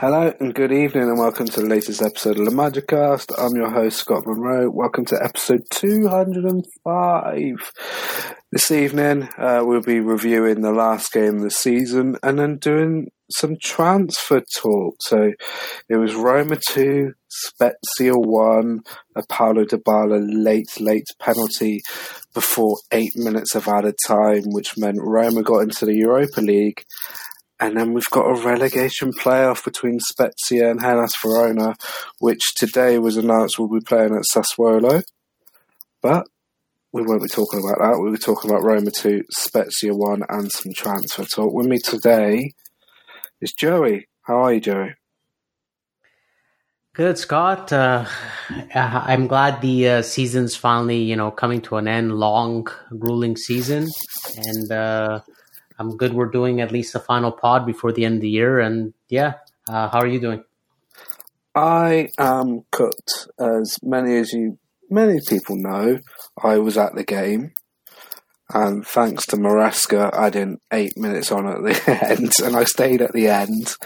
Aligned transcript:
Hello 0.00 0.32
and 0.38 0.54
good 0.54 0.70
evening 0.70 1.08
and 1.08 1.18
welcome 1.18 1.48
to 1.48 1.60
the 1.60 1.66
latest 1.66 2.00
episode 2.00 2.38
of 2.38 2.44
the 2.44 2.52
Magicast. 2.52 3.32
I'm 3.36 3.56
your 3.56 3.68
host 3.68 3.98
Scott 3.98 4.28
Monroe. 4.28 4.70
Welcome 4.70 5.04
to 5.06 5.20
episode 5.20 5.64
205. 5.72 7.72
This 8.52 8.70
evening 8.70 9.28
uh, 9.36 9.62
we'll 9.64 9.80
be 9.80 9.98
reviewing 9.98 10.60
the 10.60 10.70
last 10.70 11.10
game 11.10 11.38
of 11.38 11.42
the 11.42 11.50
season 11.50 12.16
and 12.22 12.38
then 12.38 12.58
doing 12.58 13.08
some 13.28 13.56
transfer 13.60 14.40
talk. 14.54 14.94
So 15.00 15.32
it 15.88 15.96
was 15.96 16.14
Roma 16.14 16.60
2, 16.68 17.12
Spezia 17.26 18.14
1, 18.14 18.80
a 19.16 19.22
Paulo 19.28 19.64
Dybala 19.64 20.20
late, 20.22 20.80
late 20.80 21.08
penalty 21.18 21.80
before 22.34 22.76
eight 22.92 23.16
minutes 23.16 23.56
of 23.56 23.66
added 23.66 23.96
time, 24.06 24.44
which 24.44 24.78
meant 24.78 24.98
Roma 25.00 25.42
got 25.42 25.64
into 25.64 25.86
the 25.86 25.96
Europa 25.96 26.40
League 26.40 26.84
and 27.60 27.76
then 27.76 27.92
we've 27.92 28.10
got 28.10 28.26
a 28.26 28.46
relegation 28.46 29.12
playoff 29.12 29.64
between 29.64 29.98
Spezia 30.00 30.70
and 30.70 30.80
Hellas 30.80 31.14
Verona, 31.22 31.74
which 32.20 32.54
today 32.54 32.98
was 32.98 33.16
announced 33.16 33.58
will 33.58 33.68
be 33.68 33.80
playing 33.80 34.14
at 34.14 34.22
Sassuolo. 34.32 35.02
But 36.00 36.26
we 36.92 37.02
won't 37.02 37.22
be 37.22 37.28
talking 37.28 37.60
about 37.60 37.78
that. 37.78 37.98
We'll 37.98 38.12
be 38.12 38.18
talking 38.18 38.50
about 38.50 38.62
Roma 38.62 38.90
2, 38.90 39.24
Spezia 39.30 39.94
1, 39.94 40.22
and 40.28 40.50
some 40.52 40.72
transfer 40.72 41.24
talk. 41.24 41.52
With 41.52 41.66
me 41.66 41.78
today 41.78 42.52
is 43.40 43.52
Joey. 43.52 44.08
How 44.22 44.44
are 44.44 44.54
you, 44.54 44.60
Joey? 44.60 44.94
Good, 46.94 47.18
Scott. 47.18 47.72
Uh, 47.72 48.06
I'm 48.74 49.26
glad 49.26 49.60
the 49.60 49.88
uh, 49.88 50.02
season's 50.02 50.56
finally, 50.56 51.02
you 51.02 51.14
know, 51.16 51.30
coming 51.30 51.60
to 51.62 51.76
an 51.76 51.86
end. 51.86 52.18
Long, 52.18 52.66
grueling 52.98 53.36
season, 53.36 53.86
and 54.36 54.72
uh, 54.72 55.20
I'm 55.78 55.96
good. 55.96 56.12
We're 56.12 56.26
doing 56.26 56.60
at 56.60 56.72
least 56.72 56.94
a 56.94 57.00
final 57.00 57.32
pod 57.32 57.66
before 57.66 57.92
the 57.92 58.04
end 58.04 58.16
of 58.16 58.20
the 58.22 58.30
year, 58.30 58.60
and 58.60 58.94
yeah, 59.08 59.34
uh, 59.68 59.88
how 59.88 60.00
are 60.00 60.06
you 60.06 60.20
doing? 60.20 60.44
I 61.54 62.08
am 62.18 62.64
cooked, 62.70 63.28
as 63.38 63.78
many 63.82 64.16
as 64.16 64.32
you, 64.32 64.58
many 64.90 65.20
people 65.26 65.56
know. 65.56 65.98
I 66.42 66.58
was 66.58 66.76
at 66.76 66.94
the 66.94 67.04
game, 67.04 67.52
and 68.52 68.86
thanks 68.86 69.26
to 69.26 69.36
Maresca, 69.36 70.14
I 70.14 70.30
did 70.30 70.56
eight 70.72 70.96
minutes 70.96 71.30
on 71.30 71.46
at 71.46 71.62
the 71.62 72.08
end, 72.10 72.32
and 72.42 72.56
I 72.56 72.64
stayed 72.64 73.02
at 73.02 73.12
the 73.12 73.28
end, 73.28 73.76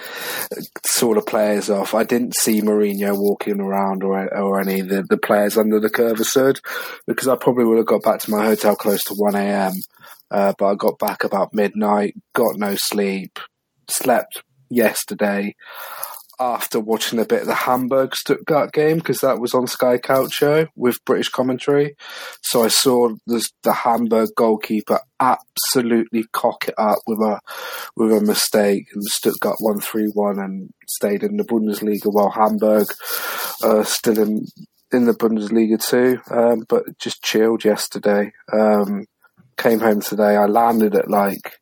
saw 0.84 1.14
the 1.14 1.22
players 1.22 1.68
off. 1.68 1.94
I 1.94 2.04
didn't 2.04 2.36
see 2.36 2.60
Mourinho 2.62 3.18
walking 3.18 3.60
around 3.60 4.04
or 4.04 4.32
or 4.36 4.60
any 4.60 4.80
of 4.80 4.88
the, 4.88 5.02
the 5.08 5.16
players 5.16 5.56
under 5.56 5.80
the 5.80 5.90
Curva 5.90 6.24
Sud, 6.24 6.60
because 7.06 7.26
I 7.26 7.36
probably 7.36 7.64
would 7.64 7.78
have 7.78 7.86
got 7.86 8.02
back 8.02 8.20
to 8.20 8.30
my 8.30 8.44
hotel 8.44 8.76
close 8.76 9.02
to 9.04 9.14
one 9.14 9.34
a.m. 9.34 9.72
Uh, 10.32 10.54
but 10.58 10.66
I 10.66 10.74
got 10.74 10.98
back 10.98 11.24
about 11.24 11.54
midnight, 11.54 12.14
got 12.34 12.56
no 12.56 12.74
sleep, 12.76 13.38
slept 13.88 14.42
yesterday 14.70 15.54
after 16.40 16.80
watching 16.80 17.20
a 17.20 17.24
bit 17.24 17.42
of 17.42 17.46
the 17.46 17.54
Hamburg 17.54 18.16
Stuttgart 18.16 18.72
game 18.72 18.96
because 18.96 19.18
that 19.18 19.38
was 19.38 19.54
on 19.54 19.66
Sky 19.66 19.98
Calcio 19.98 20.66
with 20.74 21.04
British 21.04 21.28
commentary. 21.28 21.94
So 22.42 22.64
I 22.64 22.68
saw 22.68 23.10
the, 23.26 23.46
the 23.62 23.72
Hamburg 23.72 24.30
goalkeeper 24.36 25.00
absolutely 25.20 26.24
cock 26.32 26.68
it 26.68 26.74
up 26.76 26.98
with 27.06 27.20
a 27.20 27.40
with 27.96 28.12
a 28.12 28.20
mistake, 28.20 28.86
and 28.92 29.04
Stuttgart 29.04 29.58
won 29.60 29.80
three 29.80 30.10
one 30.14 30.38
and 30.38 30.70
stayed 30.88 31.22
in 31.22 31.36
the 31.36 31.44
Bundesliga 31.44 32.06
while 32.06 32.30
Hamburg 32.30 32.86
uh, 33.62 33.84
still 33.84 34.18
in 34.18 34.46
in 34.92 35.06
the 35.06 35.14
Bundesliga 35.14 35.82
too, 35.82 36.20
um, 36.30 36.64
but 36.68 36.98
just 36.98 37.22
chilled 37.22 37.64
yesterday. 37.64 38.32
Um, 38.52 39.06
came 39.62 39.80
home 39.80 40.00
today. 40.00 40.36
I 40.36 40.46
landed 40.46 40.94
at 40.96 41.08
like 41.08 41.52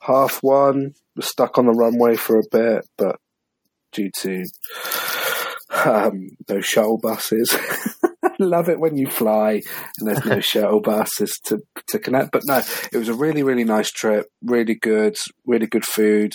half 0.00 0.38
one, 0.42 0.94
was 1.14 1.28
stuck 1.28 1.58
on 1.58 1.66
the 1.66 1.72
runway 1.72 2.16
for 2.16 2.38
a 2.38 2.48
bit, 2.50 2.88
but 2.96 3.16
due 3.92 4.10
to 4.20 4.44
um, 5.84 6.30
no 6.48 6.60
shuttle 6.60 6.98
buses. 6.98 7.56
Love 8.40 8.68
it 8.68 8.78
when 8.78 8.96
you 8.96 9.08
fly 9.08 9.60
and 9.98 10.08
there's 10.08 10.24
no 10.24 10.40
shuttle 10.40 10.80
buses 10.80 11.38
to 11.44 11.58
to 11.88 11.98
connect. 11.98 12.32
But 12.32 12.42
no, 12.46 12.62
it 12.92 12.96
was 12.96 13.08
a 13.08 13.14
really 13.14 13.42
really 13.42 13.64
nice 13.64 13.90
trip. 13.90 14.26
Really 14.42 14.74
good, 14.74 15.16
really 15.44 15.66
good 15.66 15.84
food, 15.84 16.34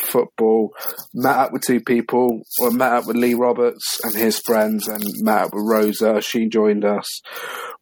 football. 0.00 0.74
Met 1.14 1.36
up 1.36 1.52
with 1.52 1.62
two 1.62 1.80
people. 1.80 2.42
Or 2.60 2.70
met 2.70 2.92
up 2.92 3.06
with 3.06 3.16
Lee 3.16 3.34
Roberts 3.34 4.00
and 4.02 4.14
his 4.16 4.40
friends, 4.40 4.88
and 4.88 5.02
met 5.20 5.42
up 5.42 5.54
with 5.54 5.64
Rosa. 5.66 6.20
She 6.20 6.48
joined 6.48 6.84
us. 6.84 7.20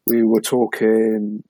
We 0.06 0.22
were 0.22 0.41
talking 0.43 1.43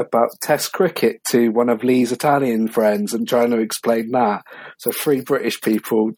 about 0.00 0.30
Test 0.40 0.72
cricket 0.72 1.22
to 1.30 1.50
one 1.50 1.68
of 1.68 1.84
Lee's 1.84 2.12
Italian 2.12 2.68
friends 2.68 3.14
and 3.14 3.28
trying 3.28 3.50
to 3.50 3.58
explain 3.58 4.10
that. 4.12 4.44
So 4.78 4.90
three 4.90 5.20
British 5.20 5.60
people 5.60 6.12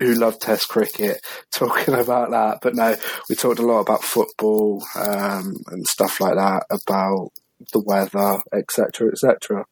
who 0.00 0.14
love 0.14 0.38
Test 0.38 0.68
cricket 0.68 1.20
talking 1.52 1.94
about 1.94 2.30
that. 2.30 2.58
But 2.62 2.74
no, 2.74 2.96
we 3.28 3.34
talked 3.34 3.58
a 3.58 3.66
lot 3.66 3.80
about 3.80 4.02
football 4.02 4.84
um, 4.96 5.56
and 5.68 5.86
stuff 5.86 6.20
like 6.20 6.34
that, 6.34 6.64
about 6.70 7.30
the 7.72 7.80
weather, 7.80 8.38
etc., 8.52 9.10
etc. 9.10 9.64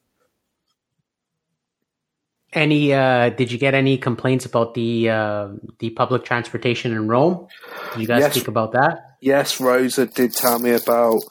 Any? 2.53 2.93
Uh, 2.93 3.29
did 3.29 3.51
you 3.51 3.57
get 3.57 3.73
any 3.73 3.97
complaints 3.97 4.45
about 4.45 4.73
the 4.73 5.09
uh, 5.09 5.49
the 5.79 5.89
public 5.91 6.23
transportation 6.23 6.93
in 6.93 7.07
Rome? 7.07 7.47
Did 7.91 8.01
you 8.01 8.07
guys 8.07 8.21
yes. 8.21 8.33
speak 8.33 8.47
about 8.47 8.71
that? 8.71 9.17
Yes, 9.19 9.59
Rosa 9.59 10.05
did 10.05 10.33
tell 10.33 10.59
me 10.59 10.71
about 10.71 11.23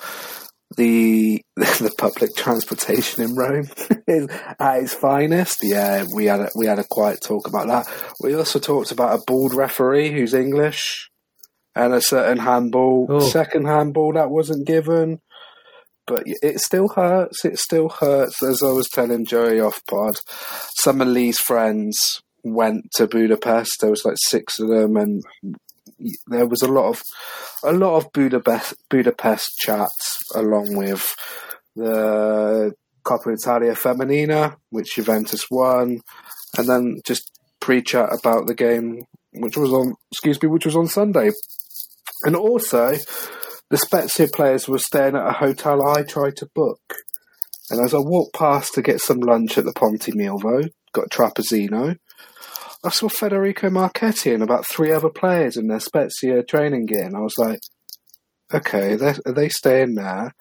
the 0.76 1.42
the 1.56 1.92
public 1.98 2.34
transportation 2.36 3.24
in 3.24 3.34
Rome 3.34 3.68
is 4.06 4.28
at 4.58 4.82
its 4.82 4.94
finest. 4.94 5.58
Yeah, 5.62 6.04
we 6.14 6.26
had 6.26 6.40
a, 6.40 6.50
we 6.54 6.66
had 6.66 6.78
a 6.78 6.84
quiet 6.84 7.20
talk 7.22 7.48
about 7.48 7.66
that. 7.66 7.86
We 8.22 8.34
also 8.34 8.58
talked 8.58 8.92
about 8.92 9.18
a 9.18 9.22
bald 9.26 9.54
referee 9.54 10.12
who's 10.12 10.34
English 10.34 11.10
and 11.74 11.92
a 11.92 12.00
certain 12.00 12.38
handball, 12.38 13.06
oh. 13.08 13.20
second 13.20 13.66
handball 13.66 14.12
that 14.14 14.30
wasn't 14.30 14.66
given. 14.66 15.20
But 16.06 16.22
it 16.24 16.60
still 16.60 16.88
hurts. 16.88 17.44
It 17.44 17.58
still 17.58 17.88
hurts. 17.88 18.40
As 18.40 18.62
I 18.62 18.70
was 18.70 18.88
telling 18.88 19.26
Joey 19.26 19.58
off 19.58 19.80
pod, 19.90 20.20
some 20.76 21.00
of 21.00 21.08
Lee's 21.08 21.40
friends 21.40 22.22
went 22.44 22.84
to 22.94 23.08
Budapest. 23.08 23.78
There 23.80 23.90
was 23.90 24.04
like 24.04 24.14
six 24.18 24.60
of 24.60 24.68
them, 24.68 24.96
and 24.96 25.22
there 26.26 26.46
was 26.46 26.62
a 26.62 26.68
lot 26.68 26.88
of 26.88 27.02
a 27.64 27.72
lot 27.72 27.96
of 27.96 28.12
Budapest 28.12 28.74
Budapest 28.90 29.56
chats 29.58 30.18
along 30.34 30.76
with 30.76 31.14
the 31.74 32.72
Coppa 33.04 33.34
Italia 33.34 33.72
Femenina, 33.72 34.56
which 34.70 34.96
Juventus 34.96 35.46
won, 35.50 36.00
and 36.58 36.68
then 36.68 36.96
just 37.06 37.30
pre-chat 37.60 38.08
about 38.12 38.46
the 38.46 38.54
game, 38.54 39.04
which 39.32 39.56
was 39.56 39.72
on 39.72 39.94
excuse 40.10 40.42
me, 40.42 40.48
which 40.48 40.66
was 40.66 40.76
on 40.76 40.88
Sunday, 40.88 41.30
and 42.24 42.36
also 42.36 42.94
the 43.70 43.76
Spezia 43.76 44.28
players 44.28 44.68
were 44.68 44.78
staying 44.78 45.16
at 45.16 45.26
a 45.26 45.32
hotel 45.32 45.86
I 45.86 46.02
tried 46.02 46.36
to 46.36 46.48
book. 46.54 46.80
And 47.68 47.84
as 47.84 47.94
I 47.94 47.98
walked 47.98 48.34
past 48.34 48.74
to 48.74 48.82
get 48.82 49.00
some 49.00 49.18
lunch 49.18 49.58
at 49.58 49.64
the 49.64 49.72
Ponte 49.72 50.14
Milvio, 50.14 50.68
got 50.92 51.10
Trapizzino, 51.10 51.96
I 52.84 52.90
saw 52.90 53.08
Federico 53.08 53.70
Marchetti 53.70 54.32
and 54.32 54.42
about 54.42 54.66
three 54.66 54.92
other 54.92 55.10
players 55.10 55.56
in 55.56 55.66
their 55.66 55.80
Spezia 55.80 56.42
training 56.42 56.86
gear, 56.86 57.04
and 57.04 57.16
I 57.16 57.20
was 57.20 57.38
like, 57.38 57.60
okay, 58.52 58.94
are 58.94 59.32
they 59.32 59.48
staying 59.48 59.94
there? 59.94 60.34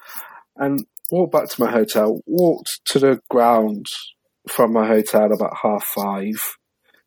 And 0.55 0.85
walked 1.11 1.33
back 1.33 1.49
to 1.49 1.63
my 1.63 1.71
hotel, 1.71 2.19
walked 2.25 2.79
to 2.85 2.99
the 2.99 3.19
ground 3.29 3.85
from 4.49 4.73
my 4.73 4.87
hotel 4.87 5.31
about 5.33 5.57
half 5.61 5.83
five 5.83 6.35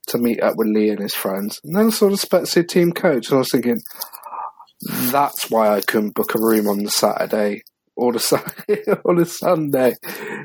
to 0.09 0.19
meet 0.19 0.43
up 0.43 0.55
with 0.57 0.69
Lee 0.69 0.91
and 0.91 1.01
his 1.01 1.15
friends, 1.15 1.61
and 1.63 1.77
then 1.77 1.87
I 1.87 1.91
saw 1.91 2.09
the 2.09 2.17
Spezia 2.17 2.65
team 2.65 2.93
coach, 2.93 3.29
and 3.29 3.37
I 3.37 3.39
was 3.39 3.51
thinking, 3.53 3.81
that's 5.11 5.51
why 5.51 5.71
I 5.71 5.81
couldn't 5.81 6.15
book 6.15 6.35
a 6.35 6.41
room 6.41 6.67
on 6.69 6.83
the 6.85 6.91
Saturday 6.91 7.63
or 7.97 8.13
the, 8.13 9.01
or 9.05 9.17
the 9.17 9.27
Sunday, 9.27 9.95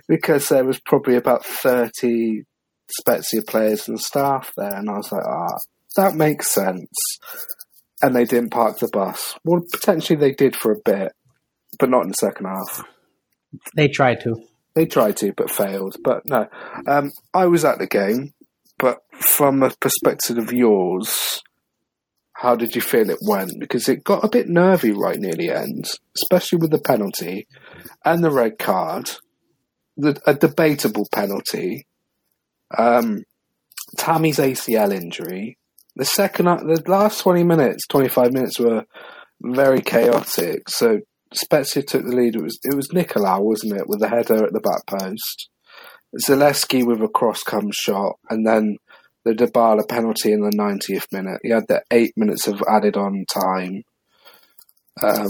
because 0.07 0.49
there 0.49 0.65
was 0.65 0.79
probably 0.79 1.15
about 1.15 1.45
30 1.45 2.43
Spezia 2.87 3.41
players 3.47 3.87
and 3.87 3.99
staff 3.99 4.51
there, 4.57 4.75
and 4.75 4.89
I 4.89 4.93
was 4.93 5.11
like, 5.11 5.25
ah, 5.25 5.57
that 5.95 6.15
makes 6.15 6.49
sense. 6.49 6.89
And 8.01 8.15
they 8.15 8.25
didn't 8.25 8.51
park 8.51 8.79
the 8.79 8.89
bus. 8.91 9.35
Well, 9.43 9.61
potentially 9.71 10.19
they 10.19 10.33
did 10.33 10.55
for 10.55 10.73
a 10.73 10.81
bit, 10.83 11.13
but 11.79 11.89
not 11.89 12.03
in 12.03 12.09
the 12.09 12.15
second 12.15 12.45
half. 12.45 12.83
They 13.75 13.87
tried 13.87 14.21
to. 14.21 14.35
They 14.75 14.85
tried 14.85 15.17
to, 15.17 15.33
but 15.33 15.51
failed. 15.51 15.95
But 16.03 16.23
no, 16.25 16.47
um, 16.87 17.11
I 17.33 17.45
was 17.45 17.63
at 17.63 17.79
the 17.79 17.87
game, 17.87 18.33
but 18.77 18.97
from 19.19 19.63
a 19.63 19.69
perspective 19.69 20.37
of 20.37 20.51
yours, 20.51 21.41
how 22.33 22.55
did 22.55 22.75
you 22.75 22.81
feel 22.81 23.09
it 23.09 23.19
went? 23.21 23.53
Because 23.59 23.87
it 23.87 24.03
got 24.03 24.25
a 24.25 24.29
bit 24.29 24.49
nervy 24.49 24.91
right 24.91 25.19
near 25.19 25.35
the 25.35 25.51
end, 25.51 25.85
especially 26.17 26.57
with 26.57 26.71
the 26.71 26.81
penalty 26.81 27.47
and 28.03 28.23
the 28.23 28.31
red 28.31 28.57
card, 28.57 29.11
the, 29.95 30.19
a 30.25 30.33
debatable 30.33 31.07
penalty 31.13 31.85
um, 32.77 33.23
Tammy's 33.97 34.37
ACL 34.37 34.93
injury. 34.93 35.57
The 35.95 36.05
second, 36.05 36.45
the 36.45 36.83
last 36.87 37.21
twenty 37.21 37.43
minutes, 37.43 37.85
twenty 37.87 38.09
five 38.09 38.33
minutes 38.33 38.59
were 38.59 38.85
very 39.41 39.81
chaotic. 39.81 40.69
So 40.69 40.99
Spezia 41.33 41.83
took 41.83 42.03
the 42.03 42.15
lead. 42.15 42.35
It 42.35 42.41
was 42.41 42.59
it 42.63 42.75
was 42.75 42.89
Nikolaou, 42.89 43.43
wasn't 43.43 43.77
it, 43.77 43.87
with 43.87 43.99
the 43.99 44.09
header 44.09 44.45
at 44.45 44.53
the 44.53 44.59
back 44.59 44.85
post. 44.87 45.49
Zalewski 46.19 46.85
with 46.85 47.01
a 47.01 47.07
cross 47.07 47.41
come 47.43 47.71
shot, 47.71 48.15
and 48.29 48.45
then 48.45 48.77
the 49.25 49.33
Dybala 49.33 49.87
penalty 49.87 50.31
in 50.31 50.41
the 50.41 50.51
90th 50.51 51.05
minute. 51.11 51.39
He 51.43 51.49
had 51.49 51.67
the 51.67 51.81
eight 51.91 52.13
minutes 52.15 52.47
of 52.47 52.61
added 52.67 52.97
on 52.97 53.25
time. 53.33 53.83
Um, 55.01 55.29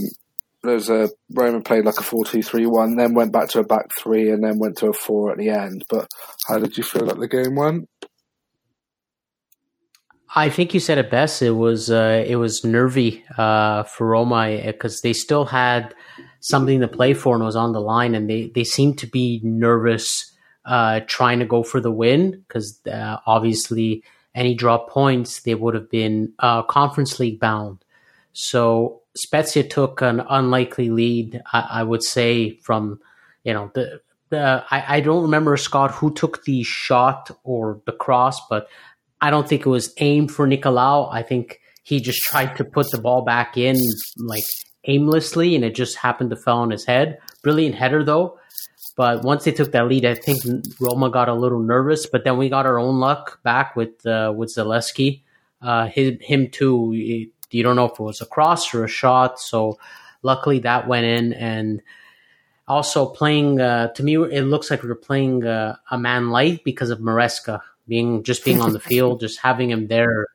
there's 0.64 0.90
a 0.90 1.10
Roma 1.32 1.62
played 1.62 1.86
like 1.86 2.00
a 2.00 2.04
4-2-3-1, 2.04 2.98
then 2.98 3.14
went 3.14 3.34
back 3.34 3.50
to 3.50 3.60
a 3.60 3.64
back 3.64 3.90
three, 4.00 4.32
and 4.32 4.44
then 4.44 4.60
went 4.60 4.78
to 4.78 4.88
a 4.88 4.94
four 4.94 5.32
at 5.32 5.38
the 5.38 5.50
end. 5.50 5.86
But 5.90 6.08
how 6.48 6.60
did 6.60 6.78
you 6.78 6.84
feel 6.84 7.06
that 7.08 7.20
the 7.20 7.28
game 7.28 7.56
went? 7.56 7.90
I 10.36 10.50
think 10.50 10.74
you 10.74 10.80
said 10.80 10.98
it 10.98 11.12
best. 11.12 11.42
It 11.44 11.52
was 11.52 11.92
uh, 11.92 12.24
it 12.26 12.38
was 12.38 12.64
nervy 12.64 13.24
uh, 13.38 13.84
for 13.84 14.08
Roma 14.08 14.62
because 14.66 15.02
they 15.02 15.14
still 15.14 15.46
had 15.46 15.94
something 16.40 16.80
to 16.80 16.88
play 16.88 17.14
for 17.14 17.36
and 17.36 17.44
was 17.44 17.56
on 17.56 17.74
the 17.74 17.82
line, 17.82 18.16
and 18.16 18.28
they 18.28 18.52
they 18.56 18.64
seemed 18.64 18.98
to 19.00 19.08
be 19.08 19.42
nervous 19.44 20.34
uh, 20.66 21.02
trying 21.06 21.40
to 21.40 21.46
go 21.46 21.62
for 21.62 21.80
the 21.80 21.92
win 21.92 22.44
because 22.48 22.80
uh, 22.88 23.18
obviously 23.28 24.04
any 24.34 24.56
drop 24.56 24.90
points 24.90 25.42
they 25.42 25.54
would 25.54 25.76
have 25.76 25.92
been 25.92 26.34
uh, 26.40 26.64
conference 26.64 27.20
league 27.20 27.40
bound. 27.40 27.86
So 28.32 29.03
Spezia 29.16 29.64
took 29.64 30.02
an 30.02 30.22
unlikely 30.28 30.90
lead, 30.90 31.42
I, 31.52 31.68
I 31.72 31.84
would 31.84 32.04
say, 32.04 32.58
from 32.58 33.00
you 33.44 33.54
know 33.54 33.72
the. 33.74 34.02
the 34.30 34.66
I, 34.70 34.98
I 34.98 35.00
don't 35.02 35.24
remember 35.24 35.56
Scott 35.58 35.92
who 35.92 36.14
took 36.14 36.44
the 36.44 36.64
shot 36.64 37.32
or 37.44 37.82
the 37.86 37.92
cross, 37.92 38.40
but 38.48 38.68
I 39.22 39.30
don't 39.30 39.48
think 39.48 39.66
it 39.66 39.70
was 39.70 39.94
aimed 39.98 40.32
for 40.32 40.48
Nikolaou. 40.48 41.10
I 41.12 41.24
think 41.24 41.60
he 41.84 42.00
just 42.00 42.22
tried 42.24 42.58
to 42.58 42.64
put 42.64 42.90
the 42.92 42.98
ball 42.98 43.24
back 43.24 43.58
in 43.58 43.78
like 44.18 44.44
aimlessly 44.86 45.56
and 45.56 45.64
it 45.64 45.76
just 45.76 45.98
happened 45.98 46.30
to 46.32 46.36
fall 46.36 46.60
on 46.60 46.72
his 46.72 46.86
head. 46.86 47.20
Brilliant 47.42 47.76
header 47.76 48.04
though. 48.04 48.38
But 48.96 49.24
once 49.24 49.44
they 49.44 49.52
took 49.52 49.72
that 49.72 49.88
lead, 49.88 50.06
I 50.06 50.14
think 50.14 50.44
Roma 50.80 51.10
got 51.10 51.30
a 51.30 51.34
little 51.34 51.62
nervous. 51.62 52.06
But 52.06 52.24
then 52.24 52.38
we 52.38 52.50
got 52.50 52.66
our 52.66 52.78
own 52.78 53.00
luck 53.00 53.42
back 53.44 53.76
with 53.76 54.06
uh, 54.06 54.34
with 54.36 54.54
Zalewski. 54.56 55.24
Uh, 55.62 55.88
him 55.88 56.50
too. 56.50 57.32
You 57.54 57.64
don't 57.64 57.76
know 57.76 57.86
if 57.86 58.00
it 58.00 58.04
was 58.04 58.22
a 58.22 58.26
cross 58.26 58.74
or 58.74 58.84
a 58.84 58.88
shot. 58.90 59.40
So 59.40 59.78
luckily 60.22 60.60
that 60.60 60.88
went 60.88 61.06
in. 61.06 61.34
And 61.34 61.82
also 62.68 63.06
playing 63.06 63.60
uh, 63.60 63.90
to 63.90 64.04
me, 64.04 64.16
it 64.16 64.44
looks 64.44 64.72
like 64.72 64.84
we 64.84 64.90
are 64.90 64.96
playing 64.96 65.46
uh, 65.46 65.76
a 65.92 65.98
man 65.98 66.30
light 66.30 66.64
because 66.64 66.90
of 66.90 67.00
Maresca 67.00 67.62
being 67.88 68.24
just 68.24 68.46
being 68.46 68.62
on 68.62 68.74
the 68.74 68.80
field, 68.92 69.20
just 69.20 69.40
having 69.40 69.70
him 69.70 69.88
there. 69.88 70.28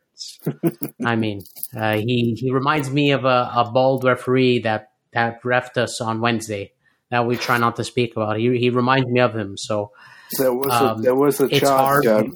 I 1.04 1.16
mean, 1.16 1.42
uh, 1.76 1.96
he 1.96 2.36
he 2.38 2.50
reminds 2.50 2.90
me 2.90 3.12
of 3.12 3.24
a, 3.24 3.50
a 3.54 3.70
bald 3.72 4.04
referee 4.04 4.60
that 4.60 4.90
that 5.12 5.42
refed 5.42 5.76
us 5.76 6.00
on 6.00 6.20
Wednesday 6.20 6.72
that 7.10 7.26
we 7.26 7.36
try 7.36 7.56
not 7.58 7.76
to 7.76 7.84
speak 7.84 8.16
about. 8.16 8.38
He 8.38 8.58
he 8.58 8.70
reminds 8.70 9.08
me 9.08 9.20
of 9.20 9.34
him. 9.34 9.56
So 9.56 9.92
there 10.38 10.52
was 10.52 10.72
um, 10.72 10.98
a, 10.98 11.02
there 11.02 11.14
was 11.14 11.40
a 11.40 11.48
chart 11.48 12.04
going, 12.04 12.34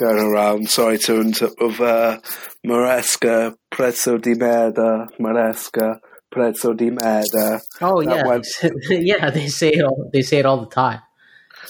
going 0.00 0.18
around. 0.18 0.68
Sorry 0.68 0.98
to 0.98 1.20
interrupt 1.20 1.60
of 1.60 1.80
uh, 1.80 2.18
Maresca, 2.66 3.54
prezzo 3.70 4.20
di 4.20 4.34
merda, 4.34 5.08
Maresca, 5.20 6.00
prezzo 6.32 6.76
di 6.76 6.90
merda. 6.90 7.60
Oh 7.80 8.00
yeah, 8.00 8.26
went, 8.26 8.46
yeah. 8.88 9.30
They 9.30 9.48
say 9.48 9.72
it 9.72 9.84
all, 9.84 10.10
they 10.12 10.22
say 10.22 10.38
it 10.38 10.46
all 10.46 10.60
the 10.60 10.70
time. 10.70 11.00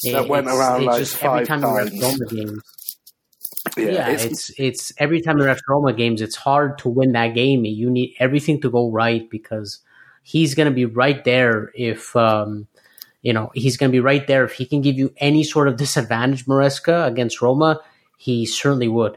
That 0.04 0.24
it, 0.24 0.28
went 0.28 0.46
around 0.46 0.84
like 0.84 1.04
five 1.06 1.46
times. 1.46 1.90
Games, 2.30 2.96
yeah, 3.76 3.90
yeah 3.90 4.08
it's, 4.10 4.24
it's, 4.24 4.50
it's 4.56 4.92
every 4.98 5.20
time 5.20 5.38
they're 5.38 5.50
at 5.50 5.60
Roma 5.68 5.92
games, 5.92 6.22
it's 6.22 6.36
hard 6.36 6.78
to 6.78 6.88
win 6.88 7.12
that 7.12 7.34
game. 7.34 7.64
You 7.64 7.90
need 7.90 8.14
everything 8.18 8.60
to 8.62 8.70
go 8.70 8.90
right 8.90 9.28
because 9.28 9.80
he's 10.22 10.54
going 10.54 10.68
to 10.68 10.74
be 10.74 10.86
right 10.86 11.22
there 11.24 11.70
if 11.74 12.14
um, 12.14 12.68
you 13.22 13.32
know 13.32 13.50
he's 13.54 13.76
going 13.76 13.90
to 13.90 13.92
be 13.92 14.00
right 14.00 14.26
there 14.26 14.44
if 14.44 14.52
he 14.52 14.64
can 14.64 14.80
give 14.80 14.96
you 14.96 15.12
any 15.16 15.42
sort 15.42 15.66
of 15.66 15.76
disadvantage, 15.76 16.46
Maresca 16.46 17.06
against 17.06 17.42
Roma, 17.42 17.80
he 18.20 18.44
certainly 18.44 18.86
would. 18.86 19.16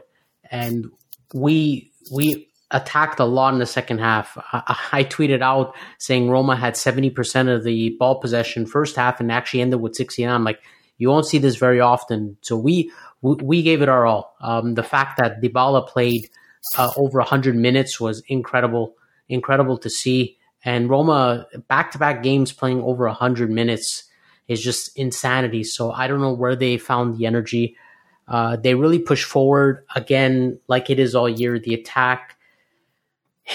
And 0.50 0.86
we 1.34 1.92
we 2.10 2.48
attacked 2.70 3.20
a 3.20 3.26
lot 3.26 3.52
in 3.52 3.60
the 3.60 3.66
second 3.66 3.98
half. 3.98 4.38
I, 4.50 4.78
I 4.92 5.04
tweeted 5.04 5.42
out 5.42 5.76
saying 5.98 6.30
Roma 6.30 6.56
had 6.56 6.74
seventy 6.74 7.10
percent 7.10 7.50
of 7.50 7.64
the 7.64 7.94
ball 7.98 8.18
possession 8.18 8.64
first 8.64 8.96
half 8.96 9.20
and 9.20 9.30
actually 9.30 9.60
ended 9.60 9.82
with 9.82 9.94
sixty 9.94 10.24
nine. 10.24 10.42
Like 10.42 10.60
you 10.96 11.10
won't 11.10 11.26
see 11.26 11.36
this 11.36 11.56
very 11.56 11.80
often. 11.80 12.38
So 12.40 12.56
we 12.56 12.90
we, 13.20 13.62
gave 13.62 13.82
it 13.82 13.90
our 13.90 14.06
all. 14.06 14.36
Um, 14.40 14.74
the 14.74 14.82
fact 14.82 15.18
that 15.18 15.42
Dybala 15.42 15.86
played 15.86 16.28
uh, 16.76 16.90
over 16.96 17.18
100 17.18 17.56
minutes 17.56 17.98
was 17.98 18.22
incredible, 18.28 18.96
incredible 19.28 19.78
to 19.78 19.90
see. 19.90 20.36
And 20.62 20.90
Roma 20.90 21.46
back 21.68 21.90
to 21.92 21.98
back 21.98 22.22
games 22.22 22.52
playing 22.52 22.82
over 22.82 23.06
100 23.06 23.50
minutes 23.50 24.04
is 24.46 24.62
just 24.62 24.96
insanity. 24.98 25.64
So 25.64 25.90
I 25.90 26.06
don't 26.06 26.20
know 26.20 26.34
where 26.34 26.54
they 26.54 26.76
found 26.76 27.16
the 27.16 27.24
energy. 27.24 27.76
Uh, 28.26 28.56
they 28.56 28.74
really 28.74 28.98
push 28.98 29.24
forward 29.24 29.84
again, 29.94 30.58
like 30.68 30.90
it 30.90 30.98
is 30.98 31.14
all 31.14 31.28
year. 31.28 31.58
The 31.58 31.74
attack, 31.74 32.36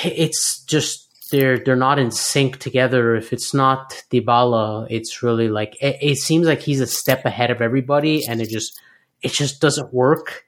it's 0.04 0.63
just 0.66 1.10
they're 1.31 1.57
they're 1.60 1.75
not 1.75 2.00
in 2.00 2.12
sync 2.12 2.57
together. 2.57 3.16
If 3.16 3.33
it's 3.33 3.54
not 3.54 4.04
Dybala, 4.12 4.88
it's 4.89 5.24
really 5.24 5.50
like 5.50 5.75
it, 5.81 5.98
it 6.01 6.18
seems 6.18 6.48
like 6.48 6.62
he's 6.62 6.81
a 6.81 6.88
step 6.88 7.25
ahead 7.25 7.51
of 7.51 7.62
everybody, 7.62 8.25
and 8.27 8.42
it 8.42 8.50
just 8.50 8.80
it 9.21 9.31
just 9.31 9.62
doesn't 9.62 9.94
work. 9.94 10.45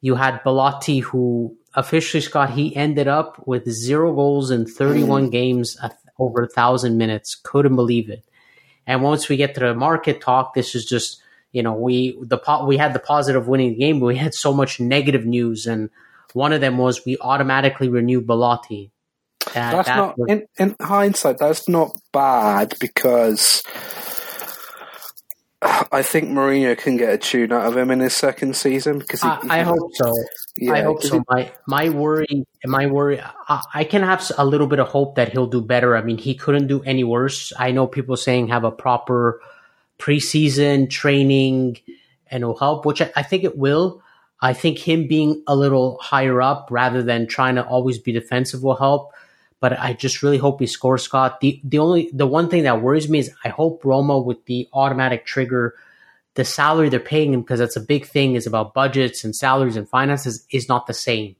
You 0.00 0.14
had 0.14 0.42
Belotti, 0.42 1.00
who 1.00 1.56
officially, 1.74 2.22
Scott, 2.22 2.50
he 2.50 2.74
ended 2.74 3.08
up 3.08 3.46
with 3.46 3.70
zero 3.70 4.14
goals 4.14 4.50
in 4.50 4.66
31 4.66 5.26
mm. 5.26 5.32
games 5.32 5.76
over 6.18 6.42
a 6.42 6.48
thousand 6.48 6.96
minutes. 6.96 7.34
Couldn't 7.42 7.76
believe 7.76 8.08
it. 8.08 8.24
And 8.86 9.02
once 9.02 9.28
we 9.28 9.36
get 9.36 9.54
to 9.54 9.60
the 9.60 9.74
market 9.74 10.20
talk, 10.20 10.54
this 10.54 10.74
is 10.74 10.84
just 10.84 11.22
you 11.52 11.62
know 11.62 11.74
we 11.74 12.18
the 12.22 12.38
we 12.66 12.76
had 12.76 12.92
the 12.92 12.98
positive 12.98 13.48
winning 13.48 13.70
the 13.70 13.78
game, 13.78 14.00
but 14.00 14.06
we 14.06 14.16
had 14.16 14.34
so 14.34 14.52
much 14.52 14.80
negative 14.80 15.24
news, 15.24 15.66
and 15.66 15.90
one 16.32 16.52
of 16.52 16.60
them 16.60 16.78
was 16.78 17.04
we 17.04 17.16
automatically 17.20 17.88
renew 17.88 18.20
Belotti. 18.20 18.90
that's 19.52 19.88
that 19.88 19.96
not 19.96 20.18
was, 20.18 20.28
in, 20.30 20.46
in 20.58 20.76
hindsight. 20.80 21.38
That's 21.38 21.68
not 21.68 21.90
bad 22.12 22.74
because 22.80 23.62
I 25.62 26.02
think 26.02 26.30
Mourinho 26.30 26.76
can 26.78 26.96
get 26.96 27.12
a 27.12 27.18
tune 27.18 27.52
out 27.52 27.66
of 27.66 27.76
him 27.76 27.90
in 27.90 28.00
his 28.00 28.16
second 28.16 28.56
season 28.56 28.98
because 28.98 29.22
he, 29.22 29.28
I, 29.28 29.60
I 29.60 29.62
hope 29.62 29.90
so. 29.94 30.12
Yeah, 30.56 30.72
I 30.72 30.82
hope 30.82 31.02
so. 31.02 31.18
He, 31.18 31.22
my 31.28 31.52
my 31.66 31.88
worry, 31.90 32.46
my 32.64 32.86
worry, 32.86 33.20
I, 33.20 33.62
I, 33.74 33.84
can 33.84 34.02
have 34.02 34.30
a 34.38 34.44
little 34.44 34.66
bit 34.66 34.78
of 34.78 34.88
hope 34.88 35.16
that 35.16 35.32
he'll 35.32 35.46
do 35.46 35.60
better. 35.60 35.96
I 35.96 36.02
mean, 36.02 36.16
he 36.16 36.34
couldn't 36.34 36.66
do 36.66 36.82
any 36.82 37.04
worse. 37.04 37.52
I 37.58 37.72
know 37.72 37.86
people 37.86 38.16
saying 38.16 38.48
have 38.48 38.64
a 38.64 38.70
proper 38.70 39.42
preseason 40.00 40.90
training 40.90 41.78
and 42.30 42.42
it'll 42.42 42.58
help, 42.58 42.86
which 42.86 43.02
I, 43.02 43.12
I 43.16 43.22
think 43.22 43.44
it 43.44 43.56
will. 43.56 44.02
I 44.40 44.54
think 44.54 44.78
him 44.78 45.06
being 45.06 45.42
a 45.46 45.54
little 45.54 45.98
higher 46.00 46.40
up 46.40 46.68
rather 46.70 47.02
than 47.02 47.26
trying 47.26 47.56
to 47.56 47.64
always 47.64 47.98
be 47.98 48.12
defensive 48.12 48.62
will 48.62 48.76
help 48.76 49.12
but 49.60 49.78
I 49.78 49.92
just 49.92 50.22
really 50.22 50.38
hope 50.38 50.58
he 50.58 50.66
scores, 50.66 51.02
Scott. 51.02 51.40
The 51.40 51.60
the 51.62 51.78
only 51.78 52.10
the 52.12 52.26
one 52.26 52.48
thing 52.48 52.64
that 52.64 52.80
worries 52.80 53.08
me 53.08 53.18
is 53.18 53.30
I 53.44 53.50
hope 53.50 53.84
Roma 53.84 54.18
with 54.18 54.44
the 54.46 54.68
automatic 54.72 55.26
trigger, 55.26 55.74
the 56.34 56.44
salary 56.44 56.88
they're 56.88 56.98
paying 56.98 57.34
him 57.34 57.42
because 57.42 57.58
that's 57.58 57.76
a 57.76 57.80
big 57.80 58.06
thing 58.06 58.34
is 58.34 58.46
about 58.46 58.72
budgets 58.72 59.22
and 59.22 59.36
salaries 59.36 59.76
and 59.76 59.88
finances 59.88 60.46
is 60.50 60.68
not 60.68 60.86
the 60.86 60.94
same. 60.94 61.36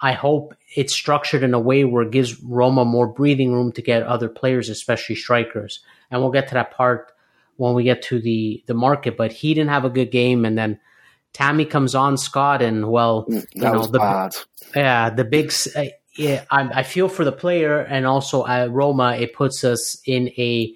I 0.00 0.12
hope 0.12 0.54
it's 0.74 0.94
structured 0.94 1.42
in 1.42 1.52
a 1.52 1.60
way 1.60 1.84
where 1.84 2.04
it 2.04 2.10
gives 2.10 2.42
Roma 2.42 2.86
more 2.86 3.06
breathing 3.06 3.52
room 3.52 3.70
to 3.72 3.82
get 3.82 4.02
other 4.02 4.30
players, 4.30 4.70
especially 4.70 5.14
strikers. 5.14 5.80
And 6.10 6.22
we'll 6.22 6.30
get 6.30 6.48
to 6.48 6.54
that 6.54 6.70
part 6.70 7.12
when 7.60 7.74
we 7.74 7.84
get 7.84 8.02
to 8.02 8.20
the 8.20 8.62
the 8.66 8.74
market. 8.74 9.16
But 9.16 9.32
he 9.32 9.54
didn't 9.54 9.70
have 9.70 9.84
a 9.84 9.90
good 9.90 10.10
game, 10.10 10.44
and 10.44 10.56
then 10.56 10.80
Tammy 11.32 11.64
comes 11.64 11.94
on, 11.94 12.16
Scott, 12.16 12.62
and 12.62 12.90
well, 12.90 13.26
mm, 13.26 13.44
you 13.54 13.62
know 13.62 13.86
the 13.86 13.98
bad. 13.98 14.34
yeah 14.74 15.10
the 15.10 15.24
big 15.24 15.52
yeah, 16.16 16.44
I, 16.50 16.80
I 16.80 16.82
feel 16.82 17.08
for 17.08 17.24
the 17.24 17.32
player, 17.32 17.78
and 17.80 18.06
also 18.06 18.46
at 18.46 18.70
Roma, 18.70 19.16
it 19.16 19.32
puts 19.32 19.62
us 19.64 20.00
in 20.06 20.28
a 20.36 20.74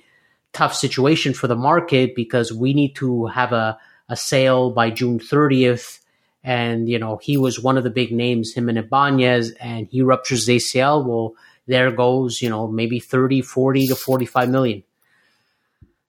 tough 0.52 0.74
situation 0.74 1.34
for 1.34 1.48
the 1.48 1.56
market 1.56 2.14
because 2.14 2.52
we 2.52 2.72
need 2.72 2.94
to 2.96 3.26
have 3.26 3.52
a, 3.52 3.76
a 4.08 4.16
sale 4.16 4.70
by 4.70 4.90
June 4.90 5.18
30th. 5.18 5.98
And, 6.44 6.88
you 6.88 6.98
know, 6.98 7.16
he 7.16 7.36
was 7.36 7.58
one 7.58 7.76
of 7.76 7.84
the 7.84 7.90
big 7.90 8.12
names, 8.12 8.54
him 8.54 8.68
and 8.68 8.78
Ibanez, 8.78 9.50
and 9.60 9.88
he 9.90 10.02
ruptures 10.02 10.46
ACL. 10.46 11.04
Well, 11.04 11.34
there 11.66 11.90
goes, 11.90 12.40
you 12.40 12.48
know, 12.48 12.68
maybe 12.68 13.00
30, 13.00 13.42
40 13.42 13.88
to 13.88 13.96
45 13.96 14.50
million. 14.50 14.82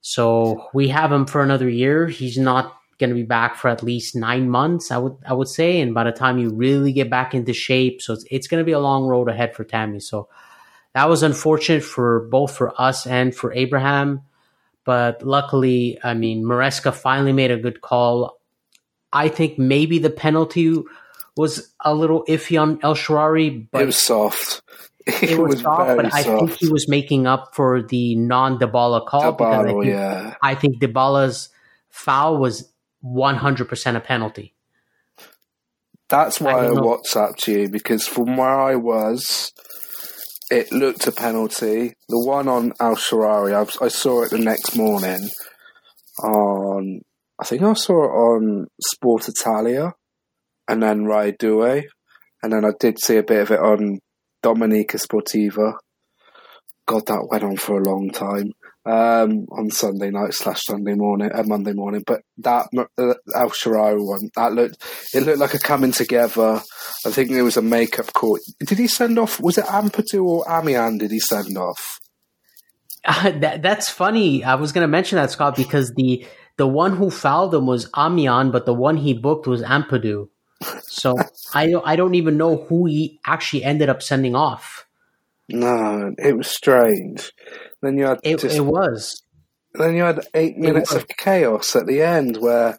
So 0.08 0.70
we 0.72 0.90
have 0.90 1.12
him 1.12 1.26
for 1.26 1.42
another 1.42 1.68
year. 1.68 2.06
He's 2.06 2.38
not 2.38 2.78
going 3.00 3.10
to 3.10 3.16
be 3.16 3.24
back 3.24 3.56
for 3.56 3.70
at 3.70 3.82
least 3.82 4.16
nine 4.16 4.52
months, 4.52 4.92
I 4.92 5.00
would 5.00 5.18
I 5.26 5.34
would 5.34 5.48
say. 5.48 5.82
And 5.82 5.96
by 5.96 6.04
the 6.04 6.12
time 6.12 6.38
you 6.38 6.52
really 6.52 6.94
get 6.94 7.10
back 7.10 7.34
into 7.34 7.54
shape, 7.54 8.04
so 8.04 8.14
it's, 8.14 8.24
it's 8.30 8.48
going 8.48 8.62
to 8.62 8.66
be 8.66 8.72
a 8.74 8.80
long 8.80 9.06
road 9.06 9.30
ahead 9.30 9.56
for 9.56 9.64
Tammy. 9.64 10.00
So 10.00 10.30
that 10.94 11.10
was 11.10 11.24
unfortunate 11.24 11.84
for 11.84 12.28
both 12.30 12.56
for 12.56 12.80
us 12.80 13.08
and 13.08 13.34
for 13.34 13.52
Abraham. 13.54 14.22
But 14.84 15.24
luckily, 15.24 15.98
I 16.04 16.14
mean, 16.14 16.44
Maresca 16.44 16.94
finally 16.94 17.34
made 17.34 17.50
a 17.50 17.58
good 17.58 17.82
call. 17.82 18.40
I 19.12 19.28
think 19.28 19.58
maybe 19.58 19.98
the 19.98 20.12
penalty 20.12 20.84
was 21.36 21.74
a 21.80 21.96
little 21.96 22.24
iffy 22.30 22.62
on 22.62 22.78
El 22.84 22.94
Shaarawy, 22.94 23.70
but 23.72 23.82
it 23.82 23.86
was 23.88 23.98
soft. 23.98 24.62
It, 25.22 25.38
was, 25.38 25.56
was 25.56 25.62
soft, 25.62 25.98
but 25.98 26.12
soft. 26.12 26.16
I 26.16 26.24
think 26.24 26.52
he 26.54 26.68
was 26.68 26.90
making 26.90 27.28
up 27.28 27.54
for 27.54 27.84
the 27.84 28.16
non 28.16 28.58
Dybala 28.58 29.06
call 29.06 29.22
Dybala, 29.22 29.38
because 29.38 29.66
I 29.66 29.68
think, 29.68 29.86
yeah. 29.86 30.36
I 30.42 30.56
think 30.56 30.82
Dybala's 30.82 31.50
foul 31.90 32.38
was 32.38 32.74
100% 33.04 33.96
a 33.96 34.00
penalty. 34.00 34.56
That's 36.10 36.42
why 36.42 36.54
I, 36.54 36.68
I. 36.68 36.70
WhatsApped 36.70 37.48
you 37.48 37.70
because 37.70 38.08
from 38.08 38.38
where 38.38 38.60
I 38.60 38.76
was, 38.76 39.52
it 40.52 40.72
looked 40.72 41.08
a 41.08 41.12
penalty. 41.12 41.94
The 42.10 42.20
one 42.20 42.48
on 42.48 42.74
El 42.80 42.96
Shaarawy, 42.96 43.54
I, 43.54 43.86
I 43.86 43.88
saw 43.88 44.24
it 44.24 44.32
the 44.32 44.40
next 44.40 44.76
morning 44.76 45.30
on. 46.24 47.02
I 47.40 47.46
think 47.46 47.64
I 47.64 47.74
saw 47.74 48.06
it 48.06 48.12
on 48.12 48.68
Sport 48.82 49.28
Italia, 49.28 49.94
and 50.68 50.82
then 50.82 51.06
Rai 51.06 51.34
Due, 51.38 51.84
and 52.44 52.54
then 52.54 52.64
I 52.64 52.72
did 52.80 53.00
see 53.00 53.18
a 53.18 53.24
bit 53.24 53.42
of 53.42 53.52
it 53.52 53.60
on 53.60 54.00
Domenica 54.46 54.98
Sportiva. 54.98 55.74
God, 56.86 57.08
that 57.08 57.28
went 57.32 57.44
on 57.44 57.58
for 57.58 57.82
a 57.82 57.84
long 57.84 58.12
time 58.12 58.52
um, 58.86 59.48
on 59.52 59.72
Sunday 59.72 60.12
night 60.12 60.36
slash 60.36 60.62
Sunday 60.64 60.94
morning, 60.94 61.32
uh, 61.34 61.42
Monday 61.48 61.74
morning. 61.74 62.04
But 62.06 62.22
that 62.38 62.68
uh, 62.78 63.14
El 63.36 63.50
Shaarawy 63.50 64.06
one, 64.06 64.30
that 64.36 64.54
looked 64.54 64.84
it 65.14 65.24
looked 65.24 65.40
like 65.40 65.56
a 65.56 65.60
coming 65.60 65.92
together. 65.92 66.62
I 67.06 67.12
think 67.12 67.32
there 67.32 67.44
was 67.44 67.58
a 67.58 67.64
makeup 67.64 68.14
call. 68.14 68.38
Did 68.60 68.78
he 68.78 68.88
send 68.88 69.18
off? 69.18 69.40
Was 69.40 69.58
it 69.58 69.66
Ampadu 69.66 70.24
or 70.24 70.46
Amian? 70.48 71.00
Did 71.00 71.12
he 71.12 71.20
send 71.20 71.58
off? 71.58 72.00
Uh, 73.08 73.30
that, 73.38 73.62
that's 73.62 73.88
funny. 73.88 74.44
I 74.44 74.56
was 74.56 74.72
going 74.72 74.82
to 74.82 74.88
mention 74.88 75.18
that 75.18 75.30
Scott 75.30 75.56
because 75.56 75.94
the 75.96 76.26
the 76.58 76.66
one 76.66 76.98
who 76.98 77.12
fouled 77.12 77.54
him 77.54 77.68
was 77.68 77.88
Amian, 77.96 78.50
but 78.50 78.66
the 78.66 78.74
one 78.74 78.98
he 78.98 79.14
booked 79.14 79.46
was 79.46 79.62
Ampadu. 79.62 80.30
So 80.88 81.16
I 81.54 81.70
don't 81.70 81.86
I 81.86 81.96
don't 81.96 82.16
even 82.16 82.38
know 82.38 82.58
who 82.58 82.86
he 82.86 83.20
actually 83.26 83.64
ended 83.64 83.90
up 83.90 84.02
sending 84.02 84.36
off. 84.36 84.86
No, 85.50 86.14
it 86.18 86.36
was 86.38 86.48
strange. 86.50 87.32
Then 87.82 87.98
you 87.98 88.06
had 88.06 88.20
It, 88.24 88.40
just, 88.40 88.56
it 88.56 88.62
was. 88.62 89.22
then 89.74 89.96
you 89.96 90.04
had 90.04 90.26
eight 90.34 90.58
minutes 90.58 90.94
of 90.94 91.08
chaos 91.08 91.76
at 91.76 91.86
the 91.88 92.02
end 92.02 92.38
where. 92.38 92.78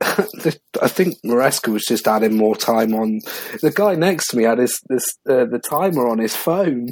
the, 0.00 0.58
I 0.82 0.88
think 0.88 1.14
Maresca 1.24 1.72
was 1.72 1.84
just 1.84 2.06
adding 2.06 2.36
more 2.36 2.56
time 2.56 2.92
on. 2.94 3.20
The 3.62 3.72
guy 3.74 3.94
next 3.94 4.28
to 4.28 4.36
me 4.36 4.42
had 4.44 4.58
his 4.58 4.78
this 4.88 5.06
uh, 5.26 5.46
the 5.46 5.58
timer 5.58 6.06
on 6.08 6.18
his 6.18 6.36
phone 6.36 6.88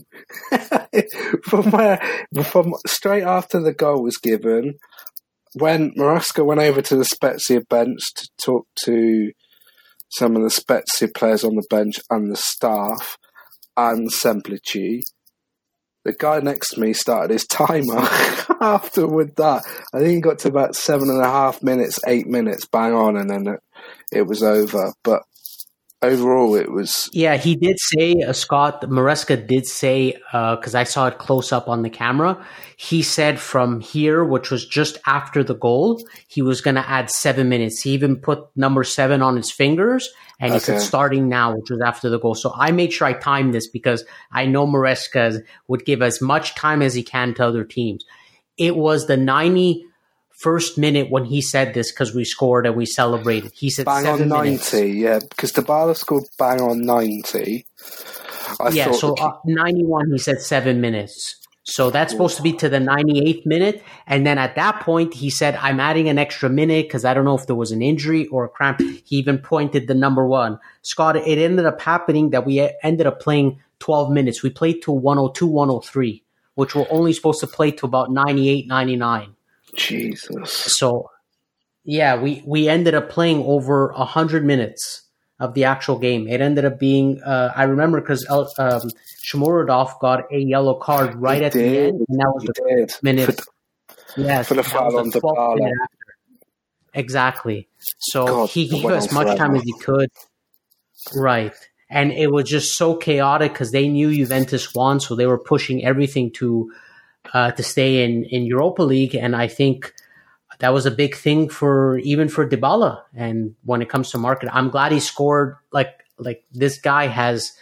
from 1.45 1.71
where 1.73 2.01
from 2.45 2.73
straight 2.87 3.25
after 3.25 3.61
the 3.61 3.75
goal 3.75 4.03
was 4.03 4.17
given. 4.17 4.75
When 5.55 5.93
Maresca 5.95 6.47
went 6.47 6.61
over 6.61 6.81
to 6.81 6.97
the 6.97 7.05
Spezia 7.05 7.61
bench 7.69 8.01
to 8.15 8.29
talk 8.43 8.67
to 8.85 9.33
some 10.13 10.37
of 10.37 10.43
the 10.43 10.51
Spezia 10.51 11.09
players 11.15 11.45
on 11.45 11.55
the 11.55 11.67
bench 11.71 11.97
and 12.11 12.31
the 12.31 12.37
staff 12.37 13.17
and 13.77 14.11
Semplici, 14.11 15.01
the 16.05 16.13
guy 16.19 16.41
next 16.41 16.75
to 16.75 16.81
me 16.81 16.93
started 16.93 17.33
his 17.33 17.47
timer 17.47 17.97
after 18.61 19.07
with 19.07 19.37
that. 19.37 19.63
I 19.95 19.99
think 19.99 20.11
he 20.11 20.21
got 20.21 20.41
to 20.41 20.49
about 20.49 20.75
seven 20.75 21.09
and 21.09 21.23
a 21.23 21.29
half 21.29 21.63
minutes, 21.63 21.99
eight 22.07 22.27
minutes, 22.27 22.67
bang 22.67 22.93
on, 22.93 23.17
and 23.17 23.31
then 23.31 23.47
it, 23.47 23.61
it 24.13 24.23
was 24.27 24.43
over. 24.43 24.93
But 25.03 25.23
overall, 26.03 26.55
it 26.55 26.71
was 26.71 27.09
Yeah, 27.13 27.37
he 27.37 27.57
did 27.57 27.77
say, 27.79 28.23
uh, 28.23 28.33
Scott 28.33 28.83
Maresca 28.83 29.47
did 29.47 29.67
say, 29.67 30.13
because 30.33 30.75
I 30.75 30.85
saw 30.85 31.07
it 31.09 31.19
close 31.19 31.53
up 31.53 31.69
on 31.69 31.83
the 31.83 31.91
camera, 31.91 32.45
he 32.77 33.03
said 33.03 33.39
from 33.39 33.81
here, 33.81 34.25
which 34.25 34.51
was 34.51 34.67
just 34.67 34.99
after 35.07 35.45
the 35.45 35.55
goal, 35.55 36.03
he 36.27 36.43
was 36.43 36.61
going 36.61 36.75
to 36.75 36.89
add 36.89 37.11
seven 37.11 37.49
minutes. 37.49 37.83
He 37.83 37.91
even 37.91 38.17
put 38.17 38.45
number 38.57 38.85
seven 38.85 39.23
on 39.23 39.37
his 39.37 39.51
fingers 39.51 40.11
and 40.41 40.53
he 40.53 40.59
said 40.59 40.81
starting 40.81 41.29
now, 41.29 41.55
which 41.55 41.71
was 41.71 41.81
after 41.81 42.11
the 42.11 42.19
goal. 42.19 42.35
So 42.35 42.53
I 42.57 42.73
made 42.73 42.93
sure 42.93 43.07
I 43.07 43.13
timed 43.13 43.55
this 43.55 43.69
because 43.69 44.05
I 44.33 44.47
know 44.47 44.67
Maresca 44.67 45.41
would 45.69 45.85
give 45.85 46.03
as 46.03 46.21
much 46.21 46.57
time 46.57 46.83
as 46.83 46.95
he 46.95 47.05
can 47.05 47.35
to 47.35 47.47
other 47.47 47.65
teams. 47.65 48.05
It 48.59 48.77
was 48.77 49.07
the 49.07 49.17
91st 50.43 50.79
minute 50.79 51.11
when 51.11 51.25
he 51.25 51.41
said 51.41 51.75
this 51.75 51.93
because 51.93 52.15
we 52.15 52.25
scored 52.25 52.67
and 52.67 52.77
we 52.77 52.87
celebrated. 52.87 53.53
He 53.55 53.71
said 53.71 53.87
bang 53.87 54.05
seven 54.05 54.33
on 54.33 54.43
minutes. 54.45 54.73
ninety. 54.73 54.91
Yeah, 54.93 55.19
because 55.21 55.53
Dybala 55.53 55.97
scored 55.97 56.25
bang 56.39 56.61
on 56.61 56.85
ninety. 56.85 57.67
I 58.61 58.71
yeah, 58.71 58.93
so 58.93 59.15
the- 59.15 59.23
uh, 59.23 59.39
91, 59.45 60.11
he 60.13 60.19
said 60.19 60.41
seven 60.41 60.81
minutes. 60.81 61.37
So 61.65 61.91
that's 61.91 62.11
supposed 62.11 62.37
to 62.39 62.43
be 62.43 62.53
to 62.55 62.69
the 62.69 62.79
98th 62.79 63.47
minute. 63.47 63.85
And 64.09 64.27
then 64.27 64.37
at 64.37 64.57
that 64.57 64.81
point, 64.81 65.15
he 65.15 65.31
said, 65.31 65.55
I'm 65.57 65.79
adding 65.79 66.09
an 66.09 66.19
extra 66.19 66.51
minute 66.51 66.87
because 66.87 67.05
I 67.05 67.15
don't 67.15 67.25
know 67.25 67.37
if 67.37 67.47
there 67.47 67.55
was 67.55 67.71
an 67.71 67.81
injury 67.83 68.27
or 68.27 68.45
a 68.45 68.49
cramp. 68.49 68.81
He 68.81 69.17
even 69.17 69.39
pointed 69.39 69.87
the 69.87 69.95
number 69.95 70.27
one. 70.27 70.59
Scott, 70.83 71.17
it 71.17 71.39
ended 71.39 71.65
up 71.65 71.81
happening 71.81 72.31
that 72.31 72.45
we 72.45 72.69
ended 72.83 73.07
up 73.07 73.21
playing 73.21 73.61
12 73.79 74.11
minutes. 74.11 74.43
We 74.43 74.51
played 74.51 74.83
to 74.83 74.93
102, 74.93 75.47
103, 75.47 76.25
which 76.57 76.75
we're 76.75 76.87
only 76.91 77.13
supposed 77.13 77.39
to 77.41 77.47
play 77.47 77.71
to 77.71 77.87
about 77.87 78.11
98, 78.11 78.67
99. 78.67 79.37
Jesus. 79.77 80.53
So, 80.53 81.11
yeah, 81.85 82.21
we, 82.21 82.43
we 82.47 82.69
ended 82.69 82.95
up 82.95 83.11
playing 83.11 83.43
over 83.45 83.91
a 83.91 83.99
100 83.99 84.45
minutes 84.45 85.03
of 85.41 85.55
the 85.55 85.65
actual 85.65 85.99
game. 85.99 86.29
It 86.29 86.41
ended 86.41 86.65
up 86.65 86.79
being, 86.79 87.21
uh, 87.23 87.53
I 87.55 87.65
remember 87.65 88.01
because 88.01 88.27
um, 88.31 88.91
Shomurodov 89.25 89.99
got 90.01 90.33
a 90.33 90.39
yellow 90.39 90.75
card 90.75 91.17
right 91.17 91.41
He 91.41 91.45
at 91.45 91.53
the 91.53 91.65
end, 91.65 92.05
and 92.09 92.21
that 92.21 92.33
was 92.33 92.43
He 92.43 92.49
the 92.49 92.87
did. 92.87 92.93
minute. 93.03 93.41
Yes, 94.17 94.49
for 94.49 94.55
the 94.55 94.63
foul 94.63 94.99
on 94.99 95.11
the 95.11 95.21
12th 95.21 95.57
minute. 95.57 95.75
Exactly. 96.95 97.69
So 97.99 98.27
God, 98.27 98.51
he 98.51 98.69
gave 98.69 98.91
as 98.91 99.13
much 99.13 99.37
time 99.39 99.55
as 99.55 99.63
he 99.63 99.73
could. 99.79 100.11
Right. 101.15 101.55
And 101.89 102.13
it 102.13 102.31
was 102.31 102.49
just 102.49 102.77
so 102.77 102.97
chaotic 102.97 103.53
because 103.53 103.73
they 103.73 103.89
knew 103.89 104.15
Juventus 104.15 104.75
won, 104.75 105.01
so 105.01 105.15
they 105.15 105.27
were 105.27 105.39
pushing 105.39 105.85
everything 105.85 106.31
to 106.35 106.73
uh, 107.33 107.53
to 107.53 107.63
stay 107.63 108.05
in, 108.05 108.25
in 108.25 108.45
Europa 108.45 108.83
League. 108.83 109.15
And 109.15 109.35
I 109.35 109.49
think 109.49 109.93
that 110.59 110.73
was 110.73 110.87
a 110.87 110.91
big 110.91 111.17
thing 111.17 111.49
for 111.49 111.99
even 111.99 112.29
for 112.29 112.49
Dybala. 112.49 113.03
And 113.15 113.55
when 113.65 113.83
it 113.83 113.89
comes 113.89 114.11
to 114.11 114.19
market, 114.19 114.49
I'm 114.53 114.71
glad 114.71 114.93
he 114.93 115.01
scored. 115.01 115.57
Like 115.73 116.05
like 116.19 116.45
this 116.53 116.79
guy 116.79 117.07
has. 117.07 117.53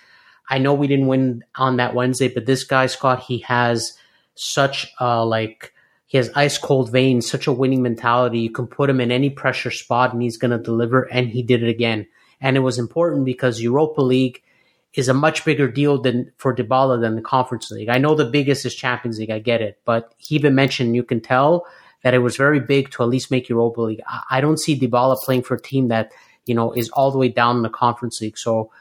I 0.52 0.58
know 0.58 0.74
we 0.74 0.88
didn't 0.88 1.06
win 1.06 1.44
on 1.54 1.76
that 1.76 1.94
Wednesday, 1.94 2.26
but 2.26 2.44
this 2.44 2.64
guy 2.64 2.86
Scott, 2.86 3.20
he 3.20 3.38
has 3.38 3.96
such 4.34 4.92
a 4.98 5.24
like 5.24 5.72
he 6.06 6.16
has 6.18 6.30
ice 6.34 6.58
cold 6.58 6.90
veins, 6.90 7.30
such 7.30 7.46
a 7.46 7.52
winning 7.52 7.82
mentality. 7.82 8.40
You 8.40 8.50
can 8.50 8.66
put 8.66 8.90
him 8.90 9.00
in 9.00 9.12
any 9.12 9.30
pressure 9.30 9.70
spot, 9.70 10.12
and 10.12 10.20
he's 10.20 10.38
going 10.38 10.50
to 10.50 10.58
deliver. 10.58 11.02
And 11.02 11.28
he 11.28 11.42
did 11.42 11.62
it 11.62 11.68
again. 11.68 12.08
And 12.40 12.56
it 12.56 12.60
was 12.60 12.78
important 12.78 13.24
because 13.24 13.62
Europa 13.62 14.02
League 14.02 14.42
is 14.94 15.08
a 15.08 15.14
much 15.14 15.44
bigger 15.44 15.68
deal 15.68 16.00
than 16.00 16.32
for 16.36 16.54
Dybala 16.54 17.00
than 17.00 17.14
the 17.14 17.22
Conference 17.22 17.70
League. 17.70 17.88
I 17.88 17.98
know 17.98 18.14
the 18.14 18.24
biggest 18.24 18.66
is 18.66 18.74
Champions 18.74 19.18
League, 19.18 19.30
I 19.30 19.38
get 19.38 19.62
it, 19.62 19.78
but 19.84 20.14
he 20.18 20.34
even 20.34 20.54
mentioned 20.54 20.96
you 20.96 21.04
can 21.04 21.20
tell 21.20 21.66
that 22.02 22.14
it 22.14 22.18
was 22.18 22.36
very 22.36 22.60
big 22.60 22.90
to 22.90 23.02
at 23.02 23.08
least 23.08 23.30
make 23.30 23.48
Europa 23.48 23.82
League. 23.82 24.00
I, 24.30 24.40
don't 24.40 24.58
see 24.58 24.78
Dybala 24.78 25.18
playing 25.18 25.42
for 25.42 25.54
a 25.54 25.60
team 25.60 25.88
that 25.88 26.12
you 26.46 26.54
know 26.54 26.72
is 26.72 26.88
all 26.90 27.10
the 27.10 27.18
way 27.18 27.28
down 27.28 27.56
in 27.56 27.62
the 27.62 27.68
Conference 27.68 28.20
League. 28.20 28.38
So 28.38 28.72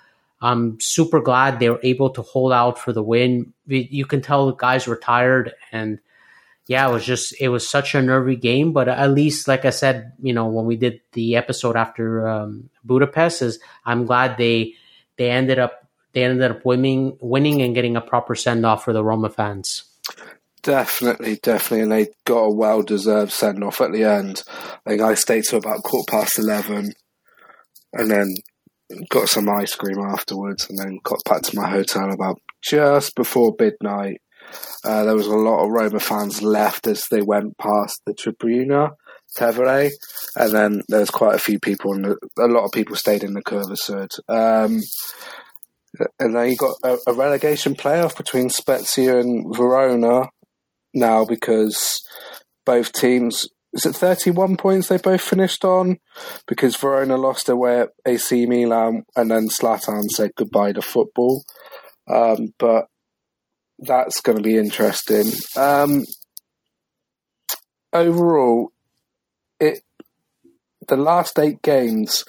I'm 0.42 0.78
super 0.80 1.20
glad 1.20 1.60
they 1.60 1.70
were 1.70 1.82
able 1.84 2.10
to 2.12 2.22
hold 2.22 2.54
out 2.54 2.80
for 2.80 2.94
the 2.94 3.04
win. 3.04 3.54
You 3.68 4.06
can 4.06 4.22
tell 4.22 4.48
the 4.48 4.56
guys 4.56 4.88
were 4.88 4.98
tired 4.98 5.54
and. 5.72 6.00
Yeah, 6.68 6.88
it 6.88 6.94
was 6.94 7.04
just 7.04 7.34
it 7.42 7.50
was 7.50 7.68
such 7.68 7.96
a 7.96 8.02
nervy 8.04 8.36
game, 8.36 8.74
but 8.74 8.88
at 8.88 9.10
least, 9.10 9.48
like 9.48 9.66
I 9.66 9.72
said, 9.72 10.14
you 10.22 10.34
know, 10.34 10.46
when 10.46 10.66
we 10.66 10.76
did 10.76 11.02
the 11.14 11.36
episode 11.36 11.76
after 11.76 12.28
um, 12.28 12.70
Budapest, 12.84 13.42
is 13.42 13.60
I'm 13.84 14.06
glad 14.06 14.38
they 14.38 14.76
they 15.18 15.32
ended 15.32 15.58
up 15.58 15.89
they 16.14 16.24
ended 16.24 16.50
up 16.52 16.66
winning 16.66 17.18
winning 17.22 17.62
and 17.62 17.76
getting 17.76 17.96
a 17.96 18.02
proper 18.02 18.36
send 18.36 18.66
off 18.66 18.84
for 18.84 18.94
the 18.94 19.04
Roma 19.04 19.30
fans. 19.30 19.84
Definitely, 20.62 21.38
definitely, 21.42 21.84
and 21.84 21.92
they 21.92 22.08
got 22.26 22.40
a 22.40 22.54
well 22.54 22.82
deserved 22.82 23.32
send 23.32 23.64
off 23.64 23.80
at 23.82 23.94
the 23.94 24.04
end. 24.04 24.44
I 24.86 24.90
think 24.90 25.02
I 25.02 25.14
stayed 25.14 25.46
till 25.46 25.60
about 25.60 25.84
quarter 25.84 26.12
past 26.12 26.38
eleven, 26.38 26.92
and 27.94 28.12
then 28.12 28.28
got 29.10 29.30
some 29.30 29.48
ice 29.50 29.76
cream 29.76 30.00
afterwards, 30.00 30.70
and 30.70 30.78
then 30.78 31.00
got 31.04 31.24
back 31.24 31.44
to 31.44 31.56
my 31.56 31.70
hotel 31.70 32.12
about 32.12 32.42
just 32.62 33.16
before 33.16 33.56
midnight. 33.58 34.22
Uh, 34.84 35.04
there 35.04 35.16
was 35.16 35.28
a 35.28 35.36
lot 35.36 35.64
of 35.64 35.70
Roma 35.70 36.00
fans 36.00 36.42
left 36.42 36.88
as 36.88 37.06
they 37.10 37.22
went 37.22 37.58
past 37.58 38.02
the 38.06 38.14
Tribuna 38.14 38.92
Tevere, 39.38 39.92
and 40.36 40.52
then 40.52 40.82
there 40.90 41.02
was 41.02 41.12
quite 41.12 41.36
a 41.36 41.40
few 41.40 41.60
people, 41.60 41.94
and 41.94 42.06
a 42.06 42.48
lot 42.48 42.66
of 42.66 42.72
people 42.72 42.96
stayed 42.96 43.24
in 43.24 43.34
the 43.34 43.44
Curva 43.44 43.78
Sud. 43.78 44.10
Um, 44.28 44.82
and 46.20 46.36
then 46.36 46.50
you've 46.50 46.60
got 46.60 46.76
a, 46.84 46.98
a 47.08 47.14
relegation 47.14 47.76
playoff 47.76 48.16
between 48.18 48.50
Spezia 48.50 49.20
and 49.20 49.56
Verona 49.56 50.30
now 50.94 51.26
because 51.26 52.02
both 52.66 52.92
teams 52.94 53.48
is 53.72 53.86
it 53.86 53.96
31 53.96 54.58
points 54.58 54.88
they 54.88 54.98
both 54.98 55.22
finished 55.22 55.64
on? 55.64 55.98
Because 56.48 56.76
Verona 56.76 57.18
lost 57.18 57.50
away 57.50 57.82
at 57.82 57.90
AC 58.06 58.48
Milan 58.48 59.04
and 59.16 59.30
then 59.30 59.48
Zlatan 59.48 60.06
said 60.10 60.32
goodbye 60.36 60.74
to 60.74 60.82
football. 60.82 61.44
Um, 62.08 62.54
but 62.58 62.88
that's 63.78 64.22
going 64.22 64.38
to 64.38 64.44
be 64.44 64.58
interesting. 64.58 65.32
Um, 65.56 66.06
overall 67.94 68.72
it 69.60 69.82
the 70.88 70.98
last 70.98 71.40
eight 71.40 71.62
games 71.62 72.24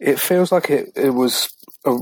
it 0.00 0.18
feels 0.18 0.52
like 0.52 0.70
it, 0.70 0.90
it 0.96 1.10
was 1.10 1.48
a, 1.84 1.96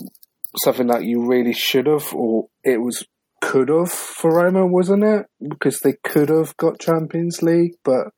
something 0.58 0.88
that 0.88 1.04
you 1.04 1.26
really 1.26 1.52
should 1.52 1.86
have 1.86 2.12
or 2.14 2.48
it 2.64 2.78
was 2.78 3.04
could 3.40 3.68
have 3.68 3.90
for 3.90 4.36
Roma, 4.36 4.66
wasn't 4.66 5.04
it? 5.04 5.26
Because 5.46 5.80
they 5.80 5.94
could 6.04 6.28
have 6.28 6.56
got 6.56 6.78
Champions 6.78 7.42
League, 7.42 7.74
but 7.84 8.08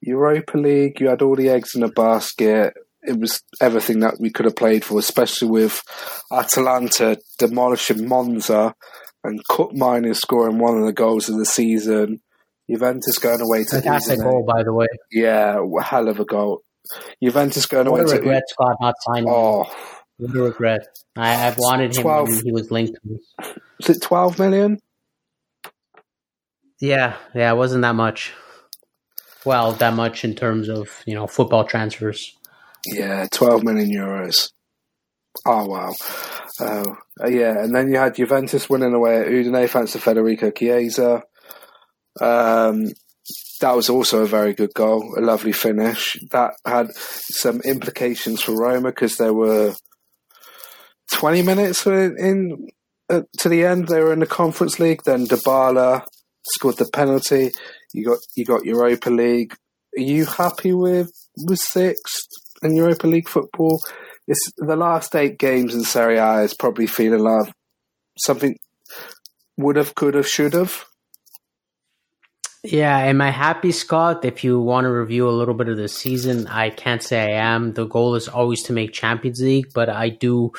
Europa 0.00 0.58
League, 0.58 1.00
you 1.00 1.08
had 1.08 1.22
all 1.22 1.36
the 1.36 1.48
eggs 1.48 1.74
in 1.74 1.82
a 1.82 1.88
basket. 1.88 2.74
it 3.02 3.18
was 3.18 3.42
everything 3.60 4.00
that 4.00 4.16
we 4.20 4.30
could 4.30 4.44
have 4.44 4.56
played 4.56 4.84
for, 4.84 4.98
especially 4.98 5.48
with 5.48 5.82
Atalanta 6.32 7.18
demolishing 7.38 8.08
Monza 8.08 8.74
and 9.24 9.40
Koopmeiners 9.48 10.16
scoring 10.16 10.58
one 10.58 10.78
of 10.78 10.84
the 10.84 10.92
goals 10.92 11.28
of 11.28 11.38
the 11.38 11.46
season. 11.46 12.20
Juventus 12.70 13.18
going 13.18 13.40
away 13.40 13.64
to 13.64 13.80
fantastic 13.80 14.18
goal, 14.20 14.44
by 14.46 14.62
the 14.62 14.74
way. 14.74 14.86
Yeah, 15.10 15.58
hell 15.82 16.08
of 16.08 16.20
a 16.20 16.24
goal. 16.24 16.62
Juventus 17.22 17.66
going 17.66 17.90
what 17.90 18.00
away 18.00 18.10
a 18.10 18.14
to 18.14 18.20
regret 18.20 18.42
Scott 18.48 18.76
not 18.80 18.94
signing. 19.00 19.28
Oh, 19.28 19.70
what 20.18 20.36
a 20.36 20.42
regret. 20.42 20.80
I, 21.18 21.34
have 21.34 21.58
wanted 21.58 21.92
12, 21.92 22.28
him 22.28 22.34
when 22.36 22.44
he 22.44 22.52
was 22.52 22.70
linked. 22.70 22.98
Was 23.78 23.90
it 23.90 24.02
twelve 24.02 24.38
million? 24.38 24.78
Yeah, 26.80 27.16
yeah, 27.34 27.52
it 27.52 27.56
wasn't 27.56 27.82
that 27.82 27.94
much. 27.94 28.32
Well, 29.44 29.72
that 29.72 29.94
much 29.94 30.24
in 30.24 30.34
terms 30.34 30.68
of 30.68 31.02
you 31.06 31.14
know 31.14 31.26
football 31.26 31.64
transfers. 31.64 32.36
Yeah, 32.86 33.26
twelve 33.32 33.64
million 33.64 33.90
euros. 33.90 34.52
Oh 35.46 35.66
wow. 35.66 35.92
Oh 36.60 36.96
uh, 37.22 37.28
yeah, 37.28 37.62
and 37.62 37.74
then 37.74 37.88
you 37.88 37.96
had 37.98 38.16
Juventus 38.16 38.70
winning 38.70 38.94
away 38.94 39.20
at 39.20 39.28
Udine 39.28 39.68
thanks 39.68 39.92
to 39.92 39.98
Federico 39.98 40.50
Chiesa. 40.50 41.22
Um, 42.20 42.92
that 43.60 43.74
was 43.74 43.88
also 43.88 44.22
a 44.22 44.26
very 44.26 44.54
good 44.54 44.72
goal, 44.74 45.14
a 45.16 45.20
lovely 45.20 45.52
finish. 45.52 46.16
That 46.30 46.54
had 46.64 46.92
some 46.94 47.60
implications 47.62 48.40
for 48.42 48.56
Roma 48.56 48.90
because 48.90 49.16
there 49.16 49.34
were 49.34 49.74
20 51.12 51.42
minutes 51.42 51.86
in, 51.86 52.16
in 52.18 52.68
to 53.38 53.48
the 53.48 53.64
end. 53.64 53.88
They 53.88 54.00
were 54.00 54.12
in 54.12 54.20
the 54.20 54.26
Conference 54.26 54.78
League. 54.78 55.02
Then 55.04 55.26
Dybala 55.26 56.04
scored 56.42 56.76
the 56.76 56.86
penalty. 56.92 57.52
You 57.92 58.04
got 58.04 58.18
you 58.36 58.44
got 58.44 58.64
Europa 58.64 59.10
League. 59.10 59.54
Are 59.96 60.02
you 60.02 60.26
happy 60.26 60.72
with 60.72 61.10
with 61.36 61.58
sixth 61.58 62.28
in 62.62 62.74
Europa 62.74 63.06
League 63.06 63.28
football? 63.28 63.80
It's 64.26 64.52
the 64.58 64.76
last 64.76 65.14
eight 65.16 65.38
games 65.38 65.74
in 65.74 65.84
Serie 65.84 66.18
A 66.18 66.40
is 66.42 66.52
probably 66.52 66.86
feeling 66.86 67.20
like 67.20 67.50
something 68.18 68.58
would 69.56 69.76
have, 69.76 69.94
could 69.94 70.14
have, 70.14 70.28
should 70.28 70.52
have. 70.52 70.84
Yeah, 72.62 72.98
am 72.98 73.22
I 73.22 73.30
happy, 73.30 73.72
Scott? 73.72 74.24
If 74.24 74.44
you 74.44 74.60
want 74.60 74.84
to 74.84 74.90
review 74.90 75.28
a 75.28 75.30
little 75.30 75.54
bit 75.54 75.68
of 75.68 75.78
the 75.78 75.88
season, 75.88 76.46
I 76.48 76.70
can't 76.70 77.02
say 77.02 77.20
I 77.34 77.54
am. 77.54 77.72
The 77.72 77.86
goal 77.86 78.16
is 78.16 78.28
always 78.28 78.62
to 78.64 78.72
make 78.72 78.92
Champions 78.92 79.40
League, 79.40 79.68
but 79.72 79.88
I 79.88 80.10
do 80.10 80.52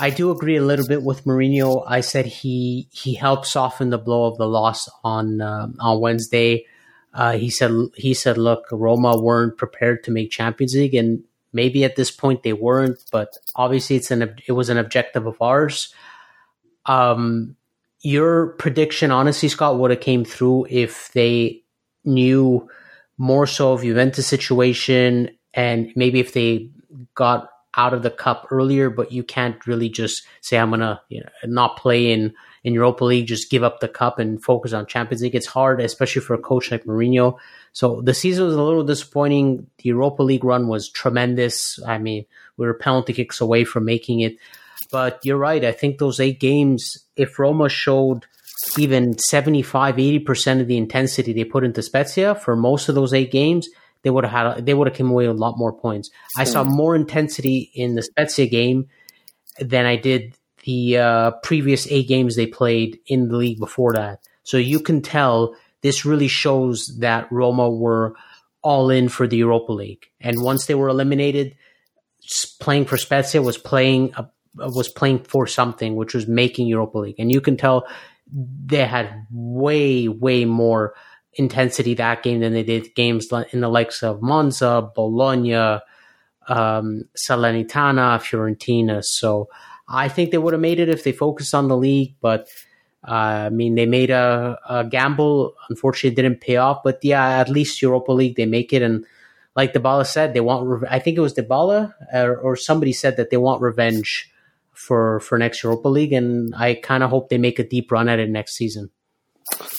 I 0.00 0.10
do 0.10 0.30
agree 0.30 0.56
a 0.56 0.62
little 0.62 0.86
bit 0.86 1.02
with 1.02 1.24
Mourinho. 1.24 1.84
I 1.86 2.00
said 2.00 2.24
he 2.24 2.88
he 2.90 3.14
helped 3.14 3.46
soften 3.46 3.90
the 3.90 3.98
blow 3.98 4.24
of 4.24 4.38
the 4.38 4.48
loss 4.48 4.88
on 5.04 5.42
uh, 5.42 5.68
on 5.78 6.00
Wednesday. 6.00 6.66
Uh, 7.12 7.32
he 7.32 7.50
said 7.50 7.70
he 7.94 8.14
said, 8.14 8.38
"Look, 8.38 8.64
Roma 8.72 9.20
weren't 9.20 9.58
prepared 9.58 10.02
to 10.04 10.10
make 10.10 10.30
Champions 10.30 10.74
League, 10.74 10.94
and 10.94 11.24
maybe 11.52 11.84
at 11.84 11.96
this 11.96 12.10
point 12.10 12.42
they 12.42 12.54
weren't, 12.54 12.98
but 13.12 13.36
obviously 13.54 13.96
it's 13.96 14.10
an 14.10 14.36
it 14.46 14.52
was 14.52 14.70
an 14.70 14.78
objective 14.78 15.26
of 15.26 15.40
ours." 15.42 15.94
Um, 16.86 17.56
your 18.00 18.54
prediction, 18.58 19.10
honestly, 19.10 19.50
Scott, 19.50 19.78
would 19.78 19.90
have 19.90 20.00
came 20.00 20.24
through 20.24 20.66
if 20.70 21.12
they 21.12 21.62
knew 22.04 22.68
more 23.18 23.46
so 23.46 23.72
of 23.72 23.82
Juventus 23.82 24.26
situation, 24.26 25.30
and 25.52 25.92
maybe 25.94 26.20
if 26.20 26.32
they 26.32 26.70
got 27.14 27.50
out 27.74 27.94
of 27.94 28.02
the 28.02 28.10
cup 28.10 28.48
earlier, 28.50 28.90
but 28.90 29.12
you 29.12 29.22
can't 29.22 29.66
really 29.66 29.88
just 29.88 30.26
say 30.40 30.58
I'm 30.58 30.70
gonna 30.70 31.00
you 31.08 31.20
know, 31.20 31.28
not 31.44 31.76
play 31.76 32.12
in 32.12 32.34
in 32.62 32.74
Europa 32.74 33.04
League, 33.04 33.26
just 33.26 33.50
give 33.50 33.62
up 33.62 33.80
the 33.80 33.88
cup 33.88 34.18
and 34.18 34.42
focus 34.42 34.72
on 34.72 34.86
Champions 34.86 35.22
League. 35.22 35.34
It's 35.34 35.46
hard, 35.46 35.80
especially 35.80 36.20
for 36.20 36.34
a 36.34 36.38
coach 36.38 36.70
like 36.70 36.84
Mourinho. 36.84 37.38
So 37.72 38.02
the 38.02 38.12
season 38.12 38.44
was 38.44 38.54
a 38.54 38.62
little 38.62 38.84
disappointing. 38.84 39.66
The 39.78 39.88
Europa 39.88 40.22
League 40.22 40.44
run 40.44 40.68
was 40.68 40.90
tremendous. 40.90 41.78
I 41.86 41.98
mean, 41.98 42.26
we 42.56 42.66
were 42.66 42.74
penalty 42.74 43.14
kicks 43.14 43.40
away 43.40 43.64
from 43.64 43.84
making 43.84 44.20
it. 44.20 44.36
But 44.92 45.20
you're 45.22 45.38
right. 45.38 45.64
I 45.64 45.72
think 45.72 45.98
those 45.98 46.20
eight 46.20 46.40
games, 46.40 46.98
if 47.16 47.38
Roma 47.38 47.68
showed 47.68 48.26
even 48.76 49.16
75, 49.18 49.96
80% 49.96 50.60
of 50.60 50.66
the 50.66 50.76
intensity 50.76 51.32
they 51.32 51.44
put 51.44 51.64
into 51.64 51.82
Spezia 51.82 52.34
for 52.34 52.56
most 52.56 52.88
of 52.88 52.94
those 52.94 53.14
eight 53.14 53.30
games, 53.30 53.68
they 54.02 54.10
would 54.10 54.24
have 54.24 54.56
had 54.56 54.66
they 54.66 54.74
would 54.74 54.88
have 54.88 54.96
come 54.96 55.10
away 55.10 55.26
with 55.26 55.36
a 55.36 55.40
lot 55.40 55.58
more 55.58 55.72
points. 55.72 56.10
I 56.36 56.44
saw 56.44 56.64
more 56.64 56.96
intensity 56.96 57.70
in 57.74 57.94
the 57.94 58.02
Spezia 58.02 58.46
game 58.46 58.88
than 59.58 59.86
I 59.86 59.96
did 59.96 60.34
the 60.64 60.98
uh, 60.98 61.30
previous 61.42 61.86
eight 61.90 62.08
games 62.08 62.36
they 62.36 62.46
played 62.46 62.98
in 63.06 63.28
the 63.28 63.36
league 63.36 63.58
before 63.58 63.94
that. 63.94 64.20
So 64.42 64.56
you 64.56 64.80
can 64.80 65.02
tell 65.02 65.54
this 65.82 66.04
really 66.04 66.28
shows 66.28 66.98
that 67.00 67.30
Roma 67.30 67.70
were 67.70 68.14
all 68.62 68.90
in 68.90 69.08
for 69.08 69.26
the 69.26 69.38
Europa 69.38 69.72
League, 69.72 70.06
and 70.20 70.42
once 70.42 70.66
they 70.66 70.74
were 70.74 70.88
eliminated, 70.88 71.56
playing 72.60 72.84
for 72.84 72.96
Spezia 72.96 73.42
was 73.42 73.56
playing 73.56 74.12
a, 74.16 74.28
was 74.54 74.88
playing 74.88 75.20
for 75.20 75.46
something, 75.46 75.96
which 75.96 76.14
was 76.14 76.26
making 76.26 76.66
Europa 76.66 76.98
League, 76.98 77.16
and 77.18 77.32
you 77.32 77.40
can 77.40 77.56
tell 77.56 77.86
they 78.32 78.84
had 78.84 79.26
way 79.30 80.08
way 80.08 80.44
more 80.44 80.94
intensity 81.34 81.94
that 81.94 82.22
game 82.22 82.40
than 82.40 82.52
they 82.52 82.62
did 82.62 82.94
games 82.94 83.28
in 83.52 83.60
the 83.60 83.68
likes 83.68 84.02
of 84.02 84.22
Monza, 84.22 84.90
Bologna, 84.94 85.80
um, 86.48 87.04
Salernitana, 87.16 88.18
Fiorentina. 88.18 89.04
So 89.04 89.48
I 89.88 90.08
think 90.08 90.30
they 90.30 90.38
would 90.38 90.52
have 90.52 90.60
made 90.60 90.80
it 90.80 90.88
if 90.88 91.04
they 91.04 91.12
focused 91.12 91.54
on 91.54 91.68
the 91.68 91.76
league, 91.76 92.16
but 92.20 92.48
uh, 93.06 93.46
I 93.46 93.50
mean, 93.50 93.76
they 93.76 93.86
made 93.86 94.10
a, 94.10 94.58
a, 94.68 94.84
gamble. 94.84 95.54
Unfortunately, 95.70 96.10
it 96.10 96.22
didn't 96.22 96.42
pay 96.42 96.56
off. 96.56 96.82
But 96.84 96.98
yeah, 97.02 97.38
at 97.38 97.48
least 97.48 97.80
Europa 97.80 98.12
League, 98.12 98.36
they 98.36 98.44
make 98.44 98.74
it. 98.74 98.82
And 98.82 99.06
like 99.56 99.72
Dybala 99.72 100.06
said, 100.06 100.34
they 100.34 100.40
want. 100.40 100.66
Re- 100.66 100.88
I 100.90 100.98
think 100.98 101.16
it 101.16 101.22
was 101.22 101.34
Dybala 101.34 101.94
or, 102.12 102.36
or 102.36 102.56
somebody 102.56 102.92
said 102.92 103.16
that 103.16 103.30
they 103.30 103.38
want 103.38 103.62
revenge 103.62 104.30
for 104.72 105.20
for 105.20 105.38
next 105.38 105.62
Europa 105.62 105.88
League, 105.88 106.12
and 106.12 106.54
I 106.54 106.74
kind 106.74 107.02
of 107.02 107.10
hope 107.10 107.30
they 107.30 107.38
make 107.38 107.58
a 107.58 107.66
deep 107.66 107.90
run 107.90 108.08
at 108.08 108.18
it 108.18 108.28
next 108.28 108.54
season. 108.54 108.90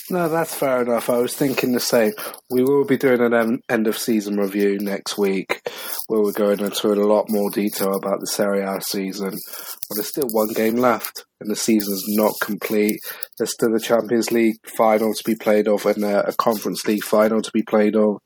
No, 0.10 0.28
that's 0.28 0.54
fair 0.54 0.82
enough. 0.82 1.10
I 1.10 1.20
was 1.20 1.36
thinking 1.36 1.72
the 1.72 1.80
same. 1.80 2.12
We 2.50 2.64
will 2.64 2.86
be 2.86 2.98
doing 2.98 3.22
an 3.22 3.62
end 3.70 3.88
of 3.88 3.98
season 3.98 4.38
review 4.38 4.78
next 4.80 5.18
week 5.18 5.62
where 6.08 6.22
we're 6.22 6.34
going 6.34 6.60
into 6.60 6.88
a 6.88 6.96
lot 6.96 7.28
more 7.30 7.50
detail 7.50 7.96
about 7.96 8.20
the 8.20 8.28
Serie 8.28 8.62
A 8.62 8.82
season. 8.82 9.32
But 9.32 9.96
there's 9.96 10.10
still 10.10 10.28
one 10.32 10.50
game 10.50 10.76
left 10.76 11.26
and 11.40 11.50
the 11.50 11.56
season's 11.56 12.04
not 12.10 12.34
complete. 12.42 13.00
There's 13.38 13.54
still 13.54 13.72
the 13.72 13.80
Champions 13.80 14.32
League 14.32 14.56
final 14.78 15.14
to 15.14 15.24
be 15.26 15.36
played 15.36 15.68
of 15.68 15.86
and 15.86 16.04
a, 16.04 16.34
Conference 16.38 16.86
League 16.86 17.04
final 17.04 17.42
to 17.42 17.52
be 17.54 17.64
played 17.64 17.96
of 17.96 18.18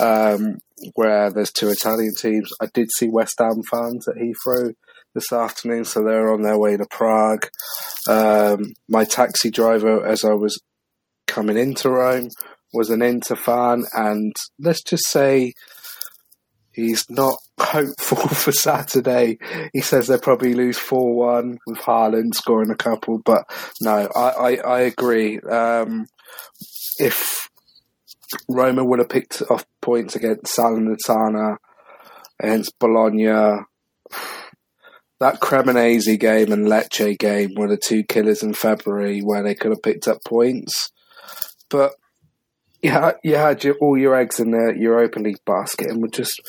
um, 0.00 0.56
where 0.94 1.30
there's 1.30 1.52
two 1.52 1.68
Italian 1.68 2.14
teams. 2.18 2.50
I 2.60 2.66
did 2.72 2.88
see 2.96 3.08
West 3.08 3.34
Ham 3.38 3.62
fans 3.70 4.08
at 4.08 4.16
Heathrow 4.16 4.72
this 5.14 5.32
afternoon, 5.32 5.84
so 5.84 6.02
they're 6.02 6.32
on 6.32 6.42
their 6.42 6.58
way 6.58 6.76
to 6.76 6.86
Prague. 6.90 7.48
Um, 8.08 8.72
my 8.88 9.04
taxi 9.04 9.50
driver, 9.50 10.06
as 10.06 10.24
I 10.24 10.32
was 10.32 10.58
coming 11.30 11.56
into 11.56 11.88
Rome 11.88 12.28
was 12.72 12.90
an 12.90 13.02
Inter 13.02 13.36
fan, 13.36 13.84
and 13.92 14.34
let's 14.58 14.82
just 14.82 15.06
say 15.06 15.54
he's 16.72 17.08
not 17.08 17.36
hopeful 17.58 18.16
for 18.28 18.52
Saturday. 18.52 19.38
He 19.72 19.80
says 19.80 20.06
they'll 20.06 20.18
probably 20.18 20.54
lose 20.54 20.78
4 20.78 21.14
1 21.14 21.58
with 21.66 21.78
Haaland 21.78 22.34
scoring 22.34 22.70
a 22.70 22.76
couple, 22.76 23.20
but 23.24 23.44
no, 23.80 24.08
I, 24.14 24.28
I, 24.28 24.56
I 24.56 24.80
agree. 24.80 25.38
Um, 25.40 26.06
if 26.98 27.48
Roma 28.48 28.84
would 28.84 28.98
have 28.98 29.08
picked 29.08 29.42
off 29.50 29.64
points 29.80 30.16
against 30.16 30.56
Salernitana, 30.56 31.56
against 32.40 32.78
Bologna, 32.78 33.64
that 35.20 35.40
Cremonese 35.40 36.18
game 36.18 36.50
and 36.52 36.66
Lecce 36.66 37.18
game 37.18 37.50
were 37.56 37.68
the 37.68 37.76
two 37.76 38.02
killers 38.04 38.42
in 38.42 38.54
February 38.54 39.20
where 39.20 39.42
they 39.42 39.54
could 39.54 39.70
have 39.70 39.82
picked 39.82 40.08
up 40.08 40.18
points. 40.26 40.90
But 41.70 41.92
you 42.82 42.90
had, 42.90 43.14
you 43.22 43.36
had 43.36 43.64
your, 43.64 43.76
all 43.76 43.96
your 43.96 44.14
eggs 44.14 44.40
in 44.40 44.50
the 44.50 44.74
Europa 44.76 45.18
League 45.18 45.44
basket, 45.46 45.88
and 45.90 46.02
with 46.02 46.12
just 46.12 46.40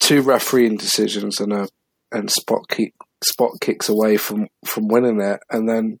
two 0.00 0.22
refereeing 0.22 0.76
decisions 0.76 1.40
and 1.40 1.52
a 1.52 1.68
and 2.12 2.30
spot 2.30 2.68
kick, 2.68 2.94
spot 3.22 3.50
kicks 3.60 3.88
away 3.88 4.16
from, 4.16 4.46
from 4.64 4.88
winning 4.88 5.20
it, 5.20 5.40
and 5.50 5.68
then 5.68 5.98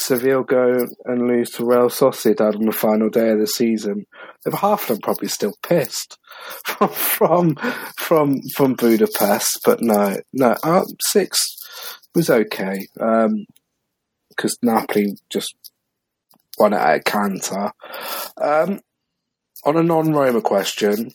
Seville 0.00 0.44
go 0.44 0.86
and 1.04 1.28
lose 1.28 1.50
to 1.50 1.64
Real 1.64 1.88
Sociedad 1.88 2.54
on 2.54 2.66
the 2.66 2.72
final 2.72 3.08
day 3.10 3.30
of 3.30 3.40
the 3.40 3.48
season. 3.48 4.06
Half 4.52 4.82
of 4.82 4.88
them 4.88 4.98
probably 5.02 5.28
still 5.28 5.54
pissed 5.62 6.18
from 6.66 6.88
from 6.88 7.56
from, 7.96 8.40
from 8.54 8.74
Budapest, 8.74 9.60
but 9.64 9.82
no, 9.82 10.16
no, 10.32 10.56
uh, 10.62 10.84
six 11.00 11.56
was 12.14 12.30
okay. 12.30 12.86
Because 12.94 13.28
um, 13.32 14.58
Napoli 14.62 15.16
just 15.30 15.54
it 16.60 16.72
at 16.72 17.04
canter. 17.04 17.72
Um, 18.36 18.80
on 19.64 19.76
a 19.76 19.82
non-Roma 19.82 20.40
question, 20.40 21.12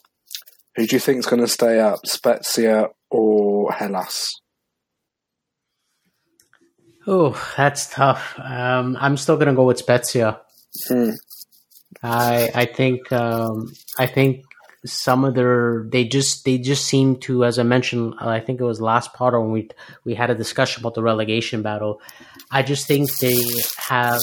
who 0.76 0.88
do 0.88 0.96
you 0.96 1.00
think 1.00 1.20
is 1.20 1.26
going 1.26 1.42
to 1.42 1.48
stay 1.48 1.80
up, 1.80 2.06
Spezia 2.06 2.90
or 3.10 3.72
Hellas? 3.72 4.40
Oh, 7.06 7.40
that's 7.58 7.90
tough. 7.90 8.36
Um, 8.40 8.98
I'm 9.00 9.18
still 9.18 9.36
going 9.36 9.50
to 9.50 9.54
go 9.54 9.66
with 9.66 9.80
Spezia. 9.80 10.40
Hmm. 10.88 11.12
I 12.02 12.50
I 12.56 12.66
think 12.66 13.12
um, 13.12 13.72
I 14.00 14.08
think 14.08 14.44
some 14.86 15.24
of 15.24 15.36
their 15.36 15.86
they 15.90 16.06
just 16.06 16.44
they 16.46 16.58
just 16.58 16.86
seem 16.86 17.18
to, 17.18 17.46
as 17.46 17.60
I 17.60 17.64
mentioned, 17.64 18.16
I 18.20 18.40
think 18.40 18.60
it 18.60 18.66
was 18.66 18.82
last 18.82 19.14
part 19.14 19.34
when 19.34 19.52
we 19.52 19.70
we 20.04 20.16
had 20.16 20.30
a 20.30 20.36
discussion 20.36 20.82
about 20.82 20.96
the 20.96 21.04
relegation 21.04 21.62
battle. 21.62 22.02
I 22.52 22.64
just 22.64 22.88
think 22.88 23.14
they 23.18 23.42
have 23.88 24.22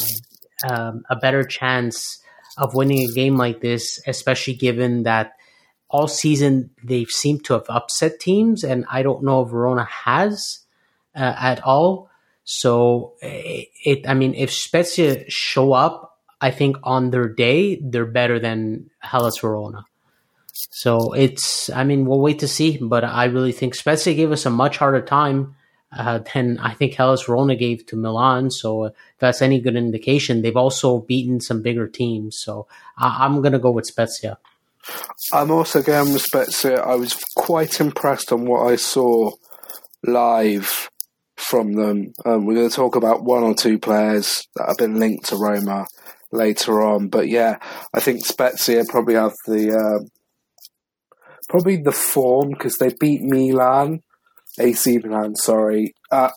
um, 0.69 1.05
a 1.09 1.17
better 1.17 1.45
chance 1.45 2.23
of 2.57 2.75
winning 2.75 3.09
a 3.09 3.13
game 3.13 3.37
like 3.37 3.61
this, 3.61 4.01
especially 4.07 4.55
given 4.55 5.05
that 5.05 5.33
all 5.89 6.07
season 6.07 6.71
they've 6.85 7.11
seemed 7.11 7.45
to 7.45 7.55
have 7.55 7.67
upset 7.69 8.21
teams, 8.21 8.65
and 8.65 8.85
I 8.91 9.03
don't 9.03 9.25
know 9.25 9.43
if 9.43 9.51
Verona 9.51 9.85
has 9.85 10.61
uh, 11.17 11.35
at 11.39 11.63
all. 11.65 12.09
So 12.45 13.15
it, 13.23 14.09
I 14.09 14.15
mean, 14.15 14.35
if 14.35 14.53
Spezia 14.53 15.29
show 15.29 15.73
up, 15.73 16.19
I 16.41 16.51
think 16.51 16.77
on 16.83 17.11
their 17.11 17.29
day 17.29 17.77
they're 17.77 18.07
better 18.07 18.39
than 18.39 18.91
Hellas 18.99 19.39
Verona. 19.39 19.85
So 20.53 21.13
it's, 21.13 21.71
I 21.71 21.85
mean, 21.85 22.07
we'll 22.07 22.21
wait 22.21 22.41
to 22.41 22.49
see. 22.49 22.79
But 22.79 23.05
I 23.05 23.27
really 23.27 23.53
think 23.53 23.75
Spezia 23.75 24.15
gave 24.15 24.33
us 24.33 24.47
a 24.47 24.51
much 24.51 24.79
harder 24.79 25.03
time 25.03 25.55
uh, 25.93 26.21
than 26.33 26.59
I 26.59 26.75
think 26.75 26.95
Hellas 26.95 27.25
Verona 27.25 27.57
gave 27.57 27.87
to 27.87 27.97
Milan. 27.97 28.51
So 28.51 28.85
if 28.85 28.95
that's 29.19 29.43
any 29.43 29.61
good 29.61 29.77
indication, 29.77 30.43
they've 30.43 30.57
also 30.57 31.01
beaten 31.01 31.41
some 31.41 31.63
bigger 31.63 31.89
teams. 31.89 32.39
So 32.39 32.67
I- 32.97 33.25
am 33.25 33.41
going 33.43 33.53
to 33.53 33.59
go 33.59 33.71
with 33.71 33.87
Spezia. 33.87 34.39
I'm 35.33 35.51
also 35.51 35.83
going 35.83 36.13
with 36.13 36.23
Spezia. 36.23 36.81
I 36.81 36.95
was 36.95 37.15
quite 37.37 37.81
impressed 37.81 38.33
on 38.33 38.47
what 38.47 38.67
I 38.67 38.77
saw 38.77 39.33
live 40.05 40.91
from 41.37 41.75
them. 41.75 42.13
Um, 42.25 42.47
we're 42.47 42.55
going 42.55 42.71
to 42.71 42.75
talk 42.75 42.97
about 42.97 43.25
one 43.25 43.43
or 43.43 43.55
two 43.55 43.79
players 43.79 44.47
that 44.57 44.69
have 44.69 44.79
been 44.79 44.99
linked 44.99 45.27
to 45.27 45.37
Roma 45.37 45.87
later 46.33 46.83
on. 46.83 47.09
But 47.09 47.29
yeah, 47.29 47.59
I 47.93 48.01
think 48.01 48.25
Spezia 48.25 48.85
probably 48.89 49.15
have 49.15 49.35
the 49.47 49.77
uh, 49.77 50.05
probably 51.49 51.77
the 51.77 51.93
form 51.93 52.51
because 52.51 52.77
they 52.77 52.95
beat 52.99 53.23
Milan, 53.23 54.03
AC 54.59 54.99
Milan, 54.99 55.37
sorry, 55.37 55.95
at 56.11 56.33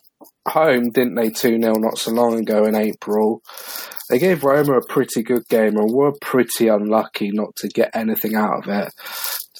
home, 0.47 0.91
didn't 0.91 1.15
they? 1.15 1.30
2 1.30 1.60
0 1.60 1.76
not 1.76 1.97
so 1.97 2.12
long 2.12 2.39
ago 2.39 2.65
in 2.65 2.76
April. 2.76 3.41
They 4.10 4.19
gave 4.19 4.43
Roma 4.43 4.78
a 4.78 4.88
pretty 4.88 5.23
good 5.23 5.47
game 5.49 5.78
and 5.78 5.91
were 5.91 6.13
pretty 6.21 6.67
unlucky 6.67 7.32
not 7.32 7.56
to 7.58 7.67
get 7.67 7.95
anything 7.95 8.36
out 8.36 8.63
of 8.63 8.69
it 8.69 8.93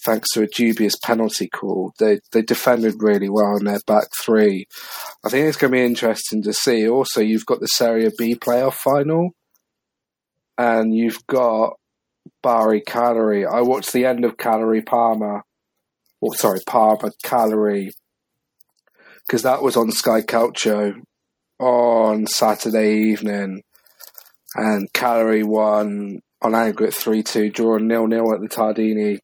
thanks 0.04 0.32
to 0.32 0.44
a 0.44 0.48
dubious 0.48 0.96
penalty 1.02 1.48
call. 1.48 1.94
They 2.00 2.20
they 2.32 2.42
defended 2.42 2.96
really 3.00 3.30
well 3.30 3.58
in 3.58 3.66
their 3.66 3.80
back 3.88 4.08
three. 4.22 4.68
I 5.26 5.30
think 5.30 5.48
it's 5.48 5.58
going 5.58 5.72
to 5.72 5.78
be 5.78 5.86
interesting 5.86 6.44
to 6.44 6.54
see. 6.54 6.88
Also, 6.88 7.22
you've 7.22 7.46
got 7.46 7.60
the 7.60 7.68
Serie 7.68 8.12
B 8.18 8.36
playoff 8.36 8.74
final, 8.74 9.32
and 10.58 10.94
you've 10.94 11.26
got 11.28 11.74
Bari 12.42 12.82
Cagliari. 12.82 13.46
I 13.46 13.62
watched 13.62 13.94
the 13.94 14.06
end 14.06 14.26
of 14.26 14.38
Cagliari 14.38 14.82
Parma. 14.82 15.42
Oh, 16.22 16.34
sorry, 16.34 16.60
Parma 16.66 17.12
Cagliari, 17.24 17.92
because 19.28 19.44
that 19.44 19.62
was 19.62 19.78
on 19.78 19.92
Sky 19.92 20.22
Calcio 20.22 20.94
on 21.60 22.28
Saturday 22.28 23.12
evening, 23.12 23.62
and 24.56 24.92
Cagliari 24.94 25.44
won 25.44 26.20
on 26.42 26.56
aggregate 26.56 26.94
3 26.94 27.24
2, 27.24 27.50
drawing 27.50 27.88
nil 27.88 28.08
nil 28.08 28.34
at 28.34 28.42
the 28.42 28.50
Tardini 28.50 29.20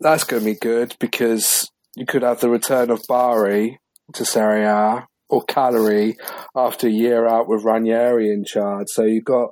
that's 0.00 0.24
going 0.24 0.42
to 0.42 0.50
be 0.50 0.58
good 0.58 0.94
because 1.00 1.70
you 1.96 2.06
could 2.06 2.22
have 2.22 2.40
the 2.40 2.50
return 2.50 2.90
of 2.90 3.02
Bari 3.08 3.78
to 4.14 4.24
Serie 4.24 4.64
A 4.64 5.06
or 5.28 5.42
Cagliari 5.42 6.16
after 6.54 6.86
a 6.86 6.92
year 6.92 7.26
out 7.26 7.48
with 7.48 7.64
Ranieri 7.64 8.30
in 8.30 8.44
charge. 8.44 8.86
So 8.88 9.04
you've 9.04 9.24
got 9.24 9.50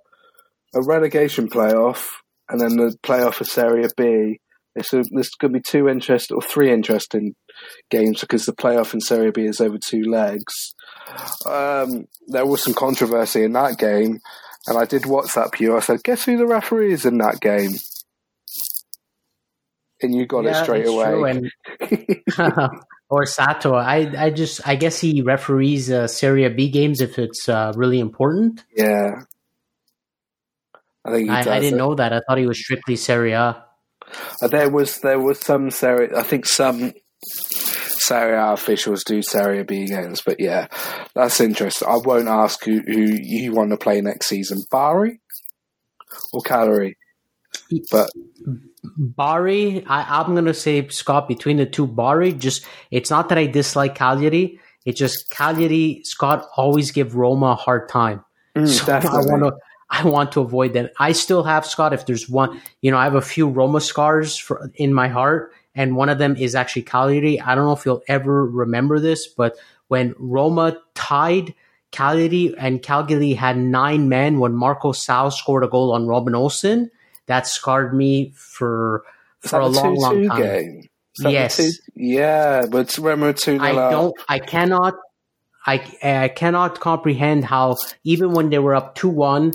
a 0.75 0.83
relegation 0.83 1.49
playoff 1.49 2.09
and 2.49 2.61
then 2.61 2.77
the 2.77 2.97
playoff 3.03 3.35
for 3.35 3.45
Serie 3.45 3.87
B. 3.97 4.39
So 4.83 5.03
there's 5.11 5.31
going 5.41 5.53
to 5.53 5.59
be 5.59 5.63
two 5.67 5.89
interesting 5.89 6.37
or 6.37 6.43
three 6.43 6.71
interesting 6.71 7.35
games 7.91 8.21
because 8.21 8.47
the 8.47 8.53
playoff 8.53 8.95
in 8.95 9.01
Serie 9.01 9.31
B 9.31 9.45
is 9.45 9.61
over 9.61 9.79
two 9.79 10.05
legs. 10.05 10.75
Um, 11.47 12.07
there 12.29 12.47
was 12.47 12.63
some 12.63 12.75
controversy 12.75 13.45
in 13.45 13.53
that 13.53 13.79
game, 13.79 14.21
and 14.67 14.79
I 14.79 14.85
did 14.85 15.03
WhatsApp 15.03 15.61
you. 15.61 15.77
I 15.77 15.81
said, 15.81 16.03
"Guess 16.03 16.25
who 16.25 16.37
the 16.37 16.47
referee 16.47 16.93
is 16.93 17.07
in 17.07 17.19
that 17.19 17.41
game?" 17.41 17.73
and 20.03 20.15
you 20.15 20.27
got 20.27 20.45
yeah, 20.45 20.61
it 20.61 20.63
straight 20.63 20.87
away. 20.87 21.51
Orsato, 23.11 23.75
I 23.75 24.27
I 24.27 24.31
just 24.31 24.67
I 24.67 24.75
guess 24.75 24.99
he 24.99 25.23
referees 25.23 25.91
uh, 25.91 26.09
Serie 26.09 26.49
B 26.49 26.69
games 26.69 27.01
if 27.01 27.19
it's 27.19 27.49
uh, 27.49 27.73
really 27.77 28.01
important. 28.01 28.65
Yeah, 28.77 29.23
I 31.05 31.13
think 31.13 31.31
I, 31.31 31.41
I, 31.41 31.61
didn't 31.61 31.75
it. 31.75 31.77
know 31.77 31.95
that. 31.95 32.13
I 32.13 32.21
thought 32.27 32.39
he 32.39 32.47
was 32.47 32.59
strictly 32.59 32.97
Serie 32.97 33.33
A. 33.33 33.65
Uh, 34.43 34.49
there 34.49 34.71
was 34.71 34.99
there 35.01 35.21
was 35.21 35.39
some 35.39 35.71
Serie. 35.71 36.11
I 36.17 36.25
think 36.25 36.47
some 36.47 36.93
Serie 37.27 38.37
A 38.37 38.53
officials 38.53 39.03
do 39.05 39.21
Serie 39.23 39.65
B 39.65 39.87
games, 39.87 40.23
but 40.25 40.39
yeah, 40.39 40.69
that's 41.15 41.41
interesting. 41.41 41.89
I 41.89 41.97
won't 41.97 42.29
ask 42.29 42.65
who 42.65 42.81
who 42.81 43.17
you 43.21 43.53
want 43.53 43.71
to 43.71 43.77
play 43.77 44.01
next 44.01 44.27
season, 44.27 44.63
Bari 44.71 45.21
or 46.33 46.41
Cagliari, 46.43 46.97
but 47.91 48.11
Bari, 48.97 49.85
I, 49.87 50.21
am 50.21 50.35
gonna 50.35 50.55
say 50.55 50.87
Scott 50.89 51.27
between 51.27 51.57
the 51.57 51.67
two. 51.67 51.87
Bari, 51.87 52.33
just 52.33 52.65
it's 52.91 53.11
not 53.11 53.29
that 53.31 53.39
I 53.39 53.47
dislike 53.47 53.97
Cagliari. 53.97 54.61
It's 54.85 54.99
just 54.99 55.29
Cagliari, 55.31 56.03
Scott 56.05 56.47
always 56.57 56.93
give 56.93 57.17
Roma 57.17 57.47
a 57.47 57.55
hard 57.57 57.89
time. 57.89 58.25
Mm, 58.55 58.69
so 58.69 58.87
definitely. 58.87 59.19
I 59.19 59.33
want 59.33 59.43
to. 59.43 59.53
I 59.89 60.03
want 60.05 60.33
to 60.33 60.41
avoid 60.41 60.73
that. 60.73 60.93
I 60.99 61.13
still 61.13 61.45
have 61.45 61.65
Scott. 61.65 61.93
If 61.93 62.07
there's 62.07 62.29
one, 62.29 62.61
you 62.83 62.91
know, 62.91 62.99
I 62.99 63.05
have 63.05 63.15
a 63.15 63.23
few 63.23 63.49
Roma 63.49 63.81
scars 63.81 64.37
for, 64.37 64.69
in 64.75 64.93
my 64.93 65.07
heart, 65.07 65.53
and 65.77 65.95
one 65.95 66.09
of 66.09 66.19
them 66.19 66.35
is 66.37 66.55
actually 66.55 66.83
Cagliari. 66.83 67.39
I 67.39 67.55
don't 67.55 67.67
know 67.67 67.73
if 67.73 67.85
you'll 67.85 68.03
ever 68.09 68.47
remember 68.47 68.99
this, 68.99 69.29
but 69.29 69.57
when 69.89 70.15
Roma 70.19 70.79
tied 70.95 71.55
Cagliari 71.93 72.55
and 72.59 72.83
Cagliari 72.83 73.35
had 73.35 73.59
nine 73.59 74.09
men 74.09 74.39
when 74.39 74.55
Marco 74.55 74.93
Sal 74.93 75.31
scored 75.31 75.63
a 75.63 75.69
goal 75.69 75.93
on 75.93 76.07
Robin 76.07 76.35
Olsen, 76.35 76.91
that 77.27 77.47
scarred 77.47 77.95
me 77.95 78.33
for 78.35 79.05
for 79.41 79.61
a 79.61 79.67
long, 79.67 79.95
long 79.97 80.27
time. 80.29 80.43
Game? 80.43 80.89
Yes. 81.19 81.81
Yeah, 81.95 82.67
but 82.71 82.97
remember 82.99 83.33
two. 83.33 83.59
I 83.61 83.73
don't. 83.73 84.15
I 84.29 84.39
cannot. 84.39 84.95
I 85.67 85.85
I 86.03 86.29
cannot 86.29 86.81
comprehend 86.81 87.45
how 87.45 87.77
even 88.03 88.33
when 88.33 88.51
they 88.51 88.59
were 88.59 88.75
up 88.75 88.95
two 88.95 89.09
one, 89.09 89.53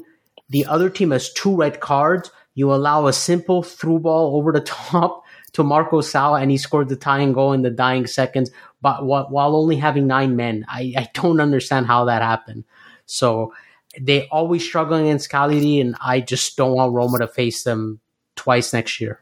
the 0.50 0.66
other 0.66 0.90
team 0.90 1.12
has 1.12 1.34
two 1.34 1.56
red 1.56 1.80
cards. 1.80 2.32
You 2.54 2.74
allow 2.74 3.08
a 3.08 3.14
simple 3.14 3.64
through 3.64 4.00
ball 4.00 4.36
over 4.38 4.52
the 4.52 4.62
top 4.92 5.24
to 5.54 5.64
Marco 5.64 6.02
Sala, 6.02 6.40
and 6.40 6.50
he 6.50 6.58
scored 6.58 6.90
the 6.90 6.96
tying 6.96 7.34
goal 7.34 7.54
in 7.54 7.62
the 7.62 7.70
dying 7.70 8.08
seconds, 8.08 8.52
but 8.82 9.06
while 9.06 9.56
only 9.56 9.76
having 9.76 10.08
nine 10.08 10.36
men. 10.36 10.66
I, 10.68 10.94
I 10.98 11.10
don't 11.14 11.42
understand 11.42 11.88
how 11.88 12.06
that 12.06 12.22
happened. 12.22 12.64
So 13.06 13.54
they 14.00 14.28
always 14.30 14.64
struggle 14.64 14.98
against 14.98 15.30
Cagliari, 15.30 15.80
and 15.80 15.96
I 16.02 16.22
just 16.22 16.56
don't 16.56 16.74
want 16.74 16.94
Roma 16.94 17.20
to 17.20 17.28
face 17.28 17.64
them 17.64 18.00
twice 18.36 18.74
next 18.74 19.02
year. 19.02 19.20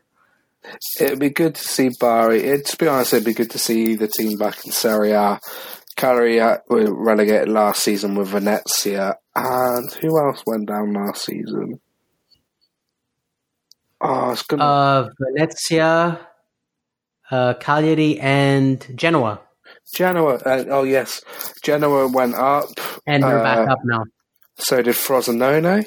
It'd 1.00 1.20
be 1.20 1.30
good 1.30 1.56
to 1.56 1.64
see 1.64 1.90
Bari. 2.00 2.44
It, 2.44 2.66
to 2.68 2.78
be 2.78 2.88
honest, 2.88 3.14
it'd 3.14 3.26
be 3.26 3.34
good 3.34 3.52
to 3.52 3.60
see 3.60 3.96
the 3.96 4.08
team 4.08 4.38
back 4.38 4.66
in 4.66 4.72
Serie 4.72 5.12
A. 5.12 5.40
Cagliari 5.96 6.40
uh, 6.40 6.58
were 6.70 6.94
relegated 6.94 7.50
last 7.50 7.84
season 7.84 8.16
with 8.16 8.30
Venezia, 8.30 9.16
and 9.36 9.92
who 9.94 10.18
else 10.18 10.44
went 10.46 10.68
down 10.68 10.94
last 10.94 11.26
season? 11.26 11.82
Oh, 14.02 14.32
it's 14.32 14.44
gonna 14.44 14.64
uh, 14.64 15.10
Venezia, 15.20 16.28
uh, 17.32 17.54
Cagliari, 17.56 18.20
and 18.20 18.86
Genoa. 18.96 19.42
Genoa. 19.94 20.36
Uh, 20.36 20.66
oh 20.70 20.84
yes, 20.84 21.22
Genoa 21.64 22.08
went 22.08 22.36
up, 22.36 22.70
and 23.06 23.24
they're 23.24 23.44
back 23.44 23.68
uh, 23.68 23.74
up 23.74 23.80
now. 23.84 24.04
So 24.58 24.82
did 24.82 24.96
Frosinone. 24.96 25.86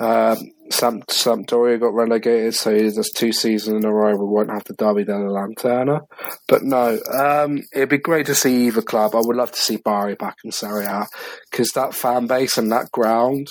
Um, 0.00 0.38
Samp- 0.70 1.06
Sampdoria 1.06 1.78
got 1.78 1.94
relegated, 1.94 2.54
so 2.54 2.70
there's 2.70 3.10
two 3.10 3.32
seasons 3.32 3.84
in 3.84 3.88
a 3.88 3.92
row 3.92 4.16
we 4.16 4.24
won't 4.24 4.50
have 4.50 4.64
the 4.64 4.74
derby 4.74 5.04
down 5.04 5.24
the 5.24 5.30
Lanterna. 5.30 6.00
But 6.48 6.62
no, 6.62 6.98
um, 7.12 7.62
it'd 7.72 7.88
be 7.88 7.98
great 7.98 8.26
to 8.26 8.34
see 8.34 8.66
either 8.66 8.82
club. 8.82 9.14
I 9.14 9.20
would 9.20 9.36
love 9.36 9.52
to 9.52 9.60
see 9.60 9.76
Bari 9.76 10.14
back 10.14 10.36
in 10.44 10.50
Serie 10.50 10.86
A 10.86 11.06
because 11.50 11.70
that 11.72 11.94
fan 11.94 12.26
base 12.26 12.58
and 12.58 12.72
that 12.72 12.90
ground, 12.90 13.48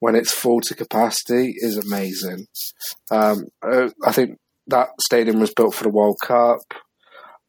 when 0.00 0.16
it's 0.16 0.32
full 0.32 0.60
to 0.62 0.74
capacity, 0.74 1.54
is 1.56 1.76
amazing. 1.76 2.46
Um, 3.10 3.44
uh, 3.62 3.90
I 4.04 4.12
think 4.12 4.38
that 4.66 4.88
stadium 5.00 5.40
was 5.40 5.54
built 5.54 5.74
for 5.74 5.84
the 5.84 5.90
World 5.90 6.18
Cup. 6.22 6.60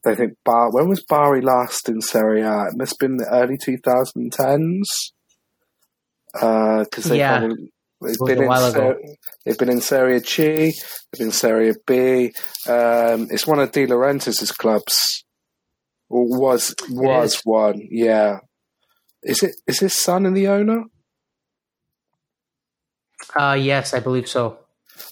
I 0.06 0.16
think 0.16 0.34
Bar. 0.44 0.72
When 0.72 0.90
was 0.90 1.04
Bari 1.08 1.42
last 1.42 1.88
in 1.88 2.02
Serie 2.02 2.42
A? 2.42 2.68
It 2.68 2.78
must 2.78 2.94
have 2.94 3.00
been 3.00 3.18
the 3.18 3.30
early 3.32 3.58
2010s 3.58 4.84
because 6.34 7.06
uh, 7.06 7.10
they've, 7.10 7.18
yeah. 7.18 7.48
they've 8.02 8.18
been 8.26 8.44
in 8.44 8.72
Ser- 8.72 9.00
they've 9.46 9.58
been 9.58 9.70
in 9.70 9.82
Serie 9.82 10.20
C, 10.22 10.44
they've 10.44 10.74
been 11.12 11.28
in 11.28 11.32
Serie 11.32 11.74
B. 11.86 12.32
Um, 12.68 13.28
it's 13.30 13.46
one 13.46 13.60
of 13.60 13.72
De 13.72 13.86
Laurentiis' 13.86 14.58
clubs, 14.58 15.24
or 16.10 16.26
was 16.26 16.74
was 16.90 17.42
one. 17.44 17.82
Yeah, 17.90 18.40
is 19.24 19.44
it 19.44 19.56
is 19.68 19.80
his 19.80 19.94
son 19.94 20.26
in 20.26 20.34
the 20.34 20.48
owner? 20.48 20.84
Uh 23.36 23.58
yes, 23.60 23.94
I 23.94 24.00
believe 24.00 24.28
so. 24.28 24.60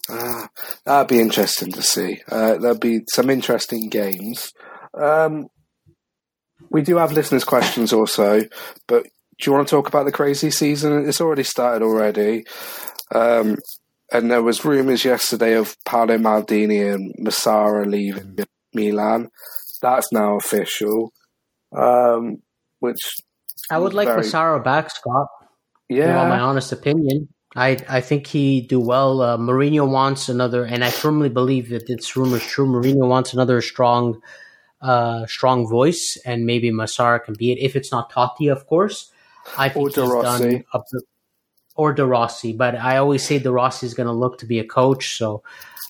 Ah, 0.09 0.49
That'd 0.85 1.07
be 1.07 1.19
interesting 1.19 1.71
to 1.71 1.81
see. 1.81 2.21
Uh, 2.29 2.57
there'll 2.57 2.77
be 2.77 3.01
some 3.13 3.29
interesting 3.29 3.89
games. 3.89 4.51
Um, 4.93 5.47
we 6.69 6.81
do 6.81 6.97
have 6.97 7.11
listeners' 7.11 7.43
questions 7.43 7.93
also, 7.93 8.41
but 8.87 9.03
do 9.03 9.49
you 9.49 9.53
want 9.53 9.67
to 9.67 9.75
talk 9.75 9.87
about 9.87 10.05
the 10.05 10.11
crazy 10.11 10.51
season? 10.51 11.07
It's 11.07 11.21
already 11.21 11.43
started 11.43 11.83
already. 11.83 12.45
Um, 13.13 13.57
and 14.11 14.29
there 14.29 14.43
was 14.43 14.65
rumours 14.65 15.05
yesterday 15.05 15.53
of 15.53 15.75
Paolo 15.85 16.17
Maldini 16.17 16.93
and 16.93 17.13
Massara 17.25 17.89
leaving 17.89 18.37
Milan. 18.73 19.29
That's 19.81 20.11
now 20.11 20.35
official. 20.35 21.13
Um, 21.75 22.37
which 22.79 22.99
I 23.69 23.77
would 23.77 23.93
like 23.93 24.07
very... 24.07 24.23
Massara 24.23 24.63
back, 24.63 24.89
Scott. 24.89 25.27
Yeah, 25.87 26.27
my 26.27 26.39
honest 26.39 26.71
opinion. 26.71 27.29
I 27.55 27.77
I 27.89 28.01
think 28.01 28.27
he 28.27 28.61
do 28.61 28.79
well. 28.79 29.21
Uh, 29.21 29.37
Mourinho 29.37 29.89
wants 29.89 30.29
another, 30.29 30.65
and 30.65 30.83
I 30.83 30.91
firmly 30.91 31.29
believe 31.29 31.69
that 31.69 31.89
it's 31.89 32.15
rumors 32.15 32.45
true. 32.45 32.67
Mourinho 32.67 33.07
wants 33.07 33.33
another 33.33 33.61
strong, 33.61 34.21
uh, 34.81 35.25
strong 35.25 35.67
voice, 35.67 36.17
and 36.25 36.45
maybe 36.45 36.71
Massara 36.71 37.23
can 37.23 37.33
be 37.33 37.51
it. 37.51 37.59
If 37.59 37.75
it's 37.75 37.91
not 37.91 38.11
Totti, 38.11 38.51
of 38.51 38.67
course. 38.67 39.11
I 39.57 39.69
think 39.69 39.97
or 39.97 40.03
he's 40.03 40.23
done 40.23 40.63
up 40.73 40.85
the, 40.91 41.01
or 41.75 41.93
De 41.93 42.05
Rossi, 42.05 42.53
but 42.53 42.75
I 42.75 42.97
always 42.97 43.23
say 43.23 43.39
De 43.39 43.51
Rossi 43.51 43.85
is 43.85 43.93
going 43.93 44.07
to 44.07 44.13
look 44.13 44.37
to 44.39 44.45
be 44.45 44.59
a 44.59 44.65
coach. 44.65 45.17
So 45.17 45.43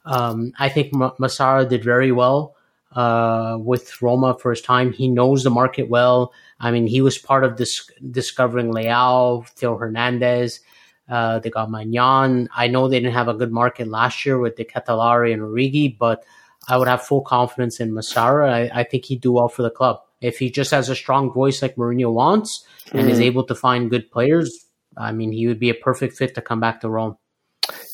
um, 0.06 0.54
I 0.60 0.70
think 0.70 0.94
M- 0.94 1.12
Massara 1.20 1.68
did 1.68 1.84
very 1.84 2.12
well 2.12 2.56
uh, 2.94 3.58
with 3.60 4.02
Roma 4.02 4.38
for 4.40 4.52
his 4.52 4.62
time. 4.62 4.94
He 4.94 5.08
knows 5.08 5.44
the 5.44 5.50
market 5.50 5.90
well. 5.90 6.32
I 6.60 6.72
mean, 6.72 6.88
he 6.88 7.02
was 7.02 7.18
part 7.18 7.44
of 7.44 7.58
this 7.58 7.90
discovering 8.12 8.72
Leao, 8.72 9.48
Theo 9.50 9.78
Hernandez. 9.78 10.62
Uh, 11.10 11.40
they 11.40 11.50
got 11.50 11.70
Maignan. 11.70 12.48
I 12.56 12.68
know 12.68 12.88
they 12.88 13.00
didn't 13.00 13.16
have 13.16 13.28
a 13.28 13.34
good 13.34 13.52
market 13.52 13.88
last 13.88 14.26
year 14.26 14.38
with 14.38 14.56
De 14.56 14.64
Ketelaere 14.64 15.34
and 15.34 15.42
Origi, 15.42 15.98
but 15.98 16.24
I 16.68 16.78
would 16.78 16.88
have 16.88 17.02
full 17.02 17.22
confidence 17.22 17.80
in 17.80 17.92
Massara. 17.92 18.50
I, 18.52 18.82
I, 18.82 18.84
think 18.84 19.06
he'd 19.06 19.22
do 19.22 19.32
well 19.32 19.50
for 19.50 19.64
the 19.64 19.72
club. 19.72 20.02
If 20.22 20.38
he 20.38 20.52
just 20.52 20.70
has 20.72 20.88
a 20.90 20.96
strong 20.96 21.34
voice 21.34 21.62
like 21.62 21.78
Mourinho 21.78 22.14
wants 22.14 22.64
and 22.92 23.08
mm. 23.08 23.10
is 23.10 23.20
able 23.20 23.44
to 23.46 23.56
find 23.56 23.90
good 23.90 24.12
players, 24.12 24.52
I 24.96 25.12
mean, 25.12 25.32
he 25.32 25.48
would 25.48 25.60
be 25.60 25.70
a 25.70 25.74
perfect 25.74 26.18
fit 26.18 26.36
to 26.36 26.42
come 26.42 26.60
back 26.60 26.82
to 26.82 26.90
Rome. 26.90 27.18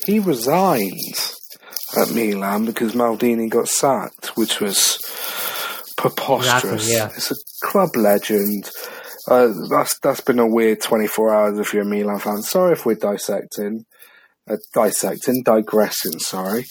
He 0.05 0.19
resigned 0.19 0.93
at 1.97 2.11
Milan 2.11 2.65
because 2.65 2.93
Maldini 2.93 3.49
got 3.49 3.67
sacked, 3.67 4.35
which 4.35 4.59
was 4.59 4.97
preposterous. 5.97 6.63
Exactly, 6.73 6.93
yeah. 6.93 7.09
It's 7.15 7.31
a 7.31 7.35
club 7.65 7.95
legend. 7.95 8.69
Uh, 9.27 9.49
that's 9.69 9.97
that's 9.99 10.21
been 10.21 10.39
a 10.39 10.47
weird 10.47 10.81
24 10.81 11.33
hours 11.33 11.59
if 11.59 11.73
you're 11.73 11.83
a 11.83 11.85
Milan 11.85 12.19
fan. 12.19 12.41
Sorry 12.43 12.73
if 12.73 12.85
we're 12.85 12.95
dissecting, 12.95 13.85
uh, 14.49 14.57
dissecting, 14.73 15.41
digressing. 15.43 16.19
Sorry, 16.19 16.65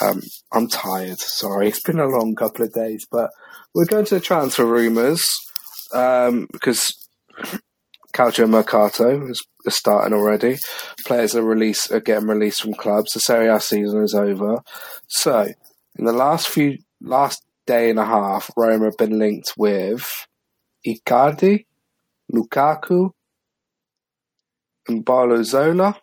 um, 0.00 0.20
I'm 0.52 0.68
tired. 0.68 1.18
Sorry, 1.18 1.68
it's 1.68 1.82
been 1.82 2.00
a 2.00 2.08
long 2.08 2.34
couple 2.34 2.64
of 2.64 2.72
days, 2.72 3.06
but 3.10 3.30
we're 3.74 3.86
going 3.86 4.04
to 4.06 4.16
the 4.16 4.20
transfer 4.20 4.64
rumours 4.64 5.32
um, 5.94 6.48
because 6.52 6.92
Calcio 8.14 8.48
Mercato 8.48 9.28
is, 9.28 9.40
starting 9.68 10.14
already. 10.14 10.56
Players 11.06 11.36
are 11.36 11.44
released 11.44 11.92
are 11.92 12.00
getting 12.00 12.28
released 12.28 12.62
from 12.62 12.74
clubs. 12.74 13.12
The 13.12 13.20
Serie 13.20 13.48
A 13.48 13.60
season 13.60 14.02
is 14.02 14.14
over. 14.14 14.58
So, 15.06 15.48
in 15.96 16.04
the 16.06 16.12
last 16.12 16.48
few 16.48 16.78
last 17.00 17.44
day 17.66 17.90
and 17.90 17.98
a 18.00 18.04
half, 18.04 18.50
Roma 18.56 18.86
have 18.86 18.96
been 18.96 19.18
linked 19.18 19.52
with 19.56 20.26
Icardi, 20.84 21.66
Lukaku, 22.32 23.10
and 24.88 25.04
Nzola, 25.04 25.96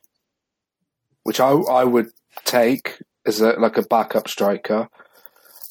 which 1.23 1.39
I 1.39 1.51
I 1.51 1.83
would 1.83 2.09
take 2.45 3.01
as 3.25 3.41
a, 3.41 3.53
like 3.59 3.77
a 3.77 3.83
backup 3.83 4.27
striker. 4.27 4.87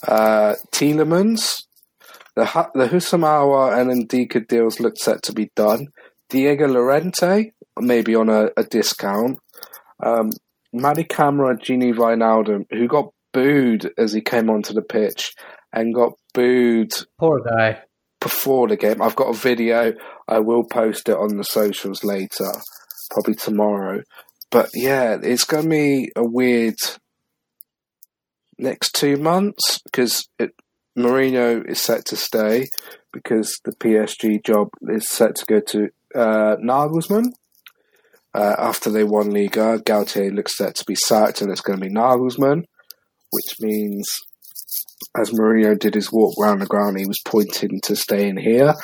Uh, 0.06 0.54
Tielemans, 0.72 1.62
the 2.34 2.44
the 2.74 2.88
Houssem 2.88 3.22
Aouar 3.22 3.78
and 3.78 4.08
Ndicka 4.08 4.46
deals 4.46 4.80
look 4.80 4.98
set 4.98 5.22
to 5.24 5.32
be 5.32 5.50
done. 5.56 5.88
Diego 6.28 6.66
Llorente, 6.66 7.52
maybe 7.78 8.14
on 8.14 8.28
a, 8.28 8.50
a 8.56 8.64
discount. 8.64 9.38
Um, 10.02 10.30
Camara, 10.72 11.56
Gini 11.56 11.94
Wijnaldum, 11.94 12.64
who 12.70 12.88
got 12.88 13.06
booed 13.32 13.92
as 13.96 14.12
he 14.12 14.20
came 14.20 14.50
onto 14.50 14.74
the 14.74 14.82
pitch 14.82 15.32
and 15.72 15.94
got 15.94 16.12
booed. 16.34 16.92
Poor 17.18 17.40
guy. 17.40 17.80
Before 18.26 18.66
the 18.66 18.76
game. 18.76 19.00
I've 19.00 19.14
got 19.14 19.28
a 19.28 19.38
video. 19.38 19.94
I 20.26 20.40
will 20.40 20.64
post 20.64 21.08
it 21.08 21.16
on 21.16 21.36
the 21.36 21.44
socials 21.44 22.02
later, 22.02 22.50
probably 23.12 23.36
tomorrow. 23.36 24.02
But 24.50 24.70
yeah, 24.74 25.16
it's 25.22 25.44
going 25.44 25.62
to 25.62 25.68
be 25.70 26.10
a 26.16 26.24
weird 26.24 26.74
next 28.58 28.96
two 28.96 29.16
months 29.16 29.80
because 29.84 30.28
Mourinho 30.98 31.64
is 31.68 31.80
set 31.80 32.04
to 32.06 32.16
stay 32.16 32.66
because 33.12 33.60
the 33.64 33.70
PSG 33.70 34.44
job 34.44 34.70
is 34.88 35.08
set 35.08 35.36
to 35.36 35.46
go 35.46 35.60
to 35.60 35.88
uh, 36.12 36.56
Nagelsmann. 36.56 37.26
Uh, 38.34 38.56
after 38.58 38.90
they 38.90 39.04
won 39.04 39.30
Liga, 39.30 39.78
Galtier 39.78 40.34
looks 40.34 40.56
set 40.56 40.74
to 40.74 40.84
be 40.84 40.96
sacked, 40.96 41.42
and 41.42 41.52
it's 41.52 41.60
going 41.60 41.78
to 41.78 41.86
be 41.86 41.94
Nagelsmann, 41.94 42.64
which 43.30 43.54
means, 43.60 44.18
as 45.20 45.30
Mourinho 45.30 45.78
did 45.78 45.94
his 45.94 46.12
walk 46.12 46.34
round 46.38 46.60
the 46.60 46.66
ground, 46.66 46.98
he 46.98 47.06
was 47.06 47.20
pointing 47.24 47.80
to 47.84 47.96
staying 47.96 48.36
here. 48.36 48.74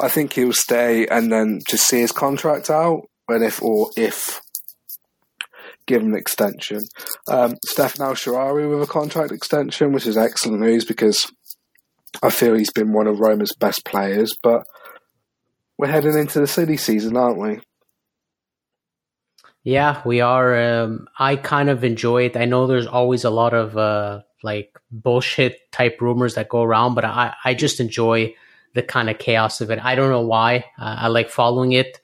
I 0.00 0.08
think 0.08 0.32
he'll 0.32 0.52
stay 0.52 1.06
and 1.06 1.32
then 1.32 1.60
just 1.68 1.86
see 1.86 2.00
his 2.00 2.12
contract 2.12 2.70
out, 2.70 3.02
and 3.28 3.42
if 3.44 3.62
or 3.62 3.90
if 3.96 4.40
give 5.86 6.02
him 6.02 6.12
an 6.12 6.18
extension. 6.18 6.80
Um, 7.28 7.54
Stefan 7.64 8.06
El 8.06 8.68
with 8.68 8.82
a 8.82 8.90
contract 8.90 9.32
extension, 9.32 9.92
which 9.92 10.06
is 10.06 10.16
excellent 10.16 10.60
news 10.60 10.84
because 10.84 11.30
I 12.22 12.30
feel 12.30 12.54
he's 12.54 12.72
been 12.72 12.92
one 12.92 13.06
of 13.06 13.20
Roma's 13.20 13.54
best 13.54 13.84
players, 13.84 14.34
but 14.42 14.62
we're 15.78 15.88
heading 15.88 16.18
into 16.18 16.40
the 16.40 16.46
city 16.46 16.76
season, 16.76 17.16
aren't 17.16 17.40
we? 17.40 17.60
Yeah, 19.62 20.00
we 20.06 20.20
are. 20.20 20.82
Um, 20.82 21.08
I 21.18 21.36
kind 21.36 21.68
of 21.68 21.82
enjoy 21.82 22.26
it. 22.26 22.36
I 22.36 22.44
know 22.44 22.66
there's 22.66 22.86
always 22.86 23.24
a 23.24 23.30
lot 23.30 23.52
of 23.52 23.76
uh, 23.76 24.20
like 24.46 24.78
bullshit 24.90 25.70
type 25.72 26.00
rumors 26.00 26.36
that 26.36 26.48
go 26.48 26.62
around, 26.62 26.94
but 26.94 27.04
I, 27.04 27.34
I 27.44 27.52
just 27.52 27.80
enjoy 27.80 28.34
the 28.72 28.82
kind 28.82 29.10
of 29.10 29.18
chaos 29.18 29.60
of 29.60 29.70
it. 29.70 29.78
I 29.82 29.94
don't 29.94 30.10
know 30.10 30.26
why. 30.26 30.64
Uh, 30.78 30.96
I 31.00 31.08
like 31.08 31.28
following 31.28 31.72
it. 31.72 32.00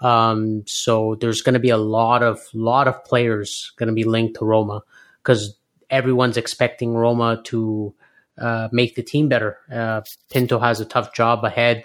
Um, 0.00 0.64
so 0.66 1.16
there's 1.20 1.42
going 1.42 1.54
to 1.54 1.60
be 1.60 1.70
a 1.70 1.76
lot 1.76 2.24
of 2.24 2.40
lot 2.54 2.88
of 2.88 3.04
players 3.04 3.72
going 3.76 3.86
to 3.86 3.92
be 3.92 4.04
linked 4.04 4.38
to 4.38 4.44
Roma 4.44 4.82
because 5.22 5.56
everyone's 5.90 6.36
expecting 6.36 6.94
Roma 6.94 7.40
to 7.44 7.94
uh, 8.38 8.68
make 8.72 8.96
the 8.96 9.02
team 9.02 9.28
better. 9.28 9.58
Uh, 9.70 10.00
Pinto 10.30 10.58
has 10.58 10.80
a 10.80 10.84
tough 10.84 11.14
job 11.14 11.44
ahead. 11.44 11.84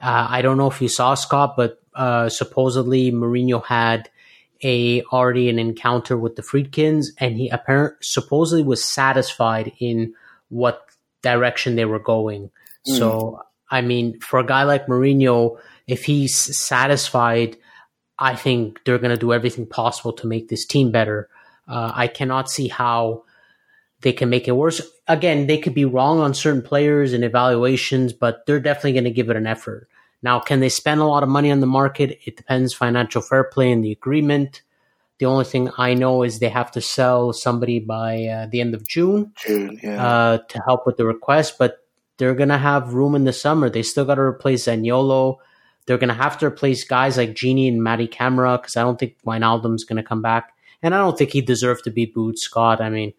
Uh, 0.00 0.26
I 0.30 0.42
don't 0.42 0.58
know 0.58 0.70
if 0.70 0.80
you 0.80 0.88
saw 0.88 1.14
Scott, 1.14 1.54
but 1.56 1.80
uh, 1.94 2.28
supposedly 2.28 3.10
Mourinho 3.10 3.64
had 3.64 4.10
a 4.62 5.02
already 5.04 5.48
an 5.48 5.58
encounter 5.58 6.16
with 6.16 6.36
the 6.36 6.42
Friedkins, 6.42 7.08
and 7.18 7.36
he 7.36 7.48
apparently 7.48 7.96
supposedly 8.02 8.62
was 8.62 8.84
satisfied 8.84 9.72
in 9.78 10.14
what 10.48 10.82
direction 11.22 11.76
they 11.76 11.84
were 11.84 11.98
going. 11.98 12.50
Mm. 12.88 12.98
So, 12.98 13.42
I 13.70 13.80
mean, 13.80 14.20
for 14.20 14.38
a 14.38 14.46
guy 14.46 14.62
like 14.62 14.86
Mourinho, 14.86 15.58
if 15.86 16.04
he's 16.04 16.36
satisfied, 16.36 17.56
I 18.18 18.34
think 18.34 18.80
they're 18.84 18.98
going 18.98 19.10
to 19.10 19.16
do 19.16 19.32
everything 19.32 19.66
possible 19.66 20.12
to 20.14 20.26
make 20.26 20.48
this 20.48 20.64
team 20.66 20.90
better. 20.90 21.28
Uh, 21.68 21.92
I 21.94 22.06
cannot 22.06 22.50
see 22.50 22.68
how 22.68 23.24
they 24.00 24.12
can 24.12 24.30
make 24.30 24.46
it 24.48 24.52
worse. 24.52 24.80
Again, 25.08 25.46
they 25.46 25.58
could 25.58 25.74
be 25.74 25.84
wrong 25.84 26.20
on 26.20 26.34
certain 26.34 26.62
players 26.62 27.12
and 27.12 27.24
evaluations, 27.24 28.12
but 28.12 28.46
they're 28.46 28.60
definitely 28.60 28.92
going 28.92 29.04
to 29.04 29.10
give 29.10 29.30
it 29.30 29.36
an 29.36 29.46
effort. 29.46 29.88
Now, 30.22 30.40
can 30.40 30.60
they 30.60 30.68
spend 30.68 31.00
a 31.00 31.04
lot 31.04 31.22
of 31.22 31.28
money 31.28 31.50
on 31.50 31.60
the 31.60 31.66
market? 31.66 32.18
It 32.24 32.36
depends 32.36 32.72
financial 32.72 33.22
fair 33.22 33.44
play 33.44 33.70
and 33.70 33.84
the 33.84 33.92
agreement. 33.92 34.62
The 35.18 35.26
only 35.26 35.44
thing 35.44 35.70
I 35.78 35.94
know 35.94 36.22
is 36.22 36.38
they 36.38 36.48
have 36.48 36.70
to 36.72 36.80
sell 36.80 37.32
somebody 37.32 37.80
by 37.80 38.24
uh, 38.24 38.46
the 38.50 38.60
end 38.60 38.74
of 38.74 38.86
June, 38.86 39.32
June 39.36 39.80
yeah. 39.82 40.04
uh, 40.04 40.38
to 40.48 40.62
help 40.66 40.86
with 40.86 40.98
the 40.98 41.06
request, 41.06 41.56
but 41.58 41.78
they're 42.18 42.34
going 42.34 42.50
to 42.50 42.58
have 42.58 42.94
room 42.94 43.14
in 43.14 43.24
the 43.24 43.32
summer. 43.32 43.70
They 43.70 43.82
still 43.82 44.04
got 44.04 44.16
to 44.16 44.22
replace 44.22 44.66
Zaniolo. 44.66 45.36
They're 45.86 45.98
going 45.98 46.08
to 46.08 46.14
have 46.14 46.38
to 46.38 46.46
replace 46.46 46.84
guys 46.84 47.16
like 47.16 47.34
Gini 47.34 47.68
and 47.68 47.82
Maddie 47.82 48.08
Camara 48.08 48.58
because 48.58 48.76
I 48.76 48.82
don't 48.82 48.98
think 48.98 49.16
Wijnaldum's 49.24 49.84
going 49.84 49.96
to 49.96 50.02
come 50.02 50.22
back. 50.22 50.52
And 50.82 50.94
I 50.94 50.98
don't 50.98 51.16
think 51.16 51.30
he 51.30 51.40
deserved 51.40 51.84
to 51.84 51.90
be 51.90 52.06
booed, 52.06 52.38
Scott. 52.38 52.80
I 52.80 52.90
mean, 52.90 53.12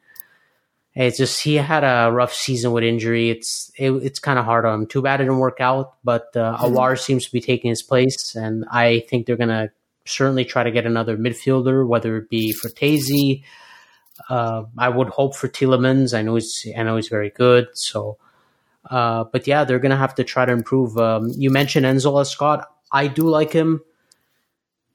it's 1.06 1.18
just 1.18 1.44
he 1.44 1.56
had 1.56 1.84
a 1.84 2.12
rough 2.12 2.34
season 2.34 2.72
with 2.72 2.84
injury. 2.84 3.30
It's 3.30 3.72
it, 3.78 3.92
it's 3.92 4.20
kind 4.20 4.40
of 4.40 4.46
hard 4.46 4.66
on 4.66 4.82
him. 4.82 4.88
Too 4.88 5.02
bad 5.02 5.22
it 5.22 5.26
didn't 5.26 5.38
work 5.38 5.60
out, 5.60 5.94
but 6.04 6.36
uh, 6.36 6.58
mm-hmm. 6.58 6.76
Aouar 6.76 7.00
seems 7.00 7.26
to 7.26 7.32
be 7.32 7.40
taking 7.40 7.70
his 7.70 7.84
place, 7.84 8.36
and 8.36 8.66
I 8.72 9.02
think 9.08 9.28
they're 9.28 9.38
gonna 9.38 9.70
certainly 10.06 10.44
try 10.44 10.64
to 10.64 10.72
get 10.72 10.88
another 10.88 11.16
midfielder, 11.16 11.88
whether 11.88 12.18
it 12.18 12.30
be 12.30 12.54
Frattesi. 12.54 13.44
Uh, 14.28 14.64
I 14.76 14.90
would 14.90 15.10
hope 15.10 15.36
for 15.36 15.48
Tielemans. 15.48 16.18
I 16.18 16.24
know 16.24 16.34
he's 16.34 16.66
I 16.76 16.82
know 16.82 16.96
he's 16.96 17.10
very 17.10 17.30
good. 17.30 17.68
So, 17.74 18.18
uh, 18.90 19.26
but 19.26 19.46
yeah, 19.46 19.66
they're 19.66 19.80
gonna 19.80 19.98
have 19.98 20.16
to 20.16 20.24
try 20.24 20.46
to 20.46 20.52
improve. 20.52 20.98
Um, 20.98 21.30
you 21.36 21.52
mentioned 21.52 21.86
Nzola 21.86 22.26
Scott. 22.26 22.68
I 22.92 23.06
do 23.06 23.30
like 23.30 23.52
him 23.54 23.82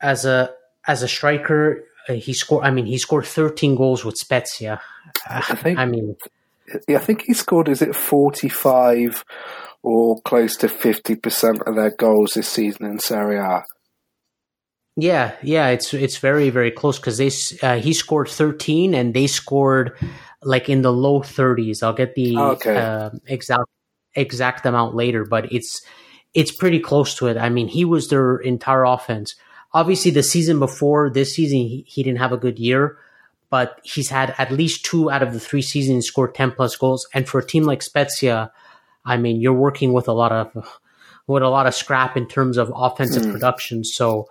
as 0.01 0.25
a 0.25 0.53
as 0.85 1.05
a 1.05 1.09
striker. 1.09 1.85
Uh, 2.09 2.15
he 2.15 2.33
scored. 2.33 2.65
I 2.65 2.71
mean, 2.71 2.87
he 2.87 2.99
scored 2.99 3.27
13 3.27 3.77
goals 3.77 4.05
with 4.05 4.17
Spezia. 4.17 4.81
I 5.29 5.41
think. 5.41 5.79
I 5.79 5.87
mean, 5.87 6.17
I 6.89 6.99
think 6.99 7.23
he 7.23 7.35
scored. 7.35 7.69
Is 7.69 7.83
it 7.83 7.95
45 7.95 9.25
or 9.83 10.21
close 10.23 10.57
to 10.59 10.69
50 10.69 11.17
percent 11.17 11.63
of 11.67 11.77
their 11.77 11.91
goals 11.91 12.33
this 12.35 12.49
season 12.49 12.87
in 12.87 12.99
Serie 12.99 13.39
A? 13.39 13.65
Yeah, 14.97 15.33
yeah, 15.43 15.69
it's 15.69 15.95
it's 15.95 16.19
very 16.19 16.51
very 16.51 16.71
close 16.71 16.99
because 16.99 17.17
they 17.17 17.31
uh, 17.67 17.79
he 17.79 17.95
scored 17.95 18.29
13 18.29 18.95
and 18.95 19.15
they 19.15 19.27
scored 19.27 19.97
like 20.43 20.69
in 20.69 20.83
the 20.83 20.93
low 20.93 21.21
30s. 21.21 21.83
I'll 21.83 21.95
get 21.95 22.15
the 22.15 22.37
okay. 22.37 22.77
uh, 22.77 23.11
exact 23.27 23.65
exact 24.15 24.67
amount 24.67 24.95
later, 24.95 25.25
but 25.25 25.51
it's 25.51 25.81
it's 26.35 26.53
pretty 26.53 26.79
close 26.79 27.15
to 27.17 27.29
it. 27.29 27.39
I 27.39 27.49
mean, 27.49 27.69
he 27.69 27.85
was 27.85 28.09
their 28.09 28.37
entire 28.37 28.85
offense. 28.85 29.35
Obviously, 29.75 30.11
the 30.11 30.23
season 30.23 30.59
before 30.59 31.11
this 31.11 31.35
season, 31.35 31.59
he, 31.59 31.85
he 31.87 32.03
didn't 32.03 32.19
have 32.19 32.33
a 32.33 32.37
good 32.37 32.59
year, 32.59 32.99
but 33.51 33.81
he's 33.83 34.11
had 34.11 34.35
at 34.39 34.51
least 34.51 34.85
two 34.85 35.11
out 35.11 35.23
of 35.23 35.33
the 35.33 35.41
three 35.41 35.63
seasons 35.63 36.07
scored 36.07 36.35
10 36.35 36.53
plus 36.53 36.77
goals. 36.77 37.07
And 37.15 37.29
for 37.29 37.39
a 37.39 37.47
team 37.47 37.65
like 37.65 37.83
Spezia, 37.83 38.53
I 39.05 39.17
mean, 39.17 39.41
you're 39.41 39.53
working 39.53 39.93
with 39.93 40.09
a 40.09 40.13
lot 40.13 40.33
of 40.33 40.81
with 41.27 41.43
a 41.43 41.49
lot 41.49 41.67
of 41.67 41.75
scrap 41.75 42.17
in 42.17 42.27
terms 42.27 42.59
of 42.59 42.73
offensive 42.75 43.23
mm. 43.23 43.33
production. 43.33 43.85
So 43.85 44.29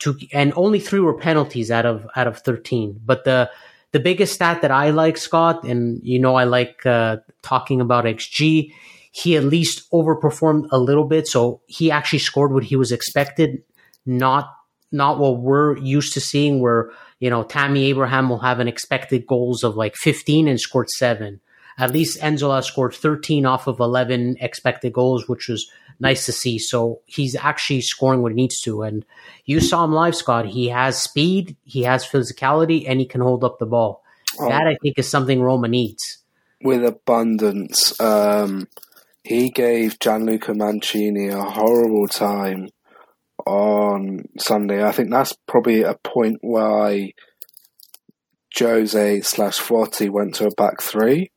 to 0.00 0.16
and 0.32 0.52
only 0.56 0.80
three 0.80 1.00
were 1.00 1.14
penalties 1.14 1.70
out 1.70 1.86
of 1.86 2.06
out 2.16 2.26
of 2.26 2.38
13. 2.38 3.00
But 3.04 3.24
the 3.24 3.50
the 3.92 4.00
biggest 4.00 4.34
stat 4.34 4.62
that 4.62 4.70
I 4.70 4.90
like, 4.90 5.16
Scott, 5.16 5.64
and 5.64 6.00
you 6.02 6.18
know 6.18 6.34
I 6.34 6.44
like 6.44 6.84
uh, 6.84 7.18
talking 7.42 7.80
about 7.80 8.04
XG. 8.04 8.72
He 9.10 9.36
at 9.36 9.44
least 9.44 9.90
overperformed 9.92 10.68
a 10.70 10.78
little 10.78 11.04
bit, 11.04 11.26
so 11.26 11.62
he 11.66 11.90
actually 11.90 12.18
scored 12.18 12.52
what 12.52 12.64
he 12.64 12.76
was 12.76 12.92
expected, 12.92 13.62
not 14.04 14.54
not 14.96 15.18
what 15.18 15.38
we're 15.38 15.76
used 15.78 16.14
to 16.14 16.20
seeing, 16.20 16.60
where 16.60 16.90
you 17.20 17.30
know 17.30 17.44
Tammy 17.44 17.84
Abraham 17.86 18.28
will 18.28 18.40
have 18.40 18.58
an 18.58 18.68
expected 18.68 19.26
goals 19.26 19.62
of 19.62 19.76
like 19.76 19.94
15 19.94 20.48
and 20.48 20.60
scored 20.60 20.90
seven. 20.90 21.40
At 21.78 21.92
least 21.92 22.20
Nzola 22.20 22.64
scored 22.64 22.94
13 22.94 23.44
off 23.44 23.66
of 23.66 23.80
11 23.80 24.38
expected 24.40 24.94
goals, 24.94 25.28
which 25.28 25.48
was 25.48 25.70
nice 26.00 26.24
to 26.26 26.32
see. 26.32 26.58
So 26.58 27.00
he's 27.04 27.36
actually 27.36 27.82
scoring 27.82 28.22
what 28.22 28.32
he 28.32 28.36
needs 28.36 28.60
to. 28.62 28.82
And 28.82 29.04
you 29.44 29.60
saw 29.60 29.84
him 29.84 29.92
live, 29.92 30.16
Scott. 30.16 30.46
He 30.46 30.68
has 30.68 31.00
speed, 31.00 31.56
he 31.64 31.82
has 31.82 32.06
physicality, 32.06 32.84
and 32.88 32.98
he 32.98 33.06
can 33.06 33.20
hold 33.20 33.44
up 33.44 33.58
the 33.58 33.66
ball. 33.66 34.02
Oh, 34.40 34.48
that 34.48 34.66
I 34.66 34.76
think 34.82 34.98
is 34.98 35.08
something 35.08 35.40
Roma 35.40 35.68
needs. 35.68 36.18
With 36.62 36.84
abundance. 36.84 37.98
Um, 38.00 38.68
he 39.22 39.50
gave 39.50 39.98
Gianluca 39.98 40.54
Mancini 40.54 41.28
a 41.28 41.42
horrible 41.42 42.08
time 42.08 42.68
on 43.46 44.24
Sunday. 44.38 44.84
I 44.84 44.92
think 44.92 45.10
that's 45.10 45.34
probably 45.46 45.82
a 45.82 45.94
point 45.94 46.38
why 46.40 47.12
Jose 48.58 49.20
slash 49.22 49.58
Foti 49.58 50.10
went 50.10 50.34
to 50.36 50.46
a 50.46 50.54
back 50.56 50.82
three 50.82 51.30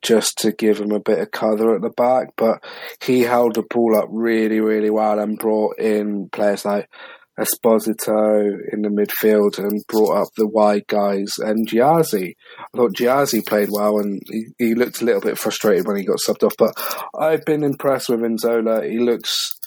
just 0.00 0.38
to 0.38 0.52
give 0.52 0.78
him 0.78 0.92
a 0.92 1.00
bit 1.00 1.18
of 1.18 1.30
cover 1.30 1.74
at 1.74 1.82
the 1.82 1.90
back. 1.90 2.28
But 2.36 2.62
he 3.02 3.22
held 3.22 3.54
the 3.54 3.64
ball 3.68 3.96
up 3.96 4.06
really, 4.10 4.60
really 4.60 4.90
well 4.90 5.18
and 5.18 5.38
brought 5.38 5.78
in 5.78 6.28
players 6.30 6.64
like 6.64 6.88
Esposito 7.38 8.56
in 8.72 8.82
the 8.82 8.88
midfield 8.88 9.58
and 9.58 9.80
brought 9.88 10.22
up 10.22 10.28
the 10.36 10.46
wide 10.46 10.86
guys 10.88 11.34
and 11.38 11.68
Gyasi. 11.68 12.34
I 12.58 12.76
thought 12.76 12.96
Gyasi 12.96 13.46
played 13.46 13.68
well 13.70 13.98
and 13.98 14.20
he, 14.28 14.46
he 14.58 14.74
looked 14.74 15.00
a 15.00 15.04
little 15.04 15.20
bit 15.20 15.38
frustrated 15.38 15.86
when 15.86 15.96
he 15.96 16.04
got 16.04 16.18
subbed 16.18 16.44
off. 16.44 16.54
But 16.58 16.74
I've 17.18 17.44
been 17.44 17.62
impressed 17.62 18.08
with 18.08 18.20
Nzola. 18.20 18.88
He 18.88 18.98
looks 18.98 19.57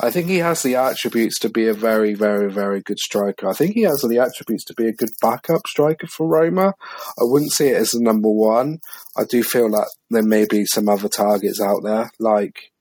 I 0.00 0.10
think 0.10 0.26
he 0.26 0.38
has 0.38 0.62
the 0.62 0.74
attributes 0.74 1.38
to 1.40 1.48
be 1.48 1.68
a 1.68 1.74
very, 1.74 2.14
very, 2.14 2.50
very 2.50 2.80
good 2.80 2.98
striker. 2.98 3.48
I 3.48 3.52
think 3.52 3.74
he 3.74 3.82
has 3.82 4.00
the 4.00 4.18
attributes 4.18 4.64
to 4.64 4.74
be 4.74 4.88
a 4.88 4.92
good 4.92 5.10
backup 5.22 5.66
striker 5.68 6.08
for 6.08 6.26
Roma. 6.26 6.74
I 7.16 7.22
wouldn't 7.22 7.52
see 7.52 7.68
it 7.68 7.76
as 7.76 7.92
the 7.92 8.00
number 8.00 8.28
one. 8.28 8.80
I 9.16 9.22
do 9.24 9.44
feel 9.44 9.70
like 9.70 9.86
there 10.10 10.24
may 10.24 10.46
be 10.50 10.66
some 10.66 10.88
other 10.88 11.08
targets 11.08 11.60
out 11.60 11.84
there. 11.84 12.10
Like 12.18 12.72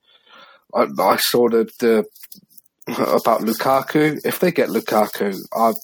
I, 0.74 0.88
I 0.98 1.18
saw 1.18 1.50
the, 1.50 1.70
the 1.80 2.06
about 2.88 3.42
Lukaku. 3.42 4.20
If 4.26 4.40
they 4.40 4.52
get 4.52 4.70
Lukaku, 4.70 5.38
I'll 5.54 5.80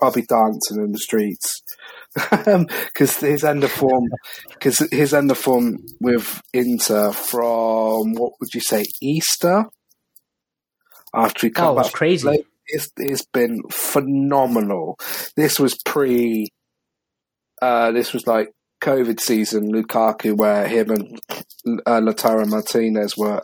I'll 0.00 0.12
be 0.12 0.22
dancing 0.22 0.78
in 0.78 0.92
the 0.92 0.98
streets 0.98 1.60
because 2.14 3.16
his 3.16 3.44
end 3.44 3.64
of 3.64 3.70
form, 3.72 4.04
because 4.48 4.78
his 4.90 5.12
end 5.12 5.30
of 5.30 5.38
form 5.38 5.78
with 6.00 6.40
Inter 6.54 7.10
from 7.12 8.14
what 8.14 8.34
would 8.40 8.54
you 8.54 8.60
say 8.60 8.84
Easter 9.02 9.66
after 11.14 11.46
he 11.46 11.50
come 11.50 11.78
oh, 11.78 11.82
back. 11.82 11.92
crazy. 11.92 12.44
It's, 12.66 12.90
it's 12.96 13.24
been 13.26 13.62
phenomenal. 13.70 14.98
This 15.36 15.58
was 15.58 15.76
pre. 15.84 16.48
Uh, 17.60 17.90
this 17.92 18.12
was 18.12 18.26
like 18.26 18.52
COVID 18.82 19.20
season 19.20 19.72
Lukaku, 19.72 20.36
where 20.36 20.66
him 20.66 20.90
and 20.90 21.20
uh, 21.86 22.00
Lautaro 22.00 22.46
Martinez 22.46 23.16
were 23.16 23.42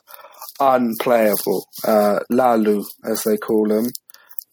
unplayable. 0.60 1.66
Uh, 1.86 2.20
Lalu, 2.30 2.84
as 3.04 3.22
they 3.24 3.36
call 3.36 3.70
him, 3.70 3.90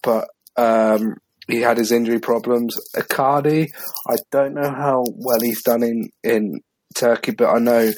but 0.01 0.27
um, 0.57 1.15
he 1.47 1.61
had 1.61 1.77
his 1.77 1.91
injury 1.91 2.19
problems. 2.19 2.75
Icardi, 2.95 3.69
I 4.09 4.15
don't 4.31 4.53
know 4.53 4.69
how 4.69 5.05
well 5.15 5.39
he's 5.41 5.63
done 5.63 5.83
in 5.83 6.09
in 6.23 6.61
Turkey, 6.95 7.31
but 7.31 7.49
I 7.49 7.59
know 7.59 7.91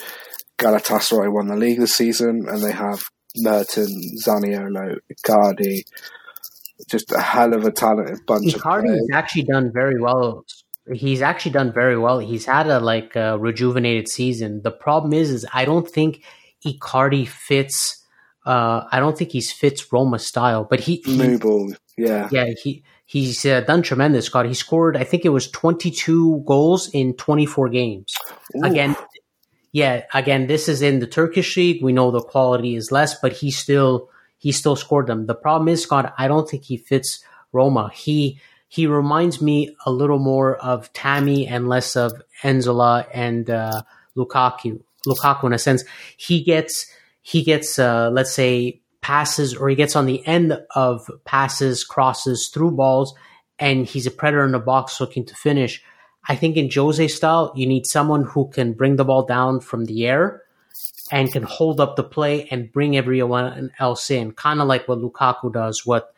Galatasaray 0.60 1.32
won 1.32 1.48
the 1.48 1.56
league 1.56 1.80
this 1.80 1.96
season, 1.96 2.46
and 2.48 2.62
they 2.62 2.72
have 2.72 3.04
Merton, 3.38 4.02
Zaniolo, 4.18 5.00
Icardi. 5.12 5.84
Just 6.90 7.12
a 7.12 7.22
hell 7.22 7.54
of 7.54 7.66
a 7.66 7.72
talented 7.72 8.26
bunch 8.26 8.48
of 8.48 8.54
people. 8.54 8.72
Icardi 8.72 8.90
has 8.90 9.10
actually 9.14 9.44
done 9.44 9.72
very 9.74 10.00
well. 10.00 10.46
He's 10.94 11.22
actually 11.22 11.54
done 11.54 11.74
very 11.74 11.98
well. 11.98 12.20
He's 12.20 12.46
had 12.46 12.68
a 12.68 12.80
like 12.80 13.16
a 13.16 13.38
rejuvenated 13.40 14.08
season. 14.08 14.62
The 14.62 14.72
problem 14.72 15.14
is, 15.14 15.32
is 15.32 15.46
I 15.54 15.66
don't 15.66 15.90
think 15.90 16.24
Icardi 16.66 17.28
fits. 17.28 18.06
Uh, 18.46 18.84
I 18.92 19.00
don't 19.00 19.18
think 19.18 19.32
he 19.32 19.42
fits 19.42 19.92
Roma 19.92 20.20
style, 20.20 20.68
but 20.70 20.80
he, 20.82 21.02
he 21.06 21.40
yeah, 21.98 22.30
yeah. 22.32 22.54
He 22.62 22.84
he's 23.06 23.46
uh, 23.46 23.62
done 23.62 23.82
tremendous. 23.82 24.30
God, 24.30 24.46
he 24.46 24.54
scored. 24.54 24.98
I 24.98 25.04
think 25.04 25.26
it 25.26 25.30
was 25.30 25.50
twenty 25.50 25.90
two 25.90 26.44
goals 26.46 26.90
in 26.94 27.16
twenty 27.16 27.48
four 27.48 27.70
games. 27.70 28.14
Ooh. 28.56 28.66
Again, 28.66 28.96
yeah, 29.76 30.06
again, 30.14 30.48
this 30.48 30.70
is 30.70 30.82
in 30.82 31.00
the 31.00 31.06
Turkish 31.06 31.58
league. 31.58 31.84
We 31.84 31.92
know 31.92 32.10
the 32.10 32.22
quality 32.22 32.78
is 32.78 32.94
less, 32.94 33.20
but 33.20 33.34
he 33.34 33.52
still 33.52 34.10
he 34.38 34.54
still 34.54 34.78
scored 34.78 35.08
them. 35.08 35.26
The 35.26 35.36
problem 35.36 35.68
is, 35.68 35.84
Scott, 35.84 36.14
I 36.18 36.30
don't 36.30 36.50
think 36.50 36.64
he 36.64 36.78
fits 36.78 37.22
Roma. 37.52 37.92
He 37.94 38.40
he 38.70 38.88
reminds 38.88 39.42
me 39.42 39.76
a 39.86 39.92
little 39.92 40.18
more 40.18 40.56
of 40.56 40.94
Tammy 40.94 41.46
and 41.46 41.68
less 41.68 41.98
of 41.98 42.14
Nzola 42.42 43.06
and 43.14 43.50
uh, 43.50 43.82
Lukaku. 44.16 44.80
Lukaku, 45.06 45.44
in 45.44 45.52
a 45.52 45.60
sense, 45.60 45.84
he 46.16 46.42
gets 46.42 46.90
he 47.22 47.44
gets 47.44 47.78
uh, 47.78 48.10
let's 48.12 48.32
say 48.32 48.82
passes 49.02 49.54
or 49.54 49.68
he 49.68 49.76
gets 49.76 49.98
on 49.98 50.06
the 50.06 50.26
end 50.26 50.58
of 50.74 51.12
passes, 51.26 51.84
crosses 51.84 52.48
through 52.48 52.72
balls, 52.72 53.14
and 53.60 53.86
he's 53.86 54.08
a 54.08 54.12
predator 54.12 54.46
in 54.46 54.54
the 54.54 54.60
box 54.60 55.02
looking 55.02 55.26
to 55.26 55.36
finish. 55.36 55.84
I 56.28 56.36
think 56.36 56.58
in 56.58 56.70
Jose 56.72 57.08
style, 57.08 57.54
you 57.56 57.68
need 57.68 57.86
someone 57.86 58.24
who 58.24 58.48
can 58.50 58.74
bring 58.74 58.96
the 58.96 59.06
ball 59.06 59.26
down 59.26 59.60
from 59.60 59.86
the 59.86 60.08
air 60.08 60.42
and 61.12 61.32
can 61.32 61.44
hold 61.44 61.80
up 61.80 61.96
the 61.96 62.04
play 62.04 62.48
and 62.50 62.72
bring 62.72 62.98
everyone 62.98 63.72
else 63.80 64.10
in, 64.10 64.32
kind 64.32 64.60
of 64.60 64.68
like 64.68 64.88
what 64.88 65.00
Lukaku 65.00 65.54
does, 65.54 65.86
what 65.86 66.14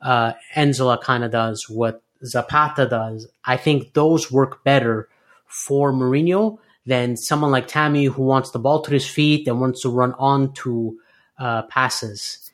uh, 0.00 0.32
Nzola 0.56 1.00
kind 1.00 1.22
of 1.22 1.30
does, 1.30 1.68
what 1.68 2.02
Zapata 2.24 2.88
does. 2.88 3.28
I 3.44 3.56
think 3.56 3.94
those 3.94 4.32
work 4.32 4.64
better 4.64 5.08
for 5.46 5.92
Mourinho 5.92 6.58
than 6.86 7.16
someone 7.16 7.52
like 7.52 7.68
Tammy 7.68 8.06
who 8.06 8.22
wants 8.22 8.50
the 8.50 8.58
ball 8.58 8.82
to 8.82 8.90
his 8.90 9.06
feet 9.06 9.46
and 9.46 9.60
wants 9.60 9.82
to 9.82 9.88
run 9.88 10.14
on 10.14 10.52
to 10.54 10.98
uh, 11.38 11.62
passes. 11.62 12.50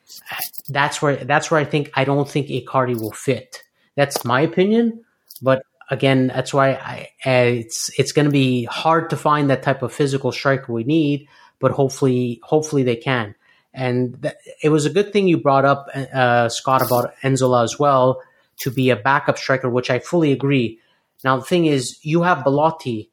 That's 0.67 1.01
where 1.01 1.15
that's 1.17 1.49
where 1.49 1.59
I 1.59 1.65
think 1.65 1.91
I 1.95 2.03
don't 2.03 2.29
think 2.29 2.47
Icardi 2.47 2.99
will 2.99 3.11
fit. 3.11 3.63
That's 3.95 4.23
my 4.23 4.41
opinion, 4.41 5.03
but 5.41 5.63
again, 5.89 6.27
that's 6.27 6.53
why 6.53 6.73
I, 6.73 7.09
it's 7.23 7.89
it's 7.97 8.11
going 8.11 8.25
to 8.25 8.31
be 8.31 8.65
hard 8.65 9.09
to 9.09 9.17
find 9.17 9.49
that 9.49 9.63
type 9.63 9.81
of 9.81 9.93
physical 9.93 10.31
striker 10.31 10.71
we 10.71 10.83
need, 10.83 11.27
but 11.59 11.71
hopefully, 11.71 12.39
hopefully 12.43 12.83
they 12.83 12.95
can. 12.95 13.35
And 13.73 14.21
th- 14.21 14.35
it 14.63 14.69
was 14.69 14.85
a 14.85 14.89
good 14.89 15.13
thing 15.13 15.27
you 15.27 15.37
brought 15.37 15.65
up, 15.65 15.87
uh, 15.93 16.49
Scott, 16.49 16.81
about 16.81 17.13
Nzola 17.23 17.63
as 17.63 17.77
well 17.77 18.21
to 18.61 18.71
be 18.71 18.89
a 18.89 18.95
backup 18.95 19.37
striker, 19.37 19.69
which 19.69 19.89
I 19.89 19.99
fully 19.99 20.31
agree. 20.31 20.79
Now 21.23 21.37
the 21.37 21.45
thing 21.45 21.65
is, 21.65 21.97
you 22.01 22.23
have 22.23 22.43
Belotti. 22.43 23.09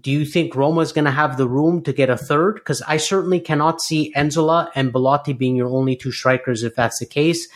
Do 0.00 0.10
you 0.10 0.24
think 0.24 0.56
Roma 0.56 0.80
is 0.80 0.92
going 0.92 1.04
to 1.04 1.10
have 1.10 1.36
the 1.36 1.48
room 1.48 1.82
to 1.82 1.92
get 1.92 2.10
a 2.10 2.16
third? 2.16 2.56
Because 2.56 2.82
I 2.82 2.96
certainly 2.96 3.40
cannot 3.40 3.80
see 3.80 4.12
Nzola 4.16 4.70
and 4.74 4.92
Belotti 4.92 5.32
being 5.32 5.54
your 5.54 5.68
only 5.68 5.96
two 5.96 6.12
strikers. 6.12 6.64
If 6.64 6.74
that's 6.74 6.98
the 6.98 7.06
case, 7.06 7.48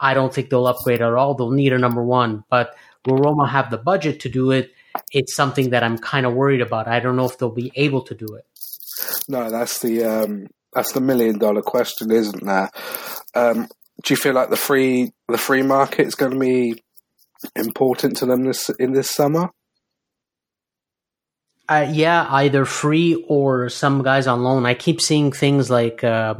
I 0.00 0.14
don't 0.14 0.32
think 0.32 0.50
they'll 0.50 0.66
upgrade 0.66 1.02
at 1.02 1.12
all. 1.12 1.34
They'll 1.34 1.50
need 1.50 1.72
a 1.72 1.78
number 1.78 2.02
one, 2.02 2.44
but 2.48 2.74
will 3.06 3.18
Roma 3.18 3.48
have 3.48 3.70
the 3.70 3.78
budget 3.78 4.20
to 4.20 4.28
do 4.28 4.50
it? 4.50 4.72
It's 5.12 5.34
something 5.34 5.70
that 5.70 5.82
I'm 5.82 5.98
kind 5.98 6.26
of 6.26 6.34
worried 6.34 6.60
about. 6.60 6.88
I 6.88 7.00
don't 7.00 7.16
know 7.16 7.26
if 7.26 7.38
they'll 7.38 7.50
be 7.50 7.72
able 7.74 8.02
to 8.02 8.14
do 8.14 8.34
it. 8.34 8.46
No, 9.28 9.50
that's 9.50 9.80
the 9.80 10.04
um, 10.04 10.46
that's 10.72 10.92
the 10.92 11.00
million 11.00 11.38
dollar 11.38 11.62
question, 11.62 12.10
isn't 12.10 12.44
there? 12.44 12.70
Um, 13.34 13.68
do 14.02 14.12
you 14.12 14.16
feel 14.16 14.34
like 14.34 14.50
the 14.50 14.56
free 14.56 15.12
the 15.28 15.38
free 15.38 15.62
market 15.62 16.06
is 16.06 16.14
going 16.14 16.32
to 16.32 16.38
be 16.38 16.82
important 17.56 18.16
to 18.18 18.26
them 18.26 18.44
this 18.44 18.70
in 18.78 18.92
this 18.92 19.10
summer? 19.10 19.50
Uh, 21.68 21.86
yeah, 21.90 22.26
either 22.30 22.64
free 22.66 23.24
or 23.26 23.70
some 23.70 24.02
guys 24.02 24.26
on 24.26 24.42
loan. 24.42 24.66
I 24.66 24.74
keep 24.74 25.00
seeing 25.00 25.32
things 25.32 25.70
like 25.70 26.04
uh, 26.04 26.34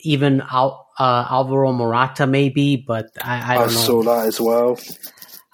even 0.00 0.42
Al- 0.50 0.88
uh, 0.98 1.26
Alvaro 1.30 1.72
Morata, 1.72 2.26
maybe, 2.26 2.76
but 2.76 3.10
I, 3.22 3.52
I 3.52 3.54
don't 3.54 3.62
I 3.64 3.66
know. 3.66 3.80
saw 3.80 4.02
that 4.02 4.26
as 4.26 4.40
well. 4.40 4.78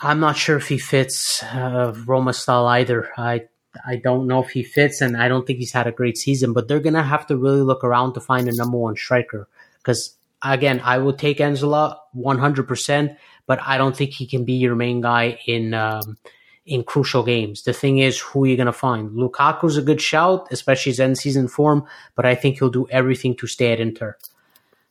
I'm 0.03 0.21
not 0.21 0.37
sure 0.37 0.57
if 0.57 0.69
he 0.69 0.79
fits 0.79 1.43
uh, 1.43 1.95
Roma 2.07 2.33
style 2.33 2.67
either. 2.67 3.11
I 3.17 3.43
I 3.87 3.97
don't 3.97 4.27
know 4.27 4.43
if 4.43 4.51
he 4.51 4.63
fits, 4.63 5.01
and 5.01 5.17
I 5.17 5.29
don't 5.29 5.47
think 5.47 5.59
he's 5.59 5.73
had 5.73 5.87
a 5.87 5.93
great 5.93 6.17
season. 6.17 6.53
But 6.53 6.69
they're 6.69 6.81
gonna 6.81 7.03
have 7.03 7.27
to 7.29 7.37
really 7.37 7.61
look 7.63 7.85
around 7.85 8.15
to 8.15 8.21
find 8.21 8.49
a 8.49 8.55
number 8.55 8.79
one 8.79 8.97
striker. 8.97 9.49
Because 9.79 10.17
again, 10.43 10.81
I 10.83 10.99
would 10.99 11.19
take 11.19 11.39
Nzola 11.39 11.99
100, 12.13 12.67
percent 12.67 13.13
but 13.47 13.61
I 13.67 13.79
don't 13.79 13.97
think 13.97 14.13
he 14.13 14.27
can 14.27 14.45
be 14.45 14.53
your 14.53 14.77
main 14.77 15.01
guy 15.01 15.39
in 15.47 15.75
um, 15.75 16.19
in 16.65 16.85
crucial 16.85 17.25
games. 17.25 17.63
The 17.63 17.73
thing 17.73 17.99
is, 17.99 18.21
who 18.21 18.45
are 18.45 18.47
you 18.47 18.57
gonna 18.57 18.73
find? 18.73 19.11
Lukaku's 19.11 19.77
a 19.77 19.83
good 19.83 20.01
shout, 20.01 20.47
especially 20.51 20.91
his 20.91 21.01
end 21.01 21.19
season 21.19 21.49
form, 21.49 21.85
but 22.15 22.25
I 22.25 22.37
think 22.37 22.59
he'll 22.59 22.71
do 22.71 22.87
everything 22.91 23.35
to 23.37 23.47
stay 23.47 23.73
at 23.73 23.81
Inter. 23.81 24.17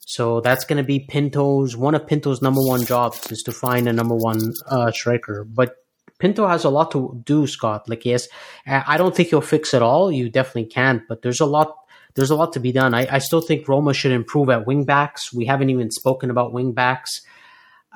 So 0.09 0.41
that's 0.41 0.65
going 0.65 0.77
to 0.77 0.83
be 0.83 1.01
Pinto's 1.01 1.77
one 1.77 1.93
of 1.93 2.07
Pinto's 2.07 2.41
number 2.41 2.61
one 2.61 2.83
jobs 2.83 3.31
is 3.31 3.43
to 3.43 3.51
find 3.51 3.87
a 3.87 3.93
number 3.93 4.15
one 4.15 4.53
uh, 4.65 4.89
striker. 4.91 5.43
But 5.43 5.75
Pinto 6.17 6.47
has 6.47 6.63
a 6.63 6.71
lot 6.71 6.89
to 6.93 7.21
do, 7.25 7.45
Scott. 7.45 7.87
Like 7.87 8.05
yes, 8.05 8.27
I 8.65 8.97
don't 8.97 9.15
think 9.15 9.29
he'll 9.29 9.41
fix 9.41 9.71
it 9.75 9.83
all. 9.83 10.11
You 10.11 10.27
definitely 10.27 10.65
can't, 10.65 11.03
but 11.07 11.21
there's 11.21 11.39
a 11.39 11.45
lot. 11.45 11.75
There's 12.15 12.31
a 12.31 12.35
lot 12.35 12.53
to 12.53 12.59
be 12.59 12.71
done. 12.71 12.95
I, 12.95 13.07
I 13.07 13.19
still 13.19 13.39
think 13.39 13.67
Roma 13.67 13.93
should 13.93 14.11
improve 14.11 14.49
at 14.49 14.65
wingbacks. 14.65 15.31
We 15.31 15.45
haven't 15.45 15.69
even 15.69 15.91
spoken 15.91 16.31
about 16.31 16.53
wingbacks. 16.53 17.21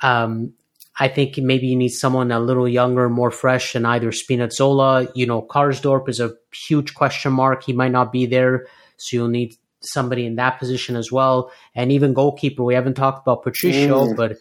Um, 0.03 0.53
I 0.99 1.07
think 1.07 1.39
maybe 1.39 1.66
you 1.66 1.76
need 1.76 1.89
someone 1.89 2.32
a 2.32 2.39
little 2.39 2.70
younger, 2.70 3.09
more 3.09 3.32
fresh 3.32 3.74
than 3.74 3.88
either 3.88 4.11
Spinazzola. 4.11 5.11
You 5.16 5.26
know, 5.26 5.41
Karsdorp 5.41 6.07
is 6.09 6.20
a 6.20 6.36
huge 6.53 6.93
question 6.93 7.34
mark. 7.34 7.64
He 7.64 7.74
might 7.74 7.91
not 7.91 8.11
be 8.11 8.28
there, 8.28 8.68
so 8.97 9.18
you'll 9.18 9.30
need 9.30 9.55
somebody 9.86 10.26
in 10.26 10.36
that 10.36 10.60
position 10.60 10.96
as 10.96 11.12
well. 11.12 11.52
And 11.76 11.92
even 11.92 12.14
goalkeeper, 12.14 12.64
we 12.64 12.74
haven't 12.74 12.96
talked 12.96 13.26
about 13.26 13.44
Patricio, 13.44 14.08
mm. 14.08 14.16
but 14.16 14.38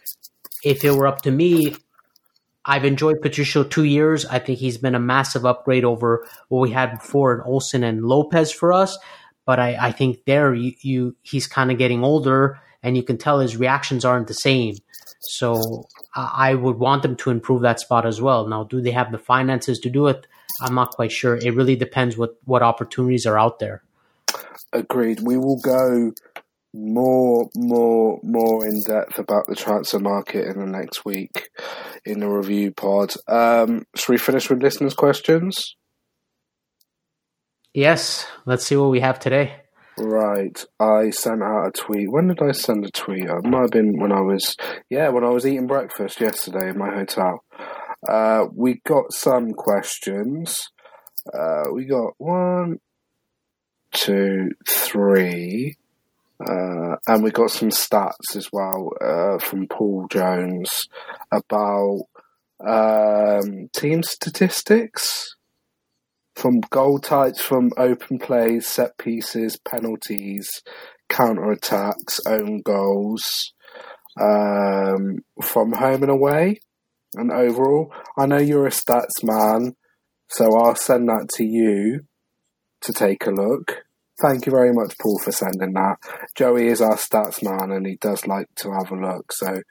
if 0.64 0.84
it 0.84 0.92
were 0.92 1.06
up 1.06 1.22
to 1.22 1.30
me, 1.30 1.74
I've 2.64 2.84
enjoyed 2.84 3.20
Patricio 3.20 3.64
two 3.64 3.84
years. 3.84 4.24
I 4.24 4.38
think 4.38 4.58
he's 4.58 4.78
been 4.78 4.94
a 4.94 5.00
massive 5.00 5.44
upgrade 5.44 5.84
over 5.84 6.26
what 6.48 6.60
we 6.60 6.70
had 6.70 6.92
before 6.98 7.34
in 7.34 7.40
Olsen 7.40 7.82
and 7.82 8.04
Lopez 8.04 8.52
for 8.52 8.72
us. 8.72 8.96
But 9.44 9.58
I, 9.58 9.76
I 9.88 9.92
think 9.92 10.24
there 10.24 10.54
you, 10.54 10.72
you 10.80 11.16
he's 11.22 11.48
kind 11.48 11.72
of 11.72 11.78
getting 11.78 12.04
older, 12.04 12.60
and 12.82 12.96
you 12.96 13.02
can 13.02 13.18
tell 13.18 13.40
his 13.40 13.56
reactions 13.56 14.04
aren't 14.04 14.28
the 14.28 14.34
same. 14.34 14.76
So 15.18 15.86
I 16.14 16.54
would 16.54 16.78
want 16.78 17.02
them 17.02 17.16
to 17.16 17.30
improve 17.30 17.62
that 17.62 17.80
spot 17.80 18.06
as 18.06 18.20
well. 18.20 18.46
Now, 18.46 18.64
do 18.64 18.80
they 18.80 18.90
have 18.92 19.10
the 19.10 19.18
finances 19.18 19.80
to 19.80 19.90
do 19.90 20.06
it? 20.06 20.26
I'm 20.60 20.74
not 20.74 20.90
quite 20.90 21.10
sure. 21.10 21.36
It 21.36 21.54
really 21.54 21.76
depends 21.76 22.16
what 22.16 22.36
what 22.44 22.62
opportunities 22.62 23.26
are 23.26 23.38
out 23.38 23.58
there. 23.58 23.82
Agreed. 24.72 25.20
We 25.20 25.36
will 25.36 25.60
go 25.60 26.12
more, 26.74 27.50
more, 27.54 28.18
more 28.22 28.66
in 28.66 28.80
depth 28.86 29.18
about 29.18 29.46
the 29.48 29.54
transfer 29.54 29.98
market 29.98 30.46
in 30.46 30.58
the 30.58 30.66
next 30.66 31.04
week 31.04 31.50
in 32.04 32.20
the 32.20 32.28
review 32.28 32.72
pod. 32.72 33.12
Um, 33.28 33.84
should 33.94 34.12
we 34.12 34.18
finish 34.18 34.48
with 34.48 34.62
listeners' 34.62 34.94
questions? 34.94 35.76
Yes. 37.74 38.26
Let's 38.46 38.66
see 38.66 38.76
what 38.76 38.90
we 38.90 39.00
have 39.00 39.18
today. 39.18 39.56
Right. 39.98 40.64
I 40.80 41.10
sent 41.10 41.42
out 41.42 41.68
a 41.68 41.70
tweet. 41.70 42.10
When 42.10 42.28
did 42.28 42.40
I 42.42 42.52
send 42.52 42.86
a 42.86 42.90
tweet? 42.90 43.24
It 43.24 43.44
might 43.44 43.62
have 43.62 43.70
been 43.70 44.00
when 44.00 44.12
I 44.12 44.20
was, 44.20 44.56
yeah, 44.88 45.08
when 45.10 45.24
I 45.24 45.28
was 45.28 45.46
eating 45.46 45.66
breakfast 45.66 46.20
yesterday 46.20 46.70
in 46.70 46.78
my 46.78 46.94
hotel. 46.94 47.44
Uh, 48.08 48.46
we 48.54 48.80
got 48.86 49.12
some 49.12 49.52
questions. 49.52 50.58
Uh, 51.32 51.64
we 51.72 51.84
got 51.84 52.14
one, 52.18 52.78
two, 53.92 54.50
three. 54.68 55.76
Uh, 56.40 56.96
and 57.06 57.22
we 57.22 57.30
got 57.30 57.50
some 57.50 57.70
stats 57.70 58.34
as 58.34 58.48
well 58.52 58.90
uh, 59.00 59.38
from 59.38 59.68
Paul 59.68 60.08
Jones 60.10 60.88
about 61.30 62.00
um, 62.66 63.68
team 63.72 64.02
statistics 64.02 65.36
from 66.34 66.60
goal 66.70 66.98
types 66.98 67.40
from 67.40 67.70
open 67.76 68.18
plays, 68.18 68.66
set 68.66 68.96
pieces, 68.98 69.56
penalties, 69.56 70.62
counter 71.08 71.50
attacks, 71.52 72.20
own 72.26 72.62
goals, 72.62 73.52
um, 74.20 75.18
from 75.42 75.72
home 75.72 76.02
and 76.02 76.10
away, 76.10 76.60
and 77.14 77.30
overall. 77.30 77.92
I 78.16 78.26
know 78.26 78.38
you're 78.38 78.66
a 78.66 78.70
stats 78.70 79.22
man, 79.22 79.76
so 80.28 80.56
I'll 80.56 80.74
send 80.74 81.08
that 81.08 81.28
to 81.36 81.44
you 81.44 82.06
to 82.82 82.92
take 82.92 83.26
a 83.26 83.30
look. 83.30 83.84
Thank 84.20 84.46
you 84.46 84.52
very 84.52 84.72
much, 84.72 84.94
Paul, 85.00 85.18
for 85.18 85.32
sending 85.32 85.72
that. 85.72 85.96
Joey 86.36 86.68
is 86.68 86.80
our 86.80 86.96
stats 86.96 87.42
man, 87.42 87.72
and 87.72 87.86
he 87.86 87.96
does 88.00 88.26
like 88.26 88.46
to 88.56 88.70
have 88.70 88.90
a 88.92 88.96
look. 88.96 89.32
So 89.32 89.62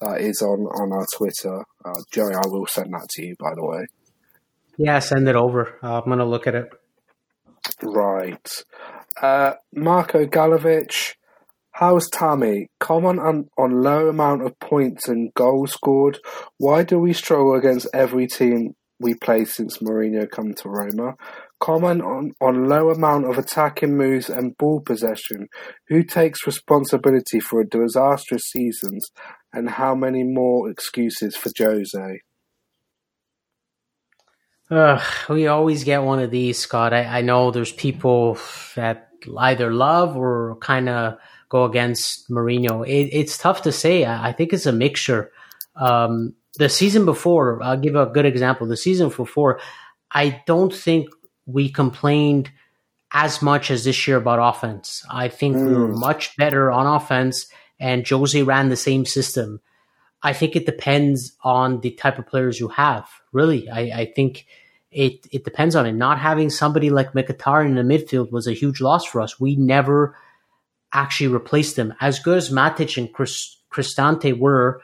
that 0.00 0.20
is 0.20 0.42
on 0.42 0.60
on 0.60 0.92
our 0.92 1.06
Twitter. 1.16 1.64
Uh, 1.84 2.00
Joey, 2.12 2.34
I 2.34 2.46
will 2.46 2.66
send 2.66 2.92
that 2.92 3.08
to 3.10 3.26
you, 3.26 3.34
by 3.38 3.54
the 3.54 3.64
way. 3.64 3.86
Yeah, 4.78 4.98
send 4.98 5.28
it 5.28 5.36
over. 5.36 5.78
Uh, 5.82 6.00
I'm 6.00 6.04
going 6.04 6.18
to 6.18 6.24
look 6.24 6.46
at 6.46 6.54
it. 6.54 6.68
Right. 7.82 8.64
Uh, 9.20 9.54
Marco 9.74 10.26
Galovich, 10.26 11.14
how's 11.70 12.08
Tammy? 12.10 12.68
Comment 12.78 13.18
on, 13.18 13.48
on 13.56 13.82
low 13.82 14.08
amount 14.08 14.42
of 14.42 14.58
points 14.58 15.08
and 15.08 15.32
goals 15.32 15.72
scored. 15.72 16.18
Why 16.58 16.82
do 16.84 16.98
we 16.98 17.14
struggle 17.14 17.54
against 17.54 17.88
every 17.94 18.26
team 18.26 18.74
we 19.00 19.14
play 19.14 19.46
since 19.46 19.78
Mourinho 19.78 20.30
come 20.30 20.52
to 20.54 20.68
Roma? 20.68 21.14
Comment 21.58 22.02
on, 22.02 22.68
low 22.68 22.90
amount 22.90 23.24
of 23.24 23.38
attacking 23.38 23.96
moves 23.96 24.28
and 24.28 24.56
ball 24.58 24.80
possession. 24.80 25.48
Who 25.88 26.02
takes 26.02 26.46
responsibility 26.46 27.40
for 27.40 27.60
a 27.60 27.68
disastrous 27.68 28.42
seasons 28.42 29.10
and 29.52 29.70
how 29.70 29.94
many 29.94 30.22
more 30.22 30.68
excuses 30.68 31.34
for 31.34 31.50
Jose? 31.58 32.20
We 34.68 35.46
always 35.46 35.84
get 35.84 36.02
one 36.02 36.18
of 36.18 36.30
these, 36.30 36.58
Scott. 36.58 36.92
I, 36.92 37.04
I 37.04 37.20
know 37.22 37.50
there's 37.50 37.72
people 37.72 38.38
that 38.74 39.08
either 39.38 39.72
love 39.72 40.16
or 40.16 40.56
kind 40.60 40.88
of 40.88 41.18
go 41.48 41.64
against 41.64 42.28
Mourinho. 42.28 42.86
It, 42.86 43.10
it's 43.12 43.38
tough 43.38 43.62
to 43.62 43.72
say. 43.72 44.04
I, 44.04 44.28
I, 44.28 44.32
think 44.32 44.52
it's 44.52 44.66
a 44.66 44.72
mixture. 44.72 45.30
Um, 45.76 46.34
the 46.58 46.68
season 46.68 47.04
before, 47.04 47.62
I'll 47.62 47.76
give 47.76 47.94
a 47.94 48.06
good 48.06 48.26
example. 48.26 48.66
The 48.66 48.76
season 48.76 49.08
before, 49.08 49.60
I 50.10 50.42
don't 50.46 50.74
think 50.74 51.08
we 51.46 51.70
complained 51.70 52.50
as 53.12 53.40
much 53.40 53.70
as 53.70 53.84
this 53.84 54.06
year 54.06 54.16
about 54.16 54.54
offense. 54.54 55.04
I 55.10 55.28
think 55.28 55.56
mm. 55.56 55.68
we 55.68 55.74
were 55.74 55.92
hmm. 55.92 56.00
much 56.00 56.36
better 56.36 56.70
on 56.70 56.86
offense, 56.86 57.46
and 57.78 58.06
Jose 58.06 58.42
ran 58.42 58.68
the 58.68 58.76
same 58.76 59.06
system. 59.06 59.60
I 60.22 60.32
think 60.32 60.56
it 60.56 60.66
depends 60.66 61.36
on 61.42 61.80
the 61.80 61.92
type 61.92 62.18
of 62.18 62.26
players 62.26 62.58
you 62.58 62.68
have. 62.68 63.08
Really, 63.32 63.68
I, 63.70 63.80
I 63.80 64.12
think 64.14 64.46
it 64.90 65.26
it 65.30 65.44
depends 65.44 65.76
on 65.76 65.86
it. 65.86 65.92
Not 65.92 66.18
having 66.18 66.50
somebody 66.50 66.90
like 66.90 67.12
Mkhitaryan 67.12 67.78
in 67.78 67.88
the 67.88 67.94
midfield 67.94 68.32
was 68.32 68.46
a 68.46 68.52
huge 68.52 68.80
loss 68.80 69.04
for 69.04 69.20
us. 69.20 69.38
We 69.38 69.54
never 69.56 70.16
actually 70.92 71.28
replaced 71.28 71.76
them. 71.76 71.94
As 72.00 72.18
good 72.18 72.38
as 72.38 72.50
Matic 72.50 72.96
and 72.96 73.12
Cristante 73.12 74.36
were 74.38 74.80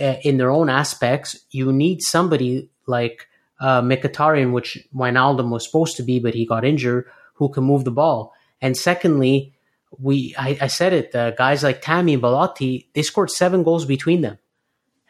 uh, 0.00 0.16
in 0.22 0.36
their 0.36 0.50
own 0.50 0.68
aspects, 0.68 1.38
you 1.50 1.72
need 1.72 2.02
somebody 2.02 2.70
like 2.86 3.28
uh, 3.62 3.80
Mkhitaryan, 3.80 4.52
which 4.52 4.76
Wijnaldum 4.94 5.50
was 5.50 5.64
supposed 5.64 5.96
to 5.96 6.02
be, 6.02 6.18
but 6.18 6.34
he 6.34 6.44
got 6.44 6.64
injured, 6.64 7.06
who 7.34 7.48
can 7.48 7.62
move 7.62 7.84
the 7.84 7.92
ball. 7.92 8.34
And 8.60 8.76
secondly, 8.76 9.54
we 9.98 10.34
I, 10.36 10.58
I 10.62 10.66
said 10.66 10.92
it, 10.92 11.14
uh, 11.14 11.30
guys 11.30 11.62
like 11.62 11.80
Tammy 11.80 12.14
and 12.14 12.20
Belotti, 12.20 12.88
they 12.94 13.02
scored 13.02 13.30
seven 13.30 13.62
goals 13.62 13.84
between 13.84 14.22
them. 14.22 14.38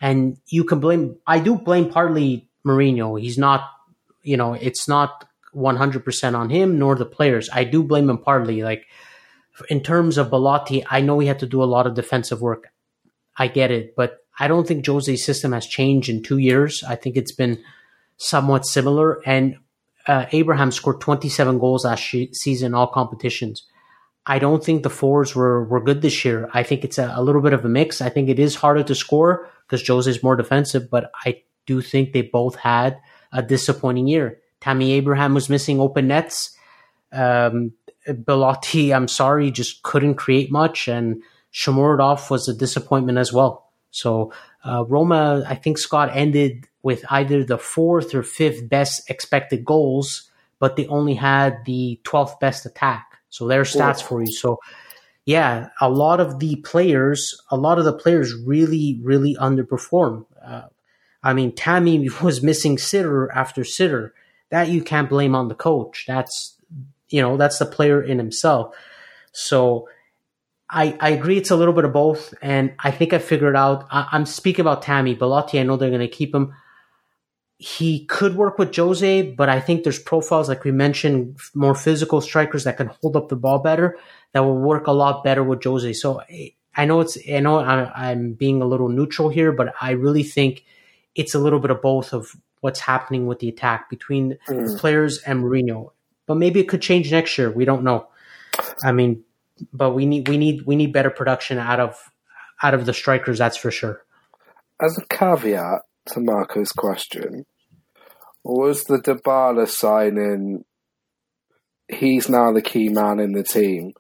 And 0.00 0.36
you 0.48 0.64
can 0.64 0.80
blame, 0.80 1.16
I 1.26 1.38
do 1.38 1.56
blame 1.56 1.88
partly 1.88 2.48
Mourinho. 2.66 3.18
He's 3.18 3.38
not, 3.38 3.70
you 4.22 4.36
know, 4.36 4.52
it's 4.52 4.86
not 4.86 5.26
100% 5.54 6.34
on 6.34 6.50
him 6.50 6.78
nor 6.78 6.94
the 6.96 7.06
players. 7.06 7.48
I 7.52 7.64
do 7.64 7.82
blame 7.82 8.10
him 8.10 8.18
partly. 8.18 8.62
Like, 8.62 8.86
in 9.68 9.80
terms 9.80 10.18
of 10.18 10.30
Belotti, 10.30 10.84
I 10.90 11.00
know 11.00 11.18
he 11.20 11.28
had 11.28 11.38
to 11.40 11.46
do 11.46 11.62
a 11.62 11.64
lot 11.64 11.86
of 11.86 11.94
defensive 11.94 12.40
work. 12.40 12.72
I 13.36 13.46
get 13.46 13.70
it, 13.70 13.94
but 13.94 14.18
I 14.38 14.48
don't 14.48 14.66
think 14.66 14.84
Jose's 14.84 15.24
system 15.24 15.52
has 15.52 15.66
changed 15.66 16.08
in 16.08 16.22
two 16.22 16.38
years. 16.38 16.82
I 16.82 16.96
think 16.96 17.16
it's 17.16 17.32
been 17.32 17.62
somewhat 18.22 18.66
similar. 18.66 19.20
And 19.26 19.56
uh, 20.06 20.26
Abraham 20.32 20.70
scored 20.70 21.00
27 21.00 21.58
goals 21.58 21.84
last 21.84 22.14
season, 22.32 22.74
all 22.74 22.86
competitions. 22.86 23.66
I 24.24 24.38
don't 24.38 24.64
think 24.64 24.82
the 24.82 24.90
fours 24.90 25.34
were, 25.34 25.64
were 25.64 25.80
good 25.80 26.00
this 26.00 26.24
year. 26.24 26.48
I 26.54 26.62
think 26.62 26.84
it's 26.84 26.98
a, 26.98 27.12
a 27.16 27.22
little 27.22 27.40
bit 27.40 27.52
of 27.52 27.64
a 27.64 27.68
mix. 27.68 28.00
I 28.00 28.08
think 28.08 28.28
it 28.28 28.38
is 28.38 28.54
harder 28.54 28.84
to 28.84 28.94
score 28.94 29.48
because 29.66 29.86
Jose 29.86 30.08
is 30.08 30.22
more 30.22 30.36
defensive, 30.36 30.88
but 30.88 31.10
I 31.24 31.42
do 31.66 31.80
think 31.80 32.12
they 32.12 32.22
both 32.22 32.56
had 32.56 33.00
a 33.32 33.42
disappointing 33.42 34.06
year. 34.06 34.38
Tammy 34.60 34.92
Abraham 34.92 35.34
was 35.34 35.48
missing 35.48 35.80
open 35.80 36.06
nets. 36.08 36.56
Um, 37.10 37.72
Belotti, 38.24 38.94
I'm 38.94 39.08
sorry, 39.08 39.50
just 39.50 39.82
couldn't 39.82 40.14
create 40.14 40.50
much, 40.50 40.88
and 40.88 41.22
Shomurodov 41.52 42.30
was 42.30 42.48
a 42.48 42.54
disappointment 42.54 43.18
as 43.18 43.32
well. 43.32 43.70
So 43.90 44.32
uh, 44.64 44.84
Roma, 44.86 45.44
I 45.46 45.54
think 45.54 45.78
Scott 45.78 46.10
ended 46.12 46.66
with 46.82 47.04
either 47.10 47.44
the 47.44 47.58
fourth 47.58 48.14
or 48.14 48.22
fifth 48.22 48.68
best 48.68 49.08
expected 49.08 49.64
goals, 49.64 50.30
but 50.58 50.76
they 50.76 50.86
only 50.86 51.14
had 51.14 51.64
the 51.64 52.00
12th 52.04 52.40
best 52.40 52.66
attack. 52.66 53.18
So 53.30 53.46
there's 53.46 53.74
stats 53.74 54.02
for 54.02 54.20
you. 54.20 54.32
So 54.32 54.58
yeah, 55.24 55.68
a 55.80 55.88
lot 55.88 56.20
of 56.20 56.40
the 56.40 56.56
players, 56.56 57.40
a 57.50 57.56
lot 57.56 57.78
of 57.78 57.84
the 57.84 57.92
players 57.92 58.34
really, 58.34 59.00
really 59.02 59.36
underperform. 59.36 60.26
Uh, 60.44 60.62
I 61.22 61.32
mean, 61.32 61.54
Tammy 61.54 62.08
was 62.22 62.42
missing 62.42 62.78
sitter 62.78 63.30
after 63.30 63.64
sitter. 63.64 64.14
That 64.50 64.68
you 64.68 64.82
can't 64.82 65.08
blame 65.08 65.34
on 65.34 65.48
the 65.48 65.54
coach. 65.54 66.04
That's, 66.06 66.58
you 67.08 67.22
know, 67.22 67.38
that's 67.38 67.58
the 67.58 67.64
player 67.64 68.02
in 68.02 68.18
himself. 68.18 68.74
So 69.32 69.88
I, 70.68 70.94
I 71.00 71.10
agree 71.10 71.38
it's 71.38 71.50
a 71.50 71.56
little 71.56 71.72
bit 71.72 71.86
of 71.86 71.94
both. 71.94 72.34
And 72.42 72.74
I 72.78 72.90
think 72.90 73.14
I 73.14 73.18
figured 73.18 73.56
out, 73.56 73.86
I, 73.90 74.08
am 74.12 74.26
speaking 74.26 74.60
about 74.60 74.82
Tammy. 74.82 75.14
Belotti, 75.14 75.58
I 75.58 75.62
know 75.62 75.76
they're 75.76 75.88
going 75.88 76.00
to 76.00 76.08
keep 76.08 76.34
him. 76.34 76.52
He 77.62 78.06
could 78.06 78.34
work 78.34 78.58
with 78.58 78.74
Jose, 78.74 79.22
but 79.22 79.48
I 79.48 79.60
think 79.60 79.84
there's 79.84 80.00
profiles, 80.00 80.48
like 80.48 80.64
we 80.64 80.72
mentioned, 80.72 81.38
more 81.54 81.76
physical 81.76 82.20
strikers 82.20 82.64
that 82.64 82.76
can 82.76 82.88
hold 83.00 83.14
up 83.16 83.28
the 83.28 83.36
ball 83.36 83.60
better 83.60 83.98
that 84.32 84.40
will 84.40 84.58
work 84.58 84.88
a 84.88 84.92
lot 84.92 85.22
better 85.22 85.44
with 85.44 85.62
Jose. 85.62 85.92
So 85.92 86.22
I 86.76 86.84
know 86.86 87.00
it's, 87.00 87.16
I 87.30 87.38
know 87.38 87.60
I'm 87.60 88.32
being 88.32 88.62
a 88.62 88.66
little 88.66 88.88
neutral 88.88 89.28
here, 89.28 89.52
but 89.52 89.74
I 89.80 89.92
really 89.92 90.24
think 90.24 90.64
it's 91.14 91.34
a 91.34 91.38
little 91.38 91.60
bit 91.60 91.70
of 91.70 91.80
both 91.80 92.12
of 92.12 92.34
what's 92.62 92.80
happening 92.80 93.26
with 93.26 93.38
the 93.38 93.48
attack 93.48 93.88
between 93.88 94.38
mm. 94.48 94.78
players 94.78 95.18
and 95.18 95.44
Mourinho. 95.44 95.92
But 96.26 96.36
maybe 96.36 96.58
it 96.58 96.68
could 96.68 96.82
change 96.82 97.12
next 97.12 97.38
year. 97.38 97.50
We 97.50 97.64
don't 97.64 97.84
know. 97.84 98.08
I 98.84 98.92
mean, 98.92 99.24
but 99.72 99.90
we 99.90 100.06
need 100.06 100.28
we 100.28 100.36
need 100.36 100.62
we 100.62 100.76
need 100.76 100.92
better 100.92 101.10
production 101.10 101.58
out 101.58 101.80
of 101.80 101.96
out 102.62 102.74
of 102.74 102.86
the 102.86 102.92
strikers. 102.92 103.38
That's 103.38 103.56
for 103.56 103.70
sure. 103.70 104.04
As 104.80 104.98
a 104.98 105.06
caveat 105.14 105.82
to 106.06 106.20
Marco's 106.20 106.72
question, 106.72 107.44
was 108.44 108.84
the 108.84 108.98
Dybala 108.98 109.68
signing? 109.68 110.64
He's 111.88 112.28
now 112.28 112.52
the 112.52 112.62
key 112.62 112.88
man 112.88 113.18
in 113.18 113.32
the 113.32 113.42
team 113.42 113.92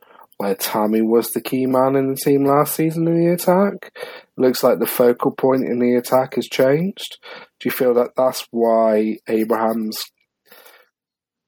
where 0.42 0.54
Tammy 0.56 1.02
was 1.02 1.30
the 1.30 1.40
key 1.40 1.66
man 1.66 1.94
in 1.94 2.08
the 2.08 2.16
team 2.16 2.44
last 2.44 2.74
season 2.74 3.06
in 3.06 3.20
the 3.20 3.32
attack. 3.32 3.96
Looks 4.36 4.64
like 4.64 4.80
the 4.80 4.86
focal 4.86 5.30
point 5.30 5.62
in 5.62 5.78
the 5.78 5.94
attack 5.94 6.34
has 6.34 6.48
changed. 6.48 7.18
Do 7.60 7.68
you 7.68 7.70
feel 7.70 7.94
that 7.94 8.16
that's 8.16 8.48
why 8.50 9.18
Abraham's 9.28 10.02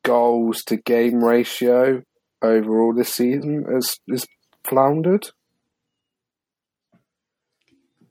goals 0.04 0.62
to 0.64 0.76
game 0.76 1.24
ratio 1.24 2.02
overall 2.40 2.94
this 2.94 3.12
season 3.12 3.64
has 3.72 3.98
is 4.06 4.28
floundered? 4.62 5.26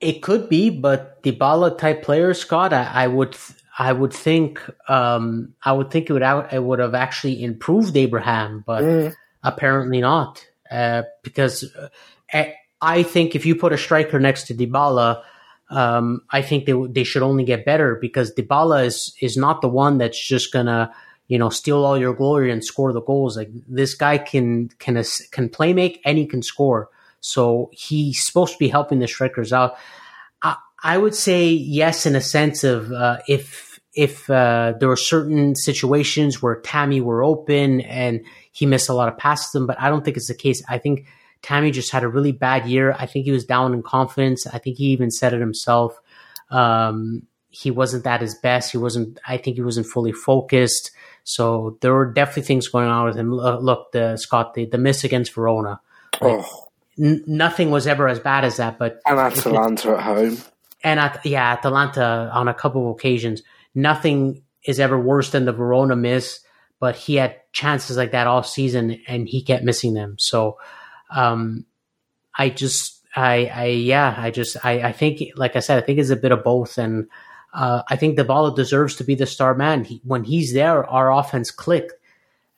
It 0.01 0.21
could 0.21 0.49
be, 0.49 0.69
but 0.69 1.23
Dybala 1.23 1.77
type 1.77 2.03
players, 2.03 2.39
Scott, 2.39 2.73
I, 2.73 2.83
I 2.83 3.07
would 3.07 3.37
I 3.77 3.91
would 3.91 4.13
think 4.13 4.61
um, 4.87 5.53
I 5.63 5.71
would 5.71 5.89
think 5.89 6.09
it 6.09 6.13
would 6.13 6.21
it 6.21 6.63
would 6.63 6.79
have 6.79 6.93
actually 6.93 7.43
improved 7.43 7.95
Abraham, 7.97 8.63
but 8.65 8.83
mm. 8.83 9.13
apparently 9.43 10.01
not. 10.01 10.45
Uh, 10.69 11.03
because 11.23 11.63
uh, 12.33 12.43
I 12.81 13.03
think 13.03 13.35
if 13.35 13.45
you 13.45 13.55
put 13.55 13.73
a 13.73 13.77
striker 13.77 14.19
next 14.19 14.47
to 14.47 14.53
Dybala, 14.53 15.23
um, 15.69 16.21
I 16.29 16.41
think 16.41 16.65
they 16.65 16.73
they 16.89 17.03
should 17.03 17.23
only 17.23 17.43
get 17.43 17.65
better 17.65 17.95
because 17.95 18.33
Dybala 18.33 18.85
is 18.85 19.15
is 19.21 19.37
not 19.37 19.61
the 19.61 19.69
one 19.69 19.97
that's 19.97 20.23
just 20.23 20.53
gonna 20.53 20.93
you 21.27 21.39
know 21.39 21.49
steal 21.49 21.83
all 21.83 21.97
your 21.97 22.13
glory 22.13 22.51
and 22.51 22.63
score 22.63 22.93
the 22.93 23.01
goals. 23.01 23.37
Like 23.37 23.49
this 23.67 23.95
guy 23.95 24.19
can 24.19 24.69
can 24.77 25.03
can 25.31 25.49
play 25.49 25.73
make 25.73 25.99
and 26.05 26.17
he 26.17 26.27
can 26.27 26.43
score. 26.43 26.89
So 27.21 27.71
he's 27.71 28.21
supposed 28.21 28.53
to 28.53 28.59
be 28.59 28.67
helping 28.67 28.99
the 28.99 29.07
strikers 29.07 29.53
out. 29.53 29.77
I, 30.83 30.97
would 30.97 31.15
say 31.15 31.49
yes 31.49 32.05
in 32.05 32.15
a 32.15 32.21
sense 32.21 32.63
of 32.63 32.91
uh, 32.91 33.19
if 33.27 33.79
if 33.93 34.29
uh, 34.29 34.73
there 34.79 34.89
were 34.89 34.95
certain 34.95 35.55
situations 35.55 36.41
where 36.41 36.59
Tammy 36.61 36.99
were 36.99 37.23
open 37.23 37.81
and 37.81 38.21
he 38.51 38.65
missed 38.65 38.89
a 38.89 38.93
lot 38.93 39.07
of 39.07 39.17
passes 39.17 39.51
them, 39.51 39.67
but 39.67 39.79
I 39.79 39.89
don't 39.89 40.03
think 40.03 40.17
it's 40.17 40.27
the 40.27 40.33
case. 40.33 40.63
I 40.67 40.79
think 40.79 41.05
Tammy 41.43 41.71
just 41.71 41.91
had 41.91 42.03
a 42.03 42.07
really 42.07 42.31
bad 42.31 42.65
year. 42.65 42.95
I 42.97 43.05
think 43.05 43.25
he 43.25 43.31
was 43.31 43.45
down 43.45 43.73
in 43.73 43.83
confidence. 43.83 44.47
I 44.47 44.57
think 44.57 44.77
he 44.77 44.85
even 44.85 45.11
said 45.11 45.33
it 45.33 45.39
himself. 45.39 45.99
Um, 46.49 47.27
he 47.49 47.69
wasn't 47.69 48.07
at 48.07 48.21
his 48.21 48.35
best. 48.35 48.71
He 48.71 48.77
wasn't. 48.77 49.19
I 49.27 49.37
think 49.37 49.57
he 49.57 49.61
wasn't 49.61 49.85
fully 49.85 50.11
focused. 50.11 50.91
So 51.23 51.77
there 51.81 51.93
were 51.93 52.11
definitely 52.11 52.43
things 52.43 52.67
going 52.67 52.87
on 52.87 53.05
with 53.05 53.15
him. 53.15 53.31
Look, 53.33 53.91
the 53.91 54.17
Scott, 54.17 54.55
the, 54.55 54.65
the 54.65 54.77
miss 54.77 55.03
against 55.03 55.33
Verona. 55.33 55.79
Like, 56.19 56.43
oh. 56.43 56.67
n- 56.99 57.23
nothing 57.27 57.69
was 57.69 57.85
ever 57.85 58.07
as 58.07 58.19
bad 58.19 58.43
as 58.43 58.57
that. 58.57 58.79
But 58.79 58.99
and 59.05 59.19
Atalanta 59.19 59.91
at 59.91 60.01
home. 60.01 60.37
And 60.83 60.99
at 60.99 61.25
yeah, 61.25 61.53
Atalanta 61.53 62.29
on 62.33 62.47
a 62.47 62.53
couple 62.53 62.89
of 62.89 62.95
occasions. 62.95 63.41
Nothing 63.73 64.43
is 64.63 64.79
ever 64.79 64.99
worse 64.99 65.31
than 65.31 65.45
the 65.45 65.53
Verona 65.53 65.95
miss 65.95 66.39
but 66.83 66.97
he 66.97 67.15
had 67.15 67.39
chances 67.53 67.95
like 67.95 68.11
that 68.11 68.27
all 68.27 68.43
season 68.43 68.99
and 69.07 69.25
he 69.25 69.41
kept 69.41 69.63
missing 69.63 69.93
them. 69.93 70.17
So, 70.19 70.57
um, 71.15 71.65
I 72.37 72.49
just, 72.49 72.99
I, 73.15 73.45
I, 73.45 73.65
yeah, 73.67 74.13
I 74.17 74.31
just, 74.31 74.57
I, 74.65 74.81
I 74.81 74.91
think, 74.91 75.21
like 75.37 75.55
I 75.55 75.61
said, 75.61 75.81
I 75.81 75.85
think 75.85 75.97
it's 75.97 76.09
a 76.09 76.17
bit 76.17 76.33
of 76.33 76.43
both. 76.43 76.77
And, 76.77 77.07
uh, 77.53 77.83
I 77.87 77.95
think 77.95 78.17
Dybala 78.17 78.53
deserves 78.53 78.97
to 78.97 79.05
be 79.05 79.15
the 79.15 79.25
star 79.25 79.55
man. 79.55 79.85
He, 79.85 80.01
when 80.03 80.25
he's 80.25 80.53
there, 80.53 80.85
our 80.85 81.09
offense 81.09 81.51
clicked. 81.51 81.93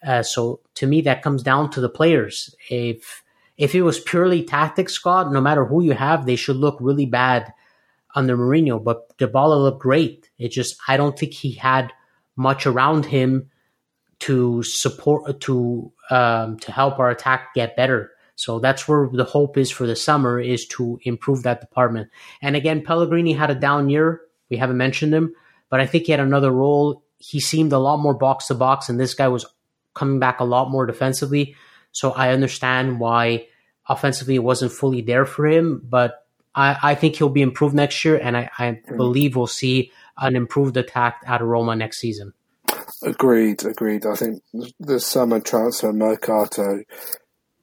Uh, 0.03 0.23
so 0.23 0.59
to 0.73 0.87
me, 0.87 1.01
that 1.01 1.21
comes 1.21 1.43
down 1.43 1.69
to 1.69 1.79
the 1.79 1.87
players. 1.87 2.55
If, 2.67 3.23
if 3.59 3.75
it 3.75 3.83
was 3.83 3.99
purely 3.99 4.41
tactics, 4.43 4.93
Scott, 4.93 5.31
no 5.31 5.39
matter 5.39 5.65
who 5.65 5.83
you 5.83 5.93
have, 5.93 6.25
they 6.25 6.35
should 6.35 6.57
look 6.57 6.77
really 6.79 7.05
bad 7.05 7.53
under 8.15 8.37
Mourinho. 8.37 8.83
But 8.83 9.17
Dybala 9.17 9.61
looked 9.61 9.81
great. 9.81 10.29
It 10.37 10.49
just, 10.49 10.77
I 10.87 10.97
don't 10.97 11.17
think 11.17 11.33
he 11.33 11.51
had 11.51 11.91
much 12.35 12.65
around 12.65 13.05
him 13.05 13.49
to 14.19 14.63
support 14.63 15.41
to 15.41 15.91
um, 16.09 16.57
to 16.59 16.71
help 16.71 16.99
our 16.99 17.09
attack 17.09 17.53
get 17.53 17.75
better. 17.75 18.11
So 18.35 18.59
that's 18.59 18.87
where 18.87 19.09
the 19.11 19.23
hope 19.23 19.57
is 19.57 19.71
for 19.71 19.87
the 19.87 19.95
summer 19.95 20.39
is 20.39 20.67
to 20.67 20.99
improve 21.03 21.43
that 21.43 21.61
department. 21.61 22.09
And 22.41 22.55
again, 22.55 22.83
Pellegrini 22.83 23.33
had 23.33 23.49
a 23.49 23.55
down 23.55 23.89
year. 23.89 24.21
We 24.49 24.57
haven't 24.57 24.77
mentioned 24.77 25.13
him, 25.13 25.33
but 25.69 25.79
I 25.79 25.85
think 25.85 26.05
he 26.05 26.11
had 26.11 26.19
another 26.19 26.51
role. 26.51 27.03
He 27.17 27.39
seemed 27.39 27.71
a 27.71 27.79
lot 27.79 27.97
more 27.97 28.13
box 28.13 28.47
to 28.47 28.55
box, 28.55 28.89
and 28.89 28.99
this 28.99 29.13
guy 29.13 29.29
was 29.29 29.45
coming 29.93 30.19
back 30.19 30.39
a 30.39 30.43
lot 30.43 30.69
more 30.69 30.85
defensively. 30.85 31.55
So 31.91 32.11
I 32.11 32.31
understand 32.31 32.99
why 32.99 33.47
offensively 33.87 34.35
it 34.35 34.43
wasn't 34.43 34.73
fully 34.73 35.01
there 35.01 35.25
for 35.25 35.47
him, 35.47 35.81
but 35.83 36.24
I, 36.55 36.77
I 36.81 36.95
think 36.95 37.17
he'll 37.17 37.29
be 37.29 37.41
improved 37.41 37.75
next 37.75 38.03
year, 38.05 38.17
and 38.17 38.37
I, 38.37 38.49
I 38.57 38.63
mm. 38.63 38.97
believe 38.97 39.35
we'll 39.35 39.47
see 39.47 39.91
an 40.17 40.35
improved 40.35 40.77
attack 40.77 41.21
at 41.27 41.41
Roma 41.41 41.75
next 41.75 41.99
season. 41.99 42.33
Agreed, 43.03 43.65
agreed. 43.65 44.05
I 44.05 44.15
think 44.15 44.41
the 44.79 44.99
summer 44.99 45.39
transfer 45.39 45.91
mercato 45.91 46.83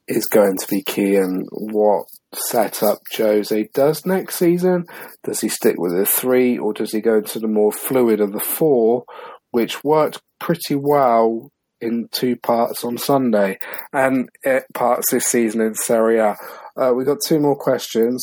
is 0.07 0.27
going 0.27 0.59
to 0.59 0.67
be 0.69 0.83
key 0.83 1.17
in 1.17 1.47
what 1.51 2.05
setup 2.35 2.99
Jose 3.17 3.69
does 3.75 4.05
next 4.05 4.37
season. 4.37 4.87
Does 5.25 5.41
he 5.41 5.49
stick 5.49 5.77
with 5.79 5.97
the 5.97 6.07
three 6.07 6.59
or 6.59 6.73
does 6.73 6.93
he 6.93 7.01
go 7.01 7.19
into 7.19 7.39
the 7.39 7.49
more 7.49 7.73
fluid 7.73 8.21
of 8.21 8.33
the 8.33 8.41
four, 8.41 9.05
which 9.51 9.83
worked 9.85 10.21
pretty 10.39 10.75
well 10.75 11.51
in 11.81 12.09
two 12.13 12.37
parts 12.37 12.85
on 12.85 12.99
Sunday 12.99 13.59
and 13.93 14.29
parts 14.75 15.11
this 15.11 15.25
season 15.25 15.61
in 15.61 15.75
Serie 15.75 16.19
A? 16.19 16.37
Uh, 16.77 16.93
we 16.95 17.05
got 17.05 17.19
two 17.25 17.39
more 17.39 17.57
questions. 17.57 18.23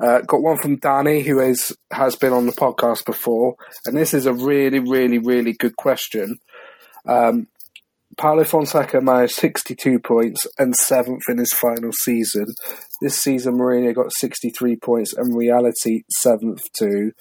Uh, 0.00 0.20
got 0.20 0.42
one 0.42 0.58
from 0.58 0.76
Danny, 0.76 1.22
who 1.22 1.40
is 1.40 1.76
has 1.90 2.14
been 2.14 2.32
on 2.32 2.46
the 2.46 2.52
podcast 2.52 3.04
before, 3.04 3.56
and 3.84 3.96
this 3.96 4.14
is 4.14 4.26
a 4.26 4.32
really, 4.32 4.78
really, 4.78 5.18
really 5.18 5.52
good 5.52 5.76
question. 5.76 6.38
Um, 7.06 7.48
Paulo 8.16 8.44
Fonseca 8.44 9.00
managed 9.00 9.34
62 9.34 10.00
points 10.00 10.46
and 10.58 10.74
seventh 10.74 11.22
in 11.28 11.38
his 11.38 11.52
final 11.52 11.92
season. 11.92 12.46
This 13.00 13.16
season, 13.16 13.58
Mourinho 13.58 13.94
got 13.94 14.12
63 14.12 14.76
points 14.76 15.12
and 15.14 15.36
reality 15.36 16.02
seventh 16.20 16.62
too. 16.76 17.12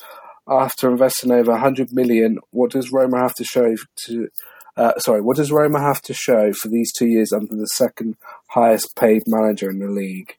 After 0.47 0.89
investing 0.89 1.32
over 1.32 1.51
100 1.51 1.91
million, 1.91 2.39
what 2.51 2.71
does 2.71 2.91
Roma 2.91 3.19
have 3.19 3.36
to 3.36 3.43
show 3.43 3.75
to? 4.05 4.30
Uh, 4.75 4.97
sorry, 4.99 5.21
what 5.21 5.38
does 5.38 5.51
Roma 5.51 5.80
have 5.80 6.01
to 6.03 6.13
show 6.13 6.53
for 6.53 6.67
these 6.67 6.91
two 6.93 7.07
years 7.07 7.34
under 7.34 7.55
the 7.55 7.67
second 7.67 8.15
highest 8.49 8.95
paid 8.95 9.23
manager 9.28 9.69
in 9.69 9.80
the 9.80 9.89
league? 9.89 10.36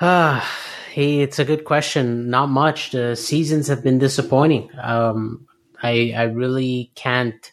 Ah, 0.00 0.48
hey, 0.92 1.20
it's 1.20 1.38
a 1.38 1.44
good 1.44 1.64
question. 1.64 2.30
Not 2.30 2.48
much. 2.48 2.92
The 2.92 3.16
seasons 3.16 3.66
have 3.68 3.82
been 3.82 3.98
disappointing. 3.98 4.70
Um, 4.80 5.46
I 5.82 6.14
I 6.16 6.22
really 6.24 6.92
can't. 6.94 7.52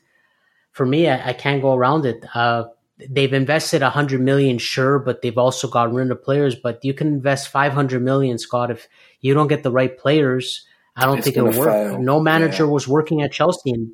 For 0.72 0.86
me, 0.86 1.10
I, 1.10 1.30
I 1.30 1.34
can't 1.34 1.62
go 1.62 1.74
around 1.74 2.06
it. 2.06 2.24
Uh, 2.36 2.66
they've 3.10 3.34
invested 3.34 3.82
a 3.82 3.90
hundred 3.90 4.22
million, 4.22 4.60
sure, 4.60 5.00
but 5.00 5.22
they've 5.22 5.38
also 5.38 5.68
got 5.68 5.92
rid 5.92 6.12
of 6.12 6.24
players. 6.24 6.56
But 6.56 6.86
you 6.86 6.94
can 6.94 7.08
invest 7.08 7.50
five 7.50 7.74
hundred 7.74 8.04
million, 8.04 8.38
Scott. 8.38 8.70
If 8.70 8.88
you 9.22 9.34
don't 9.34 9.48
get 9.48 9.64
the 9.64 9.72
right 9.72 9.98
players, 9.98 10.68
I 10.96 11.06
don't 11.06 11.18
it's 11.18 11.26
think 11.26 11.38
it'll 11.38 11.58
work. 11.60 11.70
Fail. 11.70 12.00
No 12.00 12.20
manager 12.20 12.66
yeah. 12.66 12.70
was 12.70 12.88
working 12.88 13.24
at 13.24 13.32
Chelsea, 13.32 13.72
and 13.72 13.92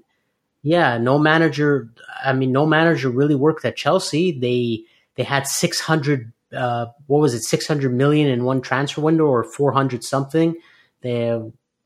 yeah, 0.61 0.97
no 0.97 1.17
manager. 1.17 1.89
I 2.21 2.33
mean, 2.33 2.51
no 2.51 2.65
manager 2.65 3.09
really 3.09 3.35
worked 3.35 3.63
at 3.63 3.77
Chelsea. 3.77 4.37
They 4.37 4.83
they 5.15 5.23
had 5.23 5.47
six 5.47 5.79
hundred. 5.79 6.33
Uh, 6.55 6.87
what 7.07 7.19
was 7.19 7.33
it? 7.33 7.43
Six 7.43 7.67
hundred 7.67 7.93
million 7.93 8.27
in 8.27 8.43
one 8.43 8.61
transfer 8.61 9.01
window, 9.01 9.25
or 9.25 9.43
four 9.43 9.71
hundred 9.71 10.03
something 10.03 10.55
They 11.01 11.39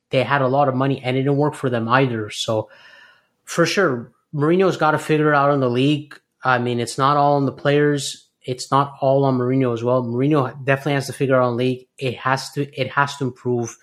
they 0.09 0.24
had 0.24 0.41
a 0.41 0.47
lot 0.47 0.68
of 0.68 0.76
money 0.76 1.01
and 1.01 1.18
it 1.18 1.22
didn't 1.22 1.38
work 1.38 1.55
for 1.55 1.70
them 1.70 1.88
either. 1.89 2.30
So 2.30 2.70
for 3.43 3.66
sure, 3.66 4.11
Mourinho's 4.34 4.78
got 4.78 4.91
to 4.91 4.99
figure 4.99 5.34
out 5.34 5.53
in 5.53 5.59
the 5.59 5.70
league. 5.70 6.20
I 6.43 6.59
mean, 6.59 6.80
it's 6.80 6.97
not 6.97 7.18
all 7.18 7.36
on 7.36 7.45
the 7.45 7.51
players. 7.51 8.28
It's 8.41 8.72
not 8.72 8.93
all 9.01 9.26
on 9.26 9.38
Mourinho 9.38 9.74
as 9.74 9.84
well. 9.84 10.03
Mourinho 10.03 10.63
definitely 10.63 10.93
has 10.93 11.07
to 11.07 11.13
figure 11.13 11.36
out 11.36 11.47
on 11.47 11.57
league. 11.57 11.88
It 11.97 12.16
has 12.18 12.51
to 12.51 12.61
it 12.80 12.91
has 12.91 13.16
to 13.18 13.26
improve 13.26 13.78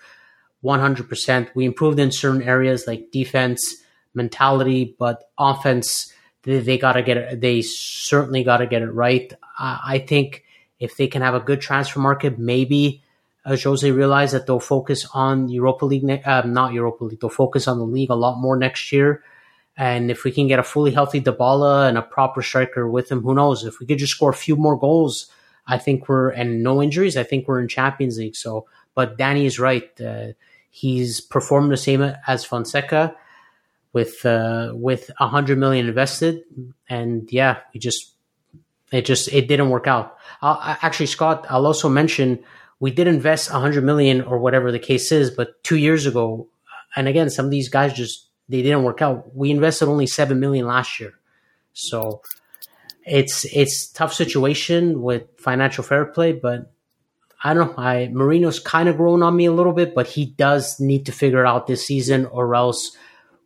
100%. 0.63 1.49
We 1.55 1.65
improved 1.65 1.99
in 1.99 2.11
certain 2.11 2.41
areas 2.41 2.87
like 2.87 3.11
defense, 3.11 3.75
mentality, 4.13 4.95
but 4.97 5.29
offense 5.37 6.13
they, 6.43 6.59
they 6.59 6.77
got 6.77 6.93
to 6.93 7.03
get 7.03 7.17
it. 7.17 7.41
They 7.41 7.61
certainly 7.61 8.43
got 8.43 8.57
to 8.57 8.67
get 8.67 8.81
it 8.81 8.91
right. 8.91 9.31
I, 9.57 9.79
I 9.85 9.99
think 9.99 10.42
if 10.83 10.97
they 10.97 11.07
can 11.07 11.21
have 11.21 11.33
a 11.33 11.39
good 11.39 11.61
transfer 11.61 11.99
market, 11.99 12.37
maybe 12.37 13.01
uh, 13.45 13.55
Jose 13.55 13.89
realized 13.89 14.33
that 14.33 14.45
they'll 14.45 14.59
focus 14.59 15.07
on 15.13 15.47
Europa 15.47 15.85
League, 15.85 16.03
ne- 16.03 16.23
uh, 16.23 16.45
not 16.45 16.73
Europa 16.73 17.05
League. 17.05 17.21
They'll 17.21 17.29
focus 17.29 17.67
on 17.67 17.77
the 17.77 17.85
league 17.85 18.09
a 18.09 18.15
lot 18.15 18.39
more 18.39 18.57
next 18.57 18.91
year. 18.91 19.23
And 19.77 20.11
if 20.11 20.25
we 20.25 20.31
can 20.31 20.47
get 20.47 20.59
a 20.59 20.63
fully 20.63 20.91
healthy 20.91 21.21
Dybala 21.21 21.87
and 21.87 21.97
a 21.97 22.01
proper 22.01 22.41
striker 22.41 22.87
with 22.87 23.09
him, 23.09 23.21
who 23.21 23.33
knows? 23.33 23.63
If 23.63 23.79
we 23.79 23.85
could 23.85 23.97
just 23.97 24.13
score 24.13 24.29
a 24.29 24.35
few 24.35 24.55
more 24.55 24.77
goals, 24.77 25.31
I 25.65 25.77
think 25.77 26.09
we're 26.09 26.29
and 26.29 26.61
no 26.61 26.81
injuries. 26.83 27.15
I 27.15 27.23
think 27.23 27.47
we're 27.47 27.61
in 27.61 27.69
Champions 27.69 28.17
League. 28.17 28.35
So, 28.35 28.67
but 28.93 29.17
Danny 29.17 29.45
is 29.45 29.59
right. 29.59 29.89
Uh, 29.99 30.33
he's 30.69 31.21
performed 31.21 31.71
the 31.71 31.77
same 31.77 32.01
as 32.27 32.43
Fonseca 32.43 33.15
with 33.93 34.25
uh, 34.25 34.73
with 34.75 35.09
a 35.19 35.27
hundred 35.27 35.57
million 35.57 35.87
invested, 35.87 36.43
and 36.89 37.31
yeah, 37.31 37.59
we 37.73 37.79
just 37.79 38.12
it 38.93 39.05
just 39.05 39.27
it 39.33 39.47
didn't 39.47 39.69
work 39.69 39.87
out. 39.87 40.17
Uh, 40.41 40.57
I'll, 40.59 40.77
actually, 40.81 41.07
Scott, 41.07 41.45
I'll 41.49 41.65
also 41.65 41.89
mention 41.89 42.43
we 42.79 42.91
did 42.91 43.07
invest 43.07 43.49
a 43.49 43.53
hundred 43.53 43.83
million 43.83 44.21
or 44.21 44.37
whatever 44.37 44.71
the 44.71 44.79
case 44.79 45.11
is, 45.11 45.31
but 45.31 45.63
two 45.63 45.77
years 45.77 46.05
ago, 46.05 46.47
and 46.95 47.07
again, 47.07 47.29
some 47.29 47.45
of 47.45 47.51
these 47.51 47.69
guys 47.69 47.93
just 47.93 48.29
they 48.49 48.61
didn't 48.61 48.83
work 48.83 49.01
out. 49.01 49.35
We 49.35 49.51
invested 49.51 49.87
only 49.87 50.07
seven 50.07 50.39
million 50.39 50.67
last 50.67 50.99
year, 50.99 51.13
so 51.73 52.21
it's 53.03 53.45
it's 53.45 53.87
tough 53.87 54.13
situation 54.13 55.01
with 55.01 55.23
financial 55.39 55.83
fair 55.83 56.05
play, 56.05 56.33
but 56.33 56.71
I 57.43 57.53
don't 57.53 57.75
know. 57.75 57.83
I 57.83 58.09
Mourinho's 58.13 58.59
kind 58.59 58.87
of 58.87 58.97
grown 58.97 59.23
on 59.23 59.35
me 59.35 59.45
a 59.45 59.51
little 59.51 59.73
bit, 59.73 59.95
but 59.95 60.07
he 60.07 60.25
does 60.25 60.79
need 60.79 61.07
to 61.07 61.11
figure 61.11 61.45
out 61.45 61.67
this 61.67 61.85
season, 61.85 62.27
or 62.27 62.53
else 62.53 62.95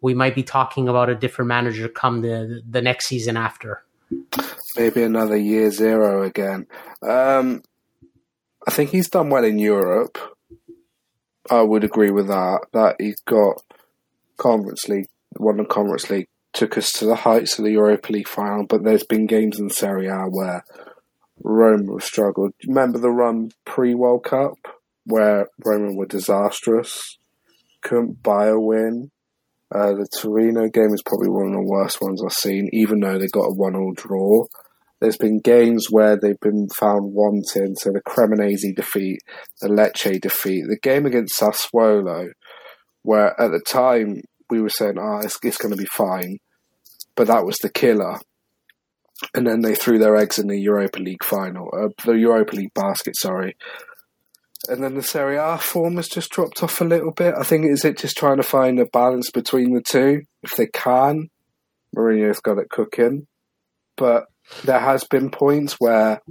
we 0.02 0.14
might 0.14 0.36
be 0.36 0.44
talking 0.44 0.90
about 0.90 1.10
a 1.10 1.16
different 1.16 1.48
manager 1.48 1.88
come 1.88 2.22
the 2.22 2.62
the 2.70 2.82
next 2.82 3.08
season 3.08 3.38
after. 3.38 3.84
Maybe 4.78 5.04
another 5.04 5.38
year 5.38 5.72
zero 5.72 6.24
again. 6.24 6.68
Um, 7.02 7.64
I 8.68 8.72
think 8.72 8.92
he's 8.92 9.10
done 9.10 9.30
well 9.30 9.44
in 9.44 9.60
Europe. 9.60 10.18
I 11.50 11.62
would 11.62 11.84
agree 11.84 12.12
with 12.12 12.28
that. 12.28 12.60
That 12.74 12.96
he's 13.00 13.22
got 13.22 13.62
Conference 14.38 14.88
League, 14.88 15.08
won 15.38 15.58
the 15.58 15.66
Conference 15.66 16.10
League, 16.10 16.28
took 16.54 16.78
us 16.78 16.92
to 16.94 17.06
the 17.06 17.16
heights 17.16 17.58
of 17.58 17.66
the 17.66 17.72
Europa 17.72 18.12
League 18.12 18.28
final. 18.28 18.66
But 18.66 18.84
there's 18.84 19.04
been 19.04 19.26
games 19.26 19.60
in 19.60 19.70
Serie 19.70 20.08
A 20.08 20.26
where 20.26 20.64
Roma 21.44 21.94
have 21.94 22.04
struggled. 22.04 22.54
Remember 22.68 23.00
the 23.00 23.10
run 23.10 23.52
pre 23.66 23.96
World 23.96 24.24
Cup 24.24 24.58
where 25.06 25.48
Roma 25.66 25.94
were 25.94 26.06
disastrous, 26.06 27.18
couldn't 27.82 28.22
buy 28.22 28.48
a 28.48 28.60
win. 28.60 29.12
Uh, 29.74 29.94
the 29.94 30.08
Torino 30.22 30.70
game 30.70 30.94
is 30.94 31.04
probably 31.04 31.30
one 31.30 31.48
of 31.48 31.54
the 31.54 31.62
worst 31.62 32.02
ones 32.02 32.22
I've 32.24 32.32
seen, 32.32 32.70
even 32.72 33.02
though 33.02 33.18
they 33.18 33.28
got 33.28 33.50
a 33.50 33.54
one-all 33.54 33.94
draw. 33.96 34.46
There's 35.02 35.18
been 35.18 35.40
games 35.40 35.88
where 35.92 36.18
they've 36.18 36.40
been 36.40 36.70
found 36.70 37.14
wanting, 37.14 37.76
so 37.76 37.92
the 37.92 38.02
Cremonese 38.02 38.76
defeat, 38.76 39.20
the 39.62 39.68
Lecce 39.68 40.22
defeat, 40.22 40.64
the 40.68 40.80
game 40.82 41.06
against 41.06 41.40
Sassuolo, 41.40 42.30
where 43.04 43.40
at 43.40 43.52
the 43.52 43.60
time 43.60 44.22
we 44.50 44.62
were 44.62 44.70
saying, 44.70 44.98
"Ah, 44.98 45.18
oh, 45.18 45.26
it's, 45.26 45.38
it's 45.44 45.58
going 45.58 45.72
to 45.72 45.78
be 45.78 45.86
fine," 45.86 46.38
but 47.16 47.28
that 47.28 47.46
was 47.46 47.58
the 47.58 47.70
killer. 47.70 48.18
And 49.36 49.46
then 49.46 49.62
they 49.62 49.76
threw 49.76 50.00
their 50.00 50.16
eggs 50.16 50.40
in 50.40 50.48
the 50.48 50.60
Europa 50.60 51.00
League 51.00 51.24
final, 51.24 51.70
uh, 51.74 51.90
the 52.06 52.14
Europa 52.14 52.56
League 52.56 52.74
basket, 52.74 53.16
sorry, 53.18 53.56
and 54.70 54.84
then 54.84 54.96
the 54.96 55.04
Serie 55.04 55.38
A 55.38 55.58
form 55.58 55.96
has 55.98 56.08
just 56.08 56.32
dropped 56.32 56.64
off 56.64 56.82
a 56.82 56.86
little 56.86 57.12
bit. 57.12 57.36
I 57.38 57.44
think 57.44 57.66
is 57.66 57.86
it 57.86 57.98
just 57.98 58.18
trying 58.18 58.38
to 58.38 58.44
find 58.44 58.80
a 58.80 58.86
balance 58.86 59.30
between 59.32 59.74
the 59.74 59.82
two. 59.82 60.22
If 60.44 60.56
they 60.56 60.68
can, 60.68 61.30
Mourinho's 61.96 62.40
got 62.40 62.58
it 62.58 62.70
cooking, 62.70 63.28
but 63.96 64.26
there 64.64 64.80
has 64.80 65.04
been 65.04 65.30
points 65.30 65.76
where 65.80 66.22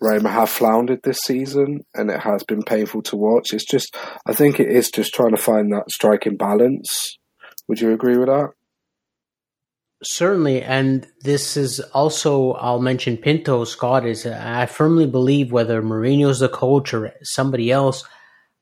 Roma 0.00 0.30
have 0.30 0.50
floundered 0.50 1.00
this 1.02 1.18
season, 1.24 1.80
and 1.94 2.10
it 2.10 2.20
has 2.20 2.42
been 2.44 2.62
painful 2.62 3.02
to 3.02 3.16
watch. 3.16 3.52
It's 3.52 3.64
just, 3.64 3.96
I 4.26 4.34
think 4.34 4.58
it 4.58 4.68
is 4.68 4.90
just 4.90 5.14
trying 5.14 5.34
to 5.34 5.40
find 5.40 5.72
that 5.72 5.90
striking 5.90 6.36
balance. 6.36 7.16
Would 7.68 7.80
you 7.80 7.92
agree 7.92 8.18
with 8.18 8.28
that? 8.28 8.50
Certainly, 10.04 10.62
and 10.62 11.06
this 11.22 11.56
is 11.56 11.80
also 11.80 12.52
I'll 12.52 12.80
mention 12.80 13.16
Pinto 13.16 13.64
Scott 13.64 14.06
is 14.06 14.26
I 14.26 14.66
firmly 14.66 15.06
believe 15.06 15.50
whether 15.50 15.82
Mourinho's 15.82 16.40
the 16.40 16.48
coach 16.48 16.92
or 16.92 17.12
somebody 17.22 17.70
else, 17.70 18.04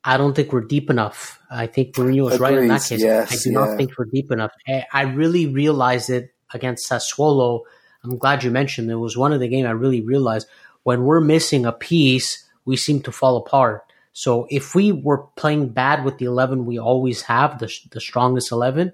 I 0.05 0.17
don't 0.17 0.35
think 0.35 0.53
we're 0.53 0.63
deep 0.63 0.91
enough. 0.91 1.41
I 1.51 1.67
think 1.67 1.95
Mourinho 1.95 2.31
is 2.31 2.41
right 2.41 2.57
in 2.57 2.69
that 2.69 2.83
case. 2.83 3.03
Yes, 3.03 3.33
I 3.33 3.37
do 3.37 3.51
yeah. 3.51 3.59
not 3.59 3.77
think 3.77 3.93
we're 3.99 4.07
deep 4.07 4.31
enough. 4.31 4.53
I 4.93 5.03
really 5.03 5.47
realized 5.47 6.11
it 6.11 6.35
against 6.53 6.91
Sassuolo. 6.91 7.63
I'm 8.05 8.19
glad 8.19 8.43
you 8.43 8.51
mentioned 8.51 8.91
it. 8.91 8.97
was 8.97 9.17
one 9.17 9.33
of 9.33 9.41
the 9.41 9.49
game 9.49 9.67
I 9.67 9.71
really 9.71 10.01
realized 10.01 10.49
when 10.83 11.05
we're 11.05 11.21
missing 11.21 11.65
a 11.65 11.73
piece, 11.73 12.45
we 12.65 12.77
seem 12.77 13.03
to 13.03 13.13
fall 13.13 13.37
apart. 13.37 13.85
So 14.13 14.47
if 14.51 14.75
we 14.75 14.93
were 14.93 15.25
playing 15.37 15.71
bad 15.71 16.05
with 16.05 16.19
the 16.19 16.27
11 16.27 16.67
we 16.67 16.79
always 16.79 17.23
have, 17.23 17.59
the, 17.59 17.73
the 17.91 18.01
strongest 18.01 18.53
11, 18.53 18.93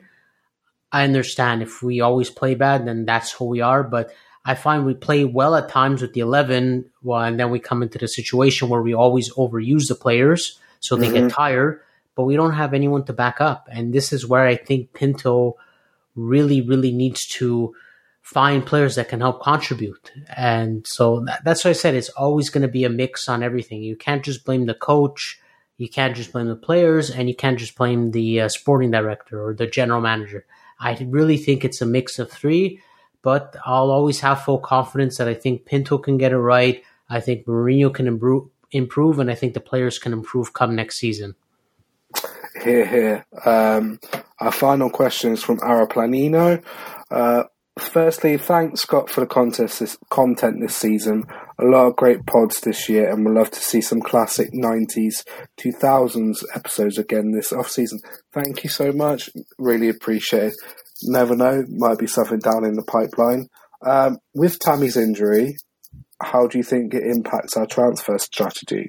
I 0.93 1.05
understand 1.05 1.63
if 1.63 1.83
we 1.83 2.01
always 2.01 2.31
play 2.31 2.55
bad, 2.55 2.87
then 2.87 3.05
that's 3.05 3.33
who 3.33 3.45
we 3.45 3.61
are. 3.61 3.83
But 3.83 4.11
I 4.45 4.55
find 4.55 4.87
we 4.87 4.95
play 4.95 5.25
well 5.25 5.55
at 5.55 5.69
times 5.69 6.01
with 6.01 6.15
the 6.15 6.21
11, 6.21 6.91
well, 7.03 7.23
and 7.23 7.39
then 7.39 7.51
we 7.51 7.59
come 7.59 7.83
into 7.83 7.99
the 7.99 8.09
situation 8.09 8.69
where 8.69 8.83
we 8.83 8.95
always 8.95 9.33
overuse 9.35 9.89
the 9.89 9.95
players 9.95 10.59
so 10.81 10.97
they 10.97 11.09
mm-hmm. 11.09 11.27
get 11.27 11.33
tired, 11.33 11.83
but 12.15 12.25
we 12.25 12.37
don't 12.37 12.55
have 12.55 12.73
anyone 12.73 13.05
to 13.05 13.13
back 13.13 13.41
up. 13.41 13.69
And 13.71 13.93
this 13.93 14.13
is 14.13 14.27
where 14.27 14.47
I 14.47 14.57
think 14.57 14.93
Pinto 14.93 15.57
really, 16.15 16.61
really 16.61 16.93
needs 16.93 17.27
to 17.27 17.75
find 18.23 18.65
players 18.65 18.95
that 18.95 19.09
can 19.09 19.21
help 19.21 19.43
contribute. 19.43 20.13
And 20.37 20.87
so 20.87 21.21
that, 21.27 21.45
that's 21.45 21.65
why 21.65 21.71
I 21.71 21.75
said 21.75 21.95
it's 21.95 22.11
always 22.11 22.51
going 22.51 22.63
to 22.63 22.69
be 22.69 22.85
a 22.85 22.91
mix 22.91 23.29
on 23.29 23.43
everything. 23.43 23.83
You 23.83 23.97
can't 23.97 24.25
just 24.25 24.45
blame 24.45 24.67
the 24.67 24.75
coach. 24.75 25.41
You 25.79 25.89
can't 25.89 26.17
just 26.17 26.33
blame 26.33 26.49
the 26.49 26.57
players 26.57 27.11
and 27.11 27.29
you 27.29 27.35
can't 27.35 27.59
just 27.59 27.77
blame 27.77 28.11
the 28.11 28.43
uh, 28.43 28.49
sporting 28.49 28.91
director 28.91 29.43
or 29.43 29.55
the 29.55 29.67
general 29.67 30.01
manager 30.01 30.45
I 30.81 30.97
really 31.09 31.37
think 31.37 31.65
it's 31.65 31.81
a 31.81 31.87
mix 31.87 32.19
of 32.19 32.31
three, 32.31 32.81
but 33.23 33.57
I'll 33.65 33.91
always 33.91 34.21
have 34.21 34.43
full 34.43 34.59
confidence 34.59 35.17
that 35.19 35.29
I 35.29 35.35
think 35.35 35.65
Pinto 35.65 35.99
can 35.99 36.19
get 36.19 36.33
it 36.33 36.39
right. 36.39 36.83
I 37.09 37.21
think 37.21 37.47
Mourinho 37.47 37.93
can 37.93 38.07
improve, 38.07 38.49
improve 38.71 39.19
and 39.19 39.31
I 39.31 39.35
think 39.35 39.55
the 39.55 39.61
players 39.61 39.99
can 39.99 40.13
improve 40.13 40.53
come 40.53 40.75
next 40.75 40.97
season. 40.97 41.35
Here, 42.63 42.87
here. 42.87 43.27
Um, 43.45 44.01
our 44.41 44.53
final 44.53 44.91
question 44.91 45.33
is 45.33 45.43
from 45.43 45.59
Araplanino. 45.59 46.63
Uh, 47.11 47.45
firstly, 47.81 48.37
thanks 48.39 48.83
Scott 48.83 49.11
for 49.11 49.21
the 49.21 49.27
contest 49.27 49.81
this, 49.81 49.99
content 50.11 50.57
this 50.61 50.77
season. 50.77 51.25
A 51.59 51.65
lot 51.65 51.87
of 51.87 51.97
great 51.97 52.25
pods 52.27 52.61
this 52.61 52.89
year, 52.89 53.11
and 53.11 53.25
we'd 53.25 53.35
love 53.35 53.51
to 53.51 53.61
see 53.61 53.81
some 53.81 54.01
classic 54.01 54.53
'90s, 54.53 55.25
2000s 55.59 56.45
episodes 56.55 56.99
again 56.99 57.33
this 57.33 57.53
off 57.53 57.69
season. 57.69 57.99
Thank 58.33 58.65
you 58.65 58.71
so 58.71 58.93
much. 58.93 59.29
Really 59.59 59.89
appreciate 59.89 60.53
it. 60.53 60.55
Never 61.03 61.37
know, 61.37 61.65
might 61.69 61.99
be 61.99 62.07
something 62.07 62.39
down 62.39 62.65
in 62.65 62.75
the 62.75 62.85
pipeline. 62.85 63.49
Um, 63.87 64.19
with 64.35 64.59
Tammy's 64.59 64.97
injury, 64.97 65.57
how 66.21 66.47
do 66.47 66.59
you 66.59 66.65
think 66.65 66.95
it 66.95 67.05
impacts 67.05 67.57
our 67.57 67.67
transfer 67.67 68.19
strategy? 68.19 68.89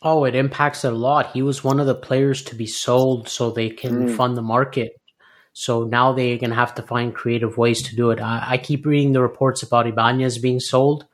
Oh, 0.00 0.24
it 0.24 0.34
impacts 0.34 0.84
it 0.84 0.92
a 0.92 0.96
lot. 0.96 1.32
He 1.32 1.42
was 1.42 1.64
one 1.64 1.80
of 1.80 1.86
the 1.86 1.94
players 1.94 2.42
to 2.44 2.54
be 2.54 2.66
sold 2.66 3.28
so 3.28 3.50
they 3.50 3.70
can 3.70 4.08
mm. 4.08 4.16
fund 4.16 4.36
the 4.36 4.42
market. 4.42 4.92
So 5.58 5.82
now 5.82 6.12
they're 6.12 6.38
going 6.38 6.50
to 6.50 6.56
have 6.56 6.76
to 6.76 6.82
find 6.82 7.12
creative 7.12 7.58
ways 7.58 7.82
to 7.82 7.96
do 7.96 8.12
it. 8.12 8.20
I, 8.20 8.50
I, 8.50 8.58
keep 8.58 8.86
reading 8.86 9.12
the 9.12 9.20
reports 9.20 9.60
about 9.64 9.88
Ibanez 9.88 10.38
being 10.38 10.60
sold. 10.60 11.04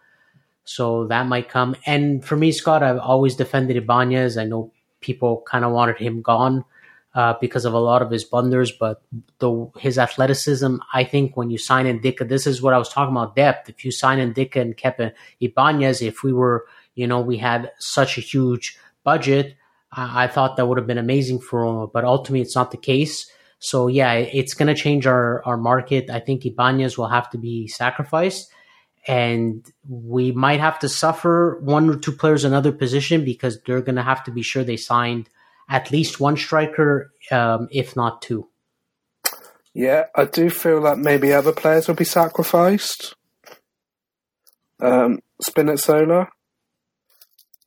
So 0.65 1.07
that 1.07 1.27
might 1.27 1.49
come. 1.49 1.77
And 1.87 2.23
for 2.23 2.37
me, 2.37 2.53
Scott, 2.53 2.83
I've 2.83 2.99
always 2.99 3.37
defended 3.37 3.79
Ibanez. 3.79 4.37
I 4.37 4.45
know 4.45 4.71
people 5.01 5.43
kind 5.47 5.65
of 5.65 5.73
wanted 5.73 5.97
him 5.97 6.21
gone 6.21 6.67
uh, 7.15 7.33
because 7.41 7.65
of 7.65 7.73
a 7.73 7.79
lot 7.79 8.03
of 8.03 8.11
his 8.11 8.23
blunders, 8.23 8.71
but 8.71 9.01
the, 9.39 9.71
his 9.79 9.97
athleticism, 9.97 10.77
I 10.93 11.05
think 11.05 11.39
when 11.39 11.49
you 11.49 11.57
sign 11.57 11.87
in 11.87 12.01
Ndicka, 12.01 12.29
this 12.29 12.47
is 12.47 12.61
what 12.61 12.75
I 12.75 12.79
was 12.79 12.91
talking 12.91 13.17
about 13.17 13.35
depth. 13.35 13.71
If 13.71 13.83
you 13.83 13.93
sign 13.93 14.19
in 14.19 14.35
Ndicka 14.35 14.61
and 14.61 14.77
kept 14.77 15.01
Ibanez, 15.41 16.03
if 16.03 16.23
we 16.23 16.35
were, 16.35 16.67
you 16.95 17.07
know, 17.07 17.23
we 17.23 17.39
had 17.39 17.73
such 17.79 18.19
a 18.19 18.21
huge 18.21 18.77
budget, 19.05 19.57
I, 19.91 20.25
I 20.25 20.27
thought 20.27 20.59
that 20.59 20.67
would 20.67 20.77
have 20.77 20.87
been 20.87 20.99
amazing 20.99 21.41
for 21.41 21.63
Roma. 21.63 21.87
But 21.87 22.05
ultimately, 22.05 22.43
it's 22.43 22.57
not 22.57 22.73
the 22.73 22.77
case. 22.77 23.31
So 23.71 23.89
yeah, 23.89 24.13
it's 24.13 24.53
going 24.53 24.69
to 24.69 24.75
change 24.75 25.07
our, 25.07 25.43
our 25.47 25.57
market. 25.57 26.11
I 26.11 26.21
think 26.21 26.45
Ibanez 26.45 26.99
will 26.99 27.09
have 27.09 27.31
to 27.31 27.39
be 27.39 27.67
sacrificed. 27.67 28.53
and 29.07 29.71
we 29.89 30.33
might 30.33 30.61
have 30.61 30.79
to 30.81 30.89
suffer 30.89 31.61
one 31.63 31.91
or 31.91 31.97
two 31.97 32.13
players 32.13 32.45
another 32.45 32.73
position 32.73 33.25
because 33.25 33.61
they're 33.63 33.83
going 33.83 33.97
to 33.97 34.03
have 34.03 34.25
to 34.25 34.31
be 34.31 34.43
sure 34.43 34.65
they 34.65 34.77
signed 34.79 35.29
at 35.69 35.91
least 35.91 36.21
one 36.21 36.37
striker, 36.37 37.11
um, 37.31 37.69
if 37.71 37.97
not 37.97 38.23
two. 38.23 38.49
Yeah, 39.75 40.05
I 40.15 40.25
do 40.25 40.51
feel 40.51 40.83
that 40.83 40.99
maybe 40.99 41.33
other 41.33 41.53
players 41.53 41.89
will 41.89 41.97
be 41.97 42.05
sacrificed. 42.05 43.15
Um, 44.81 45.21
Spinazzola, 45.43 46.29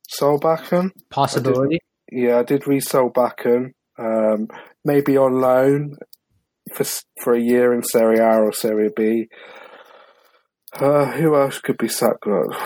Solbakken. 0.09 0.91
Possibility. 1.09 1.79
I 2.11 2.15
did, 2.15 2.23
yeah, 2.23 2.39
I 2.39 2.43
did 2.43 2.65
read 2.67 2.83
Solbakken. 2.83 3.73
Um, 3.99 4.47
maybe 4.87 5.17
on 5.17 5.39
loan 5.39 5.97
for 6.73 6.85
for 7.21 7.33
a 7.33 7.39
year 7.39 7.73
in 7.73 7.83
Serie 7.83 8.19
A 8.19 8.39
or 8.39 8.53
Serie 8.53 8.89
B. 8.95 9.27
Uh, 10.73 11.11
who 11.11 11.35
else 11.35 11.59
could 11.59 11.77
be 11.77 11.87
sacrificed? 11.87 12.59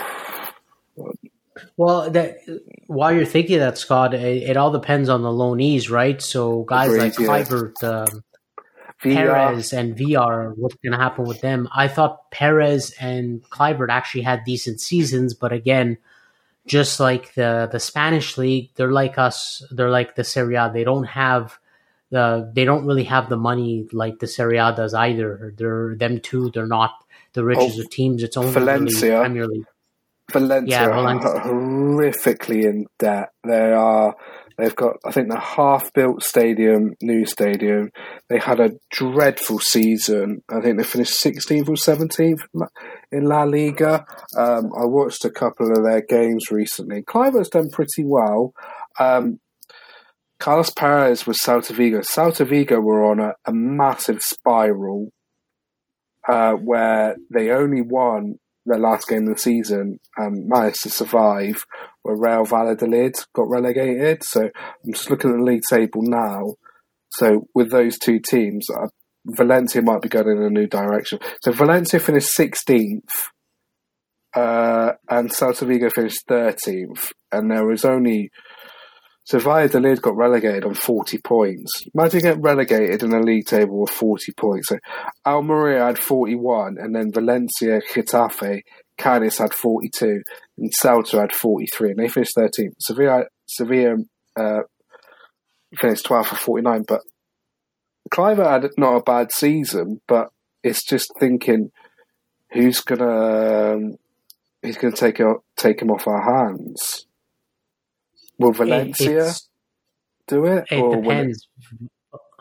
Well, 1.76 2.10
that, 2.10 2.38
while 2.86 3.12
you're 3.12 3.24
thinking 3.24 3.58
that, 3.58 3.78
Scott, 3.78 4.14
it, 4.14 4.42
it, 4.42 4.56
all 4.56 4.72
depends 4.72 5.08
on 5.08 5.22
the 5.22 5.28
loanees, 5.28 5.90
right? 5.90 6.20
So 6.20 6.64
guys 6.64 6.88
Agreed, 6.88 7.00
like 7.00 7.18
yeah. 7.18 7.26
Kluivert, 7.26 7.84
um, 7.84 8.24
Perez, 9.00 9.72
and 9.72 9.96
Villar, 9.96 10.54
what's 10.56 10.76
going 10.76 10.92
to 10.92 10.98
happen 10.98 11.24
with 11.24 11.40
them? 11.40 11.68
I 11.74 11.88
thought 11.88 12.30
Perez 12.30 12.94
and 13.00 13.42
Kluivert 13.50 13.90
actually 13.90 14.22
had 14.22 14.44
decent 14.44 14.80
seasons, 14.80 15.34
but 15.34 15.52
again, 15.52 15.98
just 16.66 17.00
like 17.00 17.34
the 17.34 17.68
the 17.70 17.80
Spanish 17.80 18.38
league, 18.38 18.70
they're 18.76 18.92
like 18.92 19.18
us. 19.18 19.64
They're 19.70 19.90
like 19.90 20.14
the 20.14 20.24
Serie 20.24 20.54
A. 20.56 20.70
They 20.72 20.84
don't 20.84 21.04
have 21.04 21.58
the 22.12 22.52
they 22.54 22.64
don't 22.64 22.86
really 22.86 23.04
have 23.04 23.28
the 23.28 23.38
money 23.38 23.88
like 23.92 24.20
the 24.20 24.26
Serie 24.26 24.58
A 24.58 24.72
does 24.76 24.94
either. 24.94 25.52
They're 25.56 25.96
them 25.96 26.20
too. 26.20 26.50
They're 26.52 26.66
not 26.66 26.92
the 27.32 27.42
richest 27.42 27.78
oh, 27.78 27.80
of 27.80 27.90
teams. 27.90 28.22
It's 28.22 28.36
only 28.36 28.52
Valencia. 28.52 29.20
Premier 29.20 29.46
League. 29.46 29.64
Valencia, 30.30 30.80
yeah, 30.80 30.86
Valencia 30.88 31.30
are 31.30 31.40
horrifically 31.40 32.64
in 32.64 32.86
debt. 32.98 33.30
They 33.44 33.72
are. 33.72 34.14
They've 34.58 34.76
got, 34.76 34.96
I 35.04 35.10
think, 35.10 35.30
the 35.30 35.40
half-built 35.40 36.22
stadium, 36.22 36.94
new 37.00 37.24
stadium. 37.24 37.90
They 38.28 38.38
had 38.38 38.60
a 38.60 38.72
dreadful 38.90 39.58
season. 39.60 40.42
I 40.50 40.60
think 40.60 40.76
they 40.76 40.84
finished 40.84 41.14
16th 41.14 41.68
or 41.68 41.74
17th 41.74 42.42
in 43.10 43.24
La 43.24 43.44
Liga. 43.44 44.04
Um, 44.36 44.70
I 44.78 44.84
watched 44.84 45.24
a 45.24 45.30
couple 45.30 45.72
of 45.72 45.82
their 45.82 46.02
games 46.02 46.50
recently. 46.50 47.02
Kluivert's 47.02 47.48
done 47.48 47.70
pretty 47.70 48.04
well. 48.04 48.52
Um, 49.00 49.40
Carlos 50.42 50.70
Perez 50.70 51.24
was 51.24 51.38
Celta 51.38 51.72
Vigo. 51.72 52.00
Celta 52.00 52.44
Vigo 52.44 52.80
were 52.80 53.08
on 53.08 53.20
a, 53.20 53.34
a 53.44 53.52
massive 53.52 54.20
spiral 54.20 55.12
uh, 56.28 56.54
where 56.54 57.14
they 57.32 57.50
only 57.50 57.80
won 57.80 58.40
their 58.66 58.80
last 58.80 59.06
game 59.06 59.28
of 59.28 59.34
the 59.34 59.40
season 59.40 60.00
and 60.16 60.48
managed 60.48 60.82
to 60.82 60.90
survive, 60.90 61.64
where 62.02 62.16
Real 62.16 62.44
Valladolid 62.44 63.14
got 63.32 63.48
relegated. 63.48 64.24
So 64.24 64.50
I'm 64.84 64.92
just 64.92 65.10
looking 65.10 65.30
at 65.30 65.36
the 65.36 65.44
league 65.44 65.62
table 65.70 66.02
now. 66.02 66.54
So 67.10 67.46
with 67.54 67.70
those 67.70 67.96
two 67.96 68.18
teams, 68.18 68.66
uh, 68.68 68.88
Valencia 69.24 69.80
might 69.80 70.02
be 70.02 70.08
going 70.08 70.26
in 70.26 70.42
a 70.42 70.50
new 70.50 70.66
direction. 70.66 71.20
So 71.42 71.52
Valencia 71.52 72.00
finished 72.00 72.36
16th, 72.36 72.98
uh, 74.34 74.94
and 75.08 75.30
Celta 75.30 75.68
Vigo 75.68 75.88
finished 75.88 76.26
13th, 76.28 77.12
and 77.30 77.48
there 77.48 77.64
was 77.64 77.84
only 77.84 78.32
so 79.24 79.38
Valladolid 79.38 80.02
got 80.02 80.16
relegated 80.16 80.64
on 80.64 80.74
40 80.74 81.18
points. 81.18 81.84
Imagine 81.94 82.20
getting 82.20 82.42
relegated 82.42 83.02
in 83.02 83.12
a 83.12 83.20
league 83.20 83.46
table 83.46 83.80
with 83.80 83.90
40 83.90 84.32
points. 84.32 84.68
So 84.68 84.78
Almeria 85.24 85.86
had 85.86 85.98
41, 85.98 86.76
and 86.78 86.94
then 86.94 87.12
Valencia, 87.12 87.80
Getafe, 87.80 88.62
Cadiz 88.98 89.38
had 89.38 89.54
42, 89.54 90.22
and 90.58 90.72
Celta 90.82 91.20
had 91.20 91.32
43, 91.32 91.90
and 91.90 91.98
they 91.98 92.08
finished 92.08 92.36
13th. 92.36 92.74
Sevilla, 92.80 93.24
Sevilla 93.46 93.96
uh, 94.36 94.60
finished 95.78 96.06
12 96.06 96.26
for 96.26 96.36
49, 96.36 96.84
but 96.88 97.00
Kluivert 98.12 98.62
had 98.62 98.70
not 98.76 98.96
a 98.96 99.02
bad 99.02 99.32
season, 99.32 100.00
but 100.08 100.28
it's 100.62 100.84
just 100.84 101.10
thinking 101.18 101.70
who's 102.52 102.80
gonna 102.80 103.74
um, 103.74 103.96
gonna 104.62 104.94
take 104.94 105.20
take 105.56 105.80
him 105.80 105.90
off 105.90 106.06
our 106.06 106.22
hands. 106.22 107.06
Will 108.38 108.52
Valencia 108.52 109.28
it, 109.28 109.40
do 110.26 110.46
it? 110.46 110.64
It 110.70 111.02
depends. 111.02 111.48
It... 111.70 111.88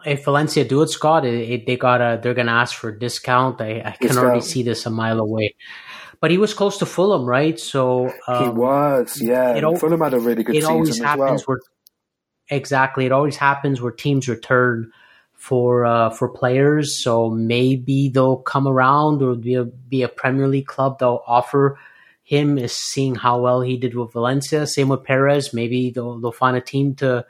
If 0.03 0.25
Valencia 0.25 0.65
do 0.65 0.81
it, 0.81 0.89
Scott, 0.89 1.25
it, 1.25 1.65
they 1.67 1.77
gotta 1.77 2.19
they're 2.21 2.33
gonna 2.33 2.51
ask 2.51 2.75
for 2.75 2.89
a 2.89 2.97
discount. 2.97 3.61
I, 3.61 3.81
I 3.85 3.97
can 3.99 4.17
already 4.17 4.41
see 4.41 4.63
this 4.63 4.85
a 4.85 4.89
mile 4.89 5.19
away. 5.19 5.55
But 6.19 6.31
he 6.31 6.37
was 6.37 6.53
close 6.53 6.77
to 6.77 6.85
Fulham, 6.85 7.25
right? 7.25 7.59
So 7.59 8.11
um, 8.27 8.43
he 8.43 8.49
was, 8.49 9.19
yeah. 9.19 9.55
It, 9.55 9.79
Fulham 9.79 10.01
had 10.01 10.13
a 10.13 10.19
really 10.19 10.43
good 10.43 10.55
it 10.55 10.61
season 10.61 10.71
always 10.71 10.99
happens 10.99 11.47
well. 11.47 11.57
Where, 11.57 11.59
exactly, 12.49 13.05
it 13.05 13.11
always 13.11 13.37
happens 13.37 13.81
where 13.81 13.91
teams 13.91 14.29
return 14.29 14.91
for 15.33 15.85
uh, 15.85 16.11
for 16.11 16.29
players. 16.29 16.95
So 16.95 17.29
maybe 17.29 18.09
they'll 18.09 18.37
come 18.37 18.67
around 18.67 19.23
or 19.23 19.35
be 19.35 19.55
a, 19.55 19.65
be 19.65 20.03
a 20.03 20.07
Premier 20.07 20.47
League 20.47 20.67
club 20.67 20.99
they'll 20.99 21.23
offer 21.25 21.79
him 22.31 22.57
is 22.57 22.71
seeing 22.71 23.15
how 23.15 23.41
well 23.41 23.59
he 23.59 23.75
did 23.75 23.93
with 23.93 24.13
Valencia. 24.13 24.65
Same 24.65 24.87
with 24.87 25.03
Perez. 25.03 25.53
Maybe 25.53 25.91
they'll, 25.91 26.17
they'll 26.17 26.31
find 26.31 26.55
a 26.55 26.61
team 26.61 26.95
to 26.95 27.25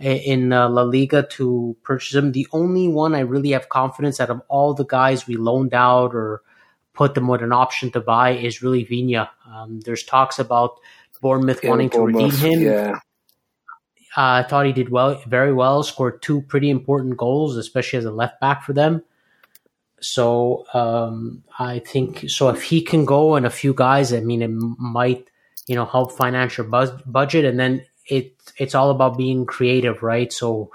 in 0.00 0.52
uh, 0.52 0.68
La 0.68 0.82
Liga 0.82 1.22
to 1.22 1.76
purchase 1.84 2.16
him. 2.16 2.32
The 2.32 2.48
only 2.50 2.88
one 2.88 3.14
I 3.14 3.20
really 3.20 3.50
have 3.50 3.68
confidence 3.68 4.18
out 4.18 4.30
of 4.30 4.42
all 4.48 4.74
the 4.74 4.84
guys 4.84 5.28
we 5.28 5.36
loaned 5.36 5.74
out 5.74 6.12
or 6.12 6.42
put 6.92 7.14
them 7.14 7.28
with 7.28 7.40
an 7.40 7.52
option 7.52 7.92
to 7.92 8.00
buy 8.00 8.30
is 8.30 8.62
really 8.62 8.84
Viña. 8.84 9.28
Um, 9.46 9.78
there's 9.84 10.02
talks 10.02 10.40
about 10.40 10.80
Bournemouth 11.20 11.62
yeah, 11.62 11.70
wanting 11.70 11.88
Bournemouth, 11.90 12.40
to 12.40 12.46
redeem 12.46 12.60
him. 12.60 12.66
Yeah. 12.66 12.98
Uh, 14.16 14.42
I 14.42 14.42
thought 14.42 14.66
he 14.66 14.72
did 14.72 14.90
well, 14.90 15.22
very 15.28 15.52
well. 15.52 15.84
Scored 15.84 16.20
two 16.20 16.42
pretty 16.42 16.68
important 16.68 17.16
goals, 17.16 17.56
especially 17.56 18.00
as 18.00 18.04
a 18.04 18.10
left 18.10 18.40
back 18.40 18.64
for 18.64 18.72
them. 18.72 19.04
So 20.02 20.64
um, 20.74 21.44
I 21.58 21.78
think 21.80 22.28
so. 22.28 22.48
If 22.48 22.62
he 22.62 22.82
can 22.82 23.04
go 23.04 23.36
and 23.36 23.46
a 23.46 23.50
few 23.50 23.74
guys, 23.74 24.12
I 24.12 24.20
mean, 24.20 24.42
it 24.42 24.50
might 24.50 25.28
you 25.66 25.76
know 25.76 25.86
help 25.86 26.12
financial 26.12 26.64
buzz, 26.64 26.90
budget, 27.06 27.44
and 27.44 27.58
then 27.58 27.84
it 28.06 28.34
it's 28.56 28.74
all 28.74 28.90
about 28.90 29.16
being 29.16 29.46
creative, 29.46 30.02
right? 30.02 30.32
So. 30.32 30.70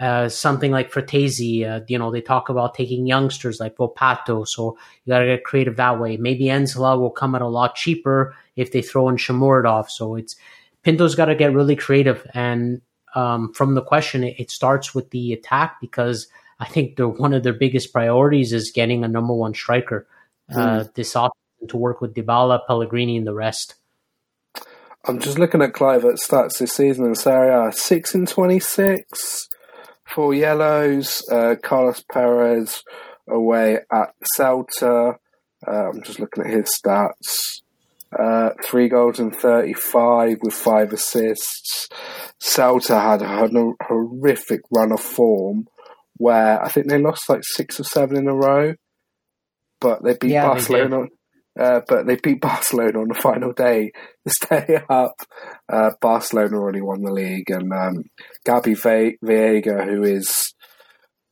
Uh, 0.00 0.28
something 0.28 0.72
like 0.72 0.90
Frattesi, 0.90 1.64
uh, 1.64 1.84
you 1.86 1.96
know, 1.96 2.10
they 2.10 2.20
talk 2.20 2.48
about 2.48 2.74
taking 2.74 3.06
youngsters 3.06 3.60
like 3.60 3.76
Volpato, 3.76 4.44
so 4.48 4.76
you 5.04 5.12
got 5.12 5.20
to 5.20 5.26
get 5.26 5.44
creative 5.44 5.76
that 5.76 6.00
way. 6.00 6.16
Maybe 6.16 6.46
Nzola 6.46 6.98
will 6.98 7.10
come 7.10 7.36
at 7.36 7.42
a 7.42 7.46
lot 7.46 7.76
cheaper 7.76 8.34
if 8.56 8.72
they 8.72 8.82
throw 8.82 9.08
in 9.08 9.16
Shomurodov. 9.16 9.90
So 9.90 10.16
it's 10.16 10.34
Pinto's 10.82 11.14
got 11.14 11.26
to 11.26 11.36
get 11.36 11.52
really 11.52 11.76
creative. 11.76 12.26
And 12.34 12.80
um, 13.14 13.52
from 13.52 13.74
the 13.74 13.82
question, 13.82 14.24
it, 14.24 14.36
it, 14.38 14.50
starts 14.50 14.94
with 14.94 15.10
the 15.10 15.32
attack 15.32 15.80
because 15.80 16.28
I 16.62 16.66
think 16.66 16.94
the 16.94 17.08
one 17.08 17.34
of 17.34 17.42
their 17.42 17.52
biggest 17.52 17.92
priorities 17.92 18.52
is 18.52 18.70
getting 18.70 19.02
a 19.02 19.08
number 19.08 19.34
one 19.34 19.52
striker 19.52 20.06
mm. 20.48 20.56
uh, 20.56 20.84
this 20.94 21.14
offseason 21.14 21.68
to 21.70 21.76
work 21.76 22.00
with 22.00 22.14
Dybala, 22.14 22.60
Pellegrini, 22.68 23.16
and 23.16 23.26
the 23.26 23.34
rest. 23.34 23.74
I'm 25.04 25.18
just 25.18 25.40
looking 25.40 25.60
at 25.60 25.72
Kluivert's 25.72 26.24
stats 26.24 26.60
this 26.60 26.74
season 26.74 27.06
in 27.06 27.16
Serie 27.16 27.68
A. 27.68 27.72
6 27.72 28.14
in 28.14 28.26
26, 28.26 29.48
four 30.04 30.34
yellows. 30.34 31.28
Uh, 31.28 31.56
Carlos 31.60 32.04
Perez 32.12 32.84
away 33.28 33.78
at 33.92 34.14
Celta. 34.38 35.16
Uh, 35.66 35.88
I'm 35.88 36.00
just 36.04 36.20
looking 36.20 36.44
at 36.44 36.50
his 36.50 36.80
stats. 36.80 37.62
Uh, 38.16 38.50
three 38.64 38.88
goals 38.88 39.18
and 39.18 39.34
35 39.34 40.38
with 40.42 40.54
five 40.54 40.92
assists. 40.92 41.88
Celta 42.40 43.02
had 43.02 43.22
a 43.22 43.74
horrific 43.88 44.60
run 44.70 44.92
of 44.92 45.00
form 45.00 45.66
where 46.22 46.62
I 46.64 46.68
think 46.68 46.88
they 46.88 46.98
lost 46.98 47.28
like 47.28 47.42
six 47.42 47.80
or 47.80 47.84
seven 47.84 48.16
in 48.16 48.28
a 48.28 48.34
row, 48.34 48.74
but 49.80 50.04
they 50.04 50.16
beat 50.20 50.30
yeah, 50.30 50.46
Barcelona. 50.46 51.06
They 51.56 51.64
uh, 51.64 51.80
but 51.88 52.06
they 52.06 52.14
beat 52.14 52.40
Barcelona 52.40 53.00
on 53.00 53.08
the 53.08 53.14
final 53.14 53.52
day 53.52 53.90
to 54.26 54.32
stay 54.32 54.78
up. 54.88 55.16
Uh, 55.68 55.90
Barcelona 56.00 56.56
already 56.56 56.80
won 56.80 57.02
the 57.02 57.10
league, 57.10 57.50
and 57.50 57.72
um, 57.72 58.04
Gabri 58.46 58.80
Ve- 58.80 59.18
Veiga, 59.24 59.84
who 59.84 60.04
is 60.04 60.54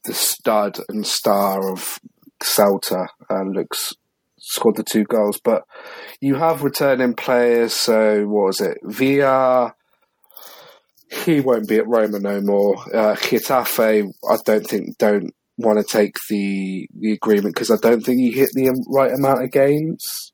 the 0.04 0.12
stud 0.12 0.80
and 0.88 1.06
star 1.06 1.70
of 1.70 2.00
Celta, 2.42 3.06
uh, 3.30 3.42
looks 3.44 3.94
scored 4.40 4.74
the 4.74 4.82
two 4.82 5.04
goals. 5.04 5.38
But 5.42 5.62
you 6.20 6.34
have 6.34 6.64
returning 6.64 7.14
players. 7.14 7.74
So 7.74 8.24
what 8.26 8.46
was 8.46 8.60
it? 8.60 8.78
Villar 8.82 9.76
he 11.10 11.40
won't 11.40 11.68
be 11.68 11.76
at 11.76 11.88
Roma 11.88 12.20
no 12.20 12.40
more. 12.40 12.76
Uh, 12.94 13.16
Getafe, 13.16 14.10
I 14.30 14.36
don't 14.44 14.66
think 14.66 14.96
don't 14.98 15.32
want 15.56 15.78
to 15.78 15.84
take 15.84 16.14
the 16.28 16.88
the 16.98 17.12
agreement 17.12 17.54
because 17.54 17.70
I 17.70 17.76
don't 17.76 18.00
think 18.00 18.20
he 18.20 18.30
hit 18.30 18.50
the 18.54 18.70
right 18.88 19.12
amount 19.12 19.44
of 19.44 19.50
games. 19.50 20.32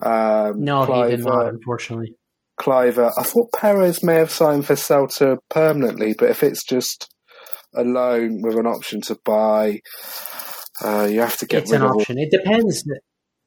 Um, 0.00 0.64
no, 0.64 0.86
Kluivert, 0.86 1.10
he 1.10 1.16
did 1.16 1.24
not, 1.24 1.48
unfortunately. 1.48 2.16
Kluivert, 2.58 3.12
I 3.18 3.22
thought 3.22 3.52
Perez 3.52 4.02
may 4.02 4.14
have 4.14 4.30
signed 4.30 4.66
for 4.66 4.74
Celta 4.74 5.38
permanently, 5.50 6.14
but 6.18 6.30
if 6.30 6.42
it's 6.42 6.64
just 6.64 7.12
a 7.74 7.82
loan 7.82 8.40
with 8.42 8.56
an 8.56 8.66
option 8.66 9.00
to 9.02 9.18
buy, 9.24 9.80
uh, 10.82 11.06
you 11.10 11.20
have 11.20 11.36
to 11.38 11.46
get 11.46 11.64
it's 11.64 11.72
an 11.72 11.82
option. 11.82 12.18
It 12.18 12.30
depends. 12.30 12.84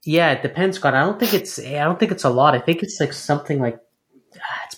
Yeah, 0.06 0.32
it 0.32 0.42
depends, 0.42 0.78
Scott. 0.78 0.94
I 0.94 1.02
don't 1.02 1.20
think 1.20 1.34
it's 1.34 1.60
I 1.60 1.84
don't 1.84 2.00
think 2.00 2.12
it's 2.12 2.24
a 2.24 2.30
lot. 2.30 2.56
I 2.56 2.60
think 2.60 2.84
it's 2.84 2.98
like 3.00 3.14
something 3.14 3.60
like 3.60 3.80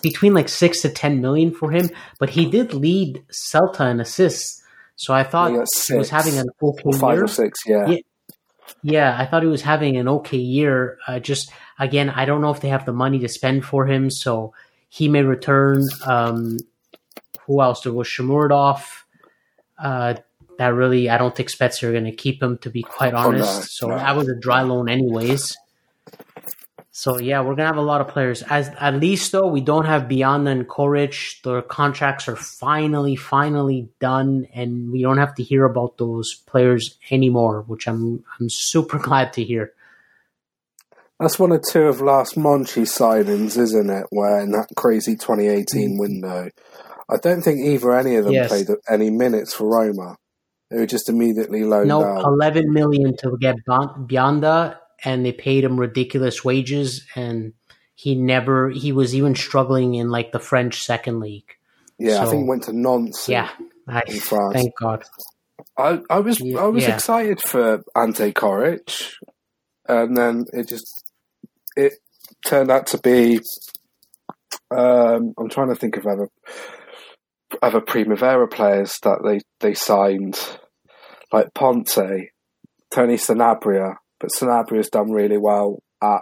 between 0.03 0.35
like 0.35 0.49
six 0.49 0.81
to 0.83 0.89
ten 0.89 1.19
million 1.21 1.51
for 1.51 1.71
him. 1.71 1.89
But 2.19 2.29
he 2.29 2.45
did 2.45 2.75
lead 2.75 3.23
Celta 3.31 3.89
in 3.89 3.99
assists, 3.99 4.61
so 4.95 5.15
I 5.15 5.23
thought 5.23 5.49
he 5.51 5.95
was 5.95 6.11
having 6.11 6.37
an 6.37 6.45
okay 6.61 6.81
or 6.85 6.93
five 6.93 7.15
year. 7.15 7.23
or 7.23 7.27
six. 7.27 7.59
Yeah. 7.65 7.87
Yeah. 7.87 7.97
Yeah, 8.85 9.15
I 9.17 9.25
thought 9.25 9.43
he 9.43 9.49
was 9.49 9.61
having 9.61 9.97
an 9.97 10.07
okay 10.09 10.37
year. 10.37 10.97
Uh, 11.07 11.19
just 11.19 11.51
again, 11.79 12.09
I 12.09 12.25
don't 12.25 12.41
know 12.41 12.51
if 12.51 12.59
they 12.61 12.69
have 12.69 12.85
the 12.85 12.93
money 12.93 13.19
to 13.19 13.27
spend 13.29 13.65
for 13.65 13.87
him, 13.87 14.09
so 14.11 14.53
he 14.89 15.07
may 15.09 15.23
return. 15.23 15.81
Um, 16.05 16.57
who 17.45 17.61
else? 17.61 17.81
There 17.81 17.93
was 17.93 18.07
Shomurodov. 18.07 18.83
Uh, 19.77 20.15
that 20.57 20.73
really, 20.73 21.09
I 21.09 21.17
don't 21.17 21.35
think 21.35 21.49
Spezia 21.49 21.89
are 21.89 21.91
going 21.91 22.05
to 22.05 22.11
keep 22.15 22.41
him, 22.43 22.57
to 22.59 22.69
be 22.69 22.83
quite 22.83 23.13
Oh, 23.13 23.31
no, 23.31 23.43
honest. 23.43 23.75
so 23.75 23.87
no. 23.87 23.97
that 23.97 24.15
was 24.15 24.29
a 24.29 24.35
dry 24.39 24.61
loan, 24.61 24.87
anyways. 24.89 25.57
So 26.95 27.17
yeah, 27.17 27.41
we're 27.41 27.55
gonna 27.55 27.65
have 27.65 27.77
a 27.77 27.81
lot 27.81 28.01
of 28.01 28.07
players. 28.07 28.43
As 28.43 28.69
at 28.79 28.93
least 28.93 29.31
though, 29.31 29.47
we 29.47 29.61
don't 29.61 29.85
have 29.85 30.03
Bianda 30.03 30.51
and 30.51 30.67
Coric. 30.67 31.41
Their 31.41 31.63
contracts 31.63 32.27
are 32.27 32.35
finally, 32.35 33.15
finally 33.15 33.89
done, 33.99 34.47
and 34.53 34.91
we 34.91 35.01
don't 35.01 35.17
have 35.17 35.33
to 35.35 35.43
hear 35.43 35.65
about 35.65 35.97
those 35.97 36.35
players 36.45 36.99
anymore, 37.09 37.63
which 37.65 37.87
I'm 37.87 38.23
I'm 38.39 38.47
super 38.47 38.99
glad 39.09 39.33
to 39.33 39.43
hear. 39.43 39.73
That's 41.19 41.39
one 41.39 41.51
or 41.51 41.59
two 41.67 41.87
of 41.87 41.99
last 41.99 42.35
Monchi 42.35 42.83
signings, 42.83 43.57
isn't 43.57 43.89
it? 43.89 44.05
Where 44.11 44.39
in 44.41 44.51
that 44.51 44.67
crazy 44.75 45.15
2018 45.15 45.97
mm. 45.97 45.99
window, 45.99 46.49
I 47.09 47.17
don't 47.23 47.41
think 47.41 47.59
either 47.65 47.91
any 47.97 48.17
of 48.17 48.25
them 48.25 48.33
Yes. 48.33 48.49
played 48.49 48.67
any 48.87 49.09
minutes 49.09 49.51
for 49.51 49.67
Roma. 49.67 50.17
They 50.69 50.77
were 50.77 50.85
just 50.85 51.09
immediately 51.09 51.63
loaned 51.63 51.87
No, 51.87 52.03
out. 52.03 52.23
eleven 52.23 52.71
million 52.71 53.17
to 53.17 53.35
get 53.39 53.55
Bianda, 53.67 54.77
and 55.03 55.25
they 55.25 55.31
paid 55.31 55.63
him 55.63 55.79
ridiculous 55.79 56.43
wages, 56.43 57.05
and 57.15 57.53
he 57.95 58.15
never. 58.15 58.69
He 58.69 58.91
was 58.91 59.13
even 59.15 59.35
struggling 59.35 59.95
in 59.95 60.09
like 60.09 60.31
the 60.31 60.39
French 60.39 60.83
second 60.83 61.19
league. 61.19 61.51
yeah, 61.99 62.21
I 62.21 62.25
think 62.25 62.43
he 62.43 62.49
went 62.49 62.63
to 62.63 62.73
Nantes. 62.73 63.27
Yeah, 63.29 63.49
I, 63.87 64.01
In 64.07 64.19
France. 64.19 64.53
thank 64.53 64.71
God. 64.79 65.03
I, 65.77 65.99
I 66.09 66.19
was 66.19 66.39
Yeah, 66.39 66.61
I 66.61 66.65
was 66.67 66.83
yeah. 66.83 66.95
excited 66.95 67.39
for 67.41 67.83
Ante 67.95 68.31
Coric, 68.33 69.11
and 69.87 70.15
then 70.17 70.45
it 70.53 70.67
just 70.67 70.85
it 71.75 71.93
turned 72.45 72.71
out 72.71 72.87
to 72.87 72.97
be. 72.97 73.39
Um, 74.71 75.33
I'm 75.37 75.49
trying 75.49 75.69
to 75.69 75.75
think 75.75 75.97
of 75.97 76.07
other 76.07 76.29
other 77.61 77.81
Primavera 77.81 78.47
players 78.47 78.97
that 79.03 79.19
they 79.23 79.39
they 79.59 79.73
signed, 79.75 80.39
like 81.31 81.53
Ponte, 81.53 82.29
Tony 82.91 83.15
Sanabria, 83.15 83.95
but 84.23 84.31
Sanabria's 84.31 84.89
done 84.89 85.11
really 85.11 85.37
well 85.37 85.83
at 86.01 86.21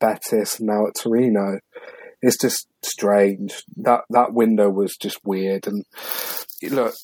Betis 0.00 0.58
and 0.58 0.68
now 0.68 0.86
at 0.86 0.94
Torino. 0.98 1.58
It's 2.22 2.38
just 2.40 2.66
strange 2.82 3.62
that 3.76 4.04
that 4.08 4.32
window 4.32 4.70
was 4.70 4.96
just 4.96 5.18
weird, 5.22 5.66
and 5.66 5.84
look, 6.70 6.94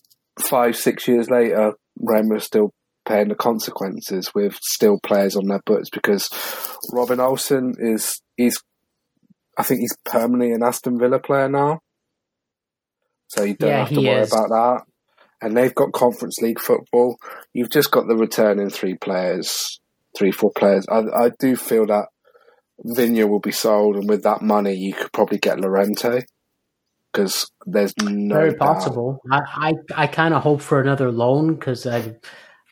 five 0.41 0.75
six 0.75 1.07
years 1.07 1.29
later, 1.29 1.75
Roma 2.01 2.37
are 2.37 2.41
still 2.41 2.73
paying 3.07 3.29
the 3.29 3.35
consequences 3.35 4.31
with 4.35 4.55
still 4.63 4.99
players 5.05 5.37
on 5.37 5.49
their 5.49 5.61
books 5.67 5.91
because 5.91 6.31
Robin 6.95 7.21
Olsen 7.21 7.75
is 7.79 8.23
he's 8.39 8.59
I 9.59 9.65
think 9.65 9.81
he's 9.81 9.97
permanently 10.07 10.53
an 10.53 10.63
Aston 10.63 10.99
Villa 10.99 11.19
player 11.19 11.51
now, 11.51 11.81
so 13.27 13.43
you 13.43 13.55
don't 13.55 13.69
Yeah, 13.69 13.79
have 13.81 13.89
to 13.91 14.01
worry 14.01 14.23
is. 14.23 14.33
about 14.33 14.49
that. 14.49 14.83
And 15.43 15.55
they've 15.57 15.75
got 15.75 15.93
Conference 15.93 16.39
League 16.41 16.59
football. 16.61 17.19
You've 17.53 17.71
just 17.71 17.91
got 17.91 18.07
the 18.09 18.17
returning 18.17 18.71
three 18.71 18.95
players, 18.95 19.79
three 20.17 20.33
four 20.33 20.51
players. 20.57 20.87
I, 20.89 20.99
I 21.27 21.31
do 21.39 21.57
feel 21.57 21.87
that 21.87 22.07
Viña 22.85 23.29
will 23.29 23.41
be 23.41 23.53
sold, 23.53 23.97
and 23.97 24.09
with 24.09 24.23
that 24.23 24.43
money, 24.43 24.75
you 24.75 24.95
could 24.95 25.13
probably 25.13 25.39
get 25.39 25.61
Llorente 25.61 26.23
because 27.13 27.51
there's 27.67 27.95
no 27.97 28.37
Very 28.39 28.53
doubt. 28.53 28.59
possible. 28.59 29.21
I 29.31 29.41
I, 29.97 30.03
I 30.05 30.07
kind 30.07 30.35
of 30.35 30.43
hope 30.43 30.61
for 30.61 30.81
another 30.81 31.11
loan 31.11 31.55
because 31.55 31.87
I. 31.87 32.17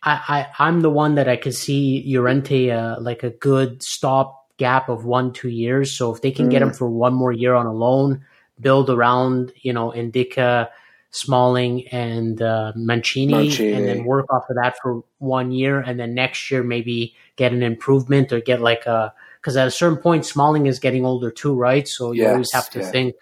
I, 0.03 0.47
I, 0.59 0.65
I'm 0.67 0.83
the 0.83 0.91
one 0.91 1.17
that 1.17 1.29
I 1.29 1.37
can 1.37 1.51
see 1.53 2.05
Llorente 2.07 2.71
uh, 2.71 3.01
like 3.01 3.25
a 3.25 3.31
good 3.31 3.83
stop 3.83 4.47
gap 4.57 4.89
of 4.89 5.05
one 5.05 5.33
two 5.33 5.49
years. 5.49 5.91
So 5.91 6.15
if 6.15 6.23
they 6.23 6.31
can 6.31 6.49
get 6.49 6.63
Mm. 6.63 6.69
him 6.69 6.73
for 6.73 6.89
one 6.89 7.15
more 7.15 7.33
year 7.33 7.55
on 7.55 7.67
a 7.67 7.73
loan, 7.73 8.25
build 8.61 8.89
around 8.89 9.53
you 9.63 9.73
know 9.73 9.91
Ndicka, 9.91 10.69
Smalling, 11.17 11.89
and 11.89 12.41
uh, 12.43 12.73
Mancini, 12.77 13.33
Mancini. 13.33 13.73
and 13.73 13.87
then 13.87 14.05
work 14.05 14.27
off 14.33 14.45
of 14.51 14.57
that 14.57 14.77
for 14.83 15.03
one 15.19 15.51
year, 15.51 15.81
and 15.81 15.99
then 15.99 16.15
next 16.15 16.51
year 16.51 16.63
maybe 16.63 17.15
get 17.37 17.53
an 17.53 17.63
improvement 17.63 18.33
or 18.33 18.41
get 18.41 18.61
like 18.61 18.87
a 18.87 19.13
because 19.41 19.57
at 19.57 19.67
a 19.67 19.71
certain 19.71 19.99
point 19.99 20.27
Smalling 20.27 20.67
is 20.67 20.79
getting 20.79 21.05
older 21.05 21.31
too, 21.31 21.55
right? 21.55 21.87
So 21.87 22.13
you 22.13 22.27
always 22.27 22.53
have 22.53 22.69
to 22.71 22.81
yeah. 22.81 22.91
think 22.91 23.15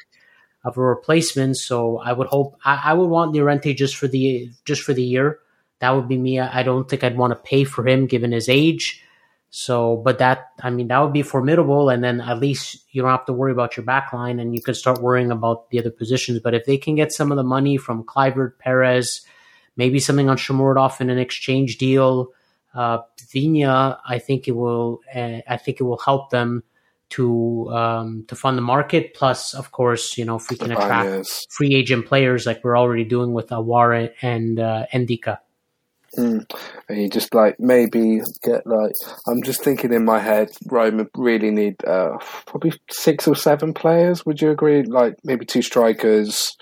of 0.64 0.76
a 0.76 0.80
replacement. 0.80 1.56
So 1.58 1.98
I 1.98 2.12
would 2.12 2.28
hope 2.28 2.58
I, 2.64 2.80
I 2.86 2.92
would 2.94 3.10
want 3.10 3.34
Llorente 3.34 3.74
just 3.74 3.96
for 3.96 4.08
the 4.08 4.50
just 4.64 4.82
for 4.82 4.92
the 4.92 5.02
year. 5.02 5.38
That 5.80 5.90
would 5.90 6.08
be 6.08 6.16
me. 6.16 6.40
I 6.40 6.62
don't 6.62 6.88
think 6.88 7.04
I'd 7.04 7.18
want 7.18 7.32
to 7.32 7.36
pay 7.36 7.64
for 7.64 7.86
him 7.86 8.06
given 8.06 8.32
his 8.32 8.48
age. 8.48 9.03
So, 9.56 9.98
but 9.98 10.18
that 10.18 10.48
I 10.64 10.70
mean 10.70 10.88
that 10.88 10.98
would 10.98 11.12
be 11.12 11.22
formidable, 11.22 11.88
and 11.88 12.02
then 12.02 12.20
at 12.20 12.40
least 12.40 12.84
you 12.90 13.02
don't 13.02 13.10
have 13.12 13.24
to 13.26 13.32
worry 13.32 13.52
about 13.52 13.76
your 13.76 13.86
back 13.86 14.12
line, 14.12 14.40
and 14.40 14.52
you 14.52 14.60
can 14.60 14.74
start 14.74 15.00
worrying 15.00 15.30
about 15.30 15.70
the 15.70 15.78
other 15.78 15.92
positions. 15.92 16.40
But 16.40 16.54
if 16.54 16.64
they 16.64 16.76
can 16.76 16.96
get 16.96 17.12
some 17.12 17.30
of 17.30 17.36
the 17.36 17.44
money 17.44 17.76
from 17.76 18.02
Kluivert, 18.02 18.58
Perez, 18.58 19.20
maybe 19.76 20.00
something 20.00 20.28
on 20.28 20.38
Shomurodov 20.38 21.00
in 21.00 21.08
an 21.08 21.18
exchange 21.18 21.78
deal, 21.78 22.32
uh, 22.74 22.98
Viña, 23.32 23.98
I 24.04 24.18
think 24.18 24.48
it 24.48 24.56
will. 24.56 25.02
Uh, 25.14 25.38
I 25.46 25.56
think 25.56 25.78
it 25.78 25.84
will 25.84 25.98
help 25.98 26.30
them 26.30 26.64
to 27.10 27.70
um, 27.70 28.24
to 28.26 28.34
fund 28.34 28.58
the 28.58 28.62
market. 28.62 29.14
Plus, 29.14 29.54
of 29.54 29.70
course, 29.70 30.18
you 30.18 30.24
know 30.24 30.34
if 30.34 30.50
we 30.50 30.56
can 30.56 30.72
attract 30.72 31.46
free 31.50 31.76
agent 31.76 32.06
players 32.06 32.44
like 32.44 32.64
we're 32.64 32.76
already 32.76 33.04
doing 33.04 33.32
with 33.32 33.50
Aouar 33.50 34.10
and 34.20 34.58
uh, 34.58 34.86
Ndicka. 34.92 35.38
Mm. 36.16 36.50
And 36.88 37.00
you 37.00 37.08
just 37.08 37.34
like 37.34 37.58
maybe 37.58 38.20
get 38.42 38.66
like 38.66 38.92
I'm 39.26 39.42
just 39.42 39.62
thinking 39.62 39.92
in 39.92 40.04
my 40.04 40.20
head, 40.20 40.50
Roma 40.66 41.06
really 41.16 41.50
need 41.50 41.84
uh, 41.84 42.18
probably 42.46 42.72
six 42.90 43.26
or 43.26 43.34
seven 43.34 43.74
players. 43.74 44.24
Would 44.24 44.40
you 44.40 44.50
agree? 44.50 44.82
Like 44.82 45.16
maybe 45.24 45.44
two 45.44 45.62
strikers. 45.62 46.56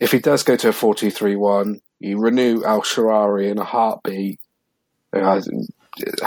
If 0.00 0.12
he 0.12 0.18
does 0.18 0.42
go 0.42 0.56
to 0.56 0.68
a 0.68 0.72
four-two-three-one, 0.72 1.80
you 1.98 2.18
renew 2.18 2.62
El 2.64 2.80
Shaarawy 2.80 3.50
in 3.50 3.58
a 3.58 3.64
heartbeat. 3.64 4.40
Uh, 5.12 5.42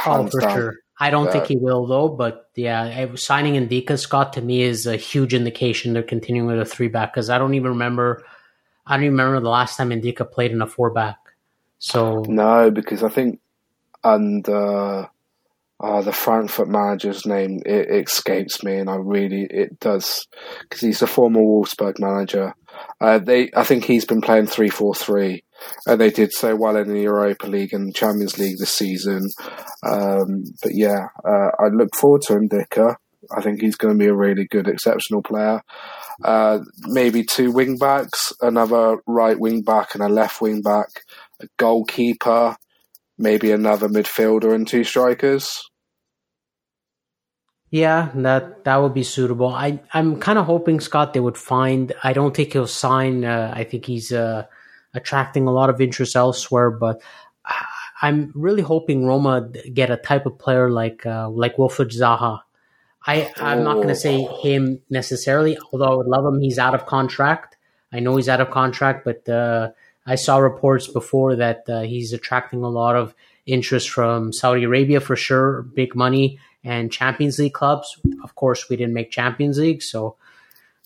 Oh, 0.06 0.28
for 0.28 0.42
down. 0.42 0.56
sure. 0.56 0.76
I 1.00 1.10
don't 1.10 1.32
think 1.32 1.48
he 1.48 1.58
will 1.58 1.88
though, 1.88 2.10
but 2.10 2.50
yeah, 2.56 3.08
signing 3.16 3.56
Ndicka 3.68 3.98
Scott 3.98 4.34
to 4.34 4.42
me 4.42 4.62
is 4.62 4.86
a 4.86 4.96
huge 4.96 5.34
indication 5.34 5.94
they're 5.94 6.04
continuing 6.04 6.48
with 6.48 6.60
a 6.60 6.66
three 6.66 6.88
back 6.88 7.14
because 7.14 7.30
I 7.30 7.38
don't 7.38 7.56
even 7.56 7.72
remember. 7.72 8.24
I 8.86 8.96
don't 8.96 9.06
even 9.06 9.18
remember 9.18 9.40
the 9.40 9.50
last 9.50 9.78
time 9.78 9.90
Ndicka 9.90 10.32
played 10.32 10.52
in 10.52 10.62
a 10.62 10.68
four 10.68 10.92
back. 10.92 11.18
So 11.84 12.24
No, 12.30 12.72
because 12.72 13.04
I 13.04 13.10
think 13.10 13.42
under 14.06 15.10
uh, 15.84 16.02
the 16.02 16.14
Frankfurt 16.14 16.70
manager's 16.70 17.26
name 17.26 17.60
it, 17.66 18.08
escapes 18.08 18.64
me, 18.64 18.78
and 18.78 18.90
I 18.90 18.96
really 18.96 19.46
it 19.50 19.82
does 19.82 20.26
because 20.62 20.80
he's 20.80 21.02
a 21.02 21.08
former 21.08 21.42
Wolfsburg 21.42 22.00
manager. 22.00 22.56
Uh, 23.02 23.20
they, 23.20 23.52
I 23.54 23.66
think 23.66 23.84
he's 23.84 24.06
been 24.06 24.22
playing 24.22 24.48
three 24.48 24.70
four 24.70 24.96
three, 24.96 25.44
and 25.86 26.00
they 26.00 26.10
did 26.10 26.32
so 26.32 26.56
well 26.56 26.78
in 26.78 26.88
the 26.88 27.02
Europa 27.02 27.48
League 27.48 27.74
and 27.74 27.94
Champions 27.94 28.40
League 28.40 28.60
this 28.60 28.74
season. 28.74 29.28
Um, 29.86 30.46
but 30.62 30.72
yeah, 30.74 31.08
uh, 31.28 31.50
I 31.60 31.68
look 31.68 31.94
forward 31.98 32.22
to 32.28 32.36
Ndicka. 32.36 32.96
I 33.36 33.42
think 33.42 33.60
he's 33.60 33.76
going 33.76 33.98
to 33.98 34.04
be 34.04 34.10
a 34.10 34.16
really 34.16 34.46
good, 34.46 34.68
exceptional 34.70 35.22
player. 35.22 35.62
Uh, 36.24 36.60
maybe 36.82 37.24
two 37.24 37.52
wing 37.52 37.78
backs, 37.78 38.32
another 38.42 38.98
right 39.08 39.40
wing 39.40 39.64
back 39.64 39.96
and 39.96 40.04
a 40.04 40.08
left 40.08 40.42
wing 40.42 40.62
back, 40.62 40.88
a 41.44 41.48
goalkeeper, 41.58 42.56
maybe 43.18 43.52
another 43.52 43.89
midfielder 43.89 44.54
and 44.56 44.68
two 44.68 44.84
strikers. 44.84 45.62
yeah, 47.72 48.12
that 48.16 48.66
that 48.66 48.78
would 48.78 48.94
be 48.94 49.04
suitable. 49.04 49.48
I 49.48 49.80
I'm 49.94 50.20
kind 50.20 50.38
of 50.38 50.46
hoping 50.46 50.80
Scott 50.80 51.14
they 51.14 51.20
would 51.20 51.38
find. 51.38 51.94
I 52.04 52.14
don't 52.14 52.36
think 52.36 52.54
he'll 52.54 52.68
sign. 52.68 53.26
Uh, 53.26 53.52
I 53.56 53.64
think 53.64 53.86
he's 53.86 54.12
uh, 54.12 54.46
attracting 54.94 55.48
a 55.48 55.52
lot 55.52 55.70
of 55.70 55.82
interest 55.82 56.16
elsewhere, 56.16 56.72
but. 56.72 57.02
I'm 58.02 58.34
really 58.36 58.62
hoping 58.62 59.06
Roma 59.06 59.50
get 59.74 59.89
a 59.89 59.96
type 59.96 60.26
of 60.26 60.38
player 60.38 60.70
like 60.70 61.06
uh, 61.06 61.30
like 61.30 61.58
Wilfred 61.58 61.89
Zaha. 61.91 62.41
I 63.06 63.32
I'm 63.38 63.64
not 63.64 63.76
going 63.76 63.88
Oh. 63.88 63.89
to 63.89 63.96
say 63.96 64.22
him 64.41 64.82
necessarily, 64.89 65.58
although 65.72 65.94
I 65.94 65.96
would 65.96 66.08
love 66.08 66.26
him. 66.26 66.41
He's 66.41 66.60
out 66.60 66.76
of 66.76 66.86
contract. 66.86 67.58
I 67.94 68.00
know 68.02 68.16
he's 68.18 68.28
out 68.28 68.41
of 68.41 68.52
contract, 68.52 69.06
but 69.06 69.30
uh, 69.30 69.70
I 70.06 70.16
saw 70.16 70.38
reports 70.38 70.88
before 70.88 71.36
that 71.38 71.64
uh, 71.70 71.82
he's 71.82 72.14
attracting 72.14 72.64
a 72.64 72.70
lot 72.70 72.95
of 72.95 73.14
interest 73.45 73.89
from 73.89 74.34
Saudi 74.34 74.64
Arabia 74.64 74.99
for 74.99 75.16
sure, 75.16 75.62
big 75.62 75.95
money 75.95 76.39
and 76.64 76.91
Champions 76.91 77.39
League 77.39 77.54
clubs. 77.54 77.99
Of 78.24 78.36
course, 78.36 78.70
we 78.70 78.76
didn't 78.76 78.93
make 78.93 79.12
Champions 79.12 79.58
League, 79.60 79.82
so 79.82 80.16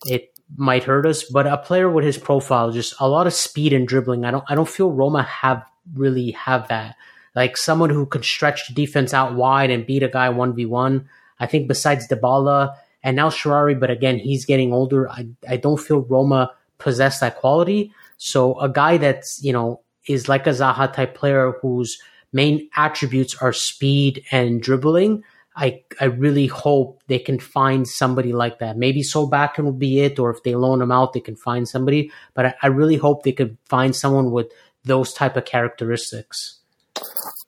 it 0.06 0.32
might 0.56 0.84
hurt 0.86 1.06
us. 1.06 1.24
But 1.24 1.48
a 1.48 1.58
player 1.58 1.90
with 1.90 2.06
his 2.06 2.18
profile, 2.18 2.72
just 2.72 2.96
a 3.00 3.08
lot 3.08 3.28
of 3.28 3.34
speed 3.34 3.74
and 3.74 3.88
dribbling. 3.88 4.26
I 4.26 4.32
don't 4.32 4.44
I 4.48 4.56
don't 4.56 4.70
feel 4.70 4.92
Roma 4.92 5.24
have 5.24 5.64
really 5.96 6.32
have 6.32 6.68
that. 6.68 6.96
like 7.38 7.56
someone 7.56 7.92
who 7.92 8.08
could 8.08 8.26
stretch 8.26 8.68
the 8.68 8.74
defense 8.74 9.14
out 9.14 9.36
wide 9.36 9.70
and 9.70 9.86
beat 9.86 10.02
a 10.02 10.10
guy 10.10 10.30
one 10.30 10.56
v 10.56 10.66
one. 10.66 11.08
I 11.40 11.46
think 11.46 11.68
besides 11.68 12.08
Dybala 12.08 12.76
and 13.04 13.16
now 13.16 13.30
Shaarawy, 13.30 13.80
but 13.80 13.92
again 13.92 14.18
he's 14.18 14.46
getting 14.46 14.74
older. 14.74 15.08
I 15.10 15.28
I 15.48 15.58
don't 15.58 15.80
feel 15.80 16.02
Roma 16.02 16.52
possess 16.80 17.20
that 17.20 17.38
quality. 17.38 17.94
So 18.18 18.60
a 18.60 18.70
guy 18.70 18.98
that's 18.98 19.42
you 19.44 19.54
know 19.54 19.82
is 20.08 20.28
like 20.28 20.48
a 20.48 20.52
Zaha 20.52 20.92
type 20.92 21.16
player 21.16 21.54
whose 21.62 22.00
main 22.34 22.70
attributes 22.76 23.36
are 23.42 23.54
speed 23.54 24.24
and 24.32 24.62
dribbling. 24.62 25.24
I 25.56 25.84
I 26.00 26.06
really 26.06 26.48
hope 26.48 27.02
they 27.08 27.20
can 27.20 27.40
find 27.40 27.88
somebody 27.88 28.34
like 28.34 28.60
that. 28.60 28.78
Maybe 28.78 29.02
Solbakken 29.02 29.64
will 29.64 29.72
be 29.72 30.02
it, 30.02 30.20
or 30.20 30.30
if 30.30 30.44
they 30.44 30.56
loan 30.56 30.82
him 30.82 30.92
out, 30.92 31.14
they 31.14 31.20
can 31.20 31.36
find 31.36 31.68
somebody. 31.68 32.12
But 32.34 32.46
I, 32.46 32.56
I 32.64 32.68
really 32.68 32.98
hope 32.98 33.24
they 33.24 33.32
could 33.32 33.58
find 33.66 33.96
someone 33.96 34.32
with 34.32 34.52
those 34.84 35.14
type 35.14 35.36
of 35.36 35.46
characteristics. 35.46 36.60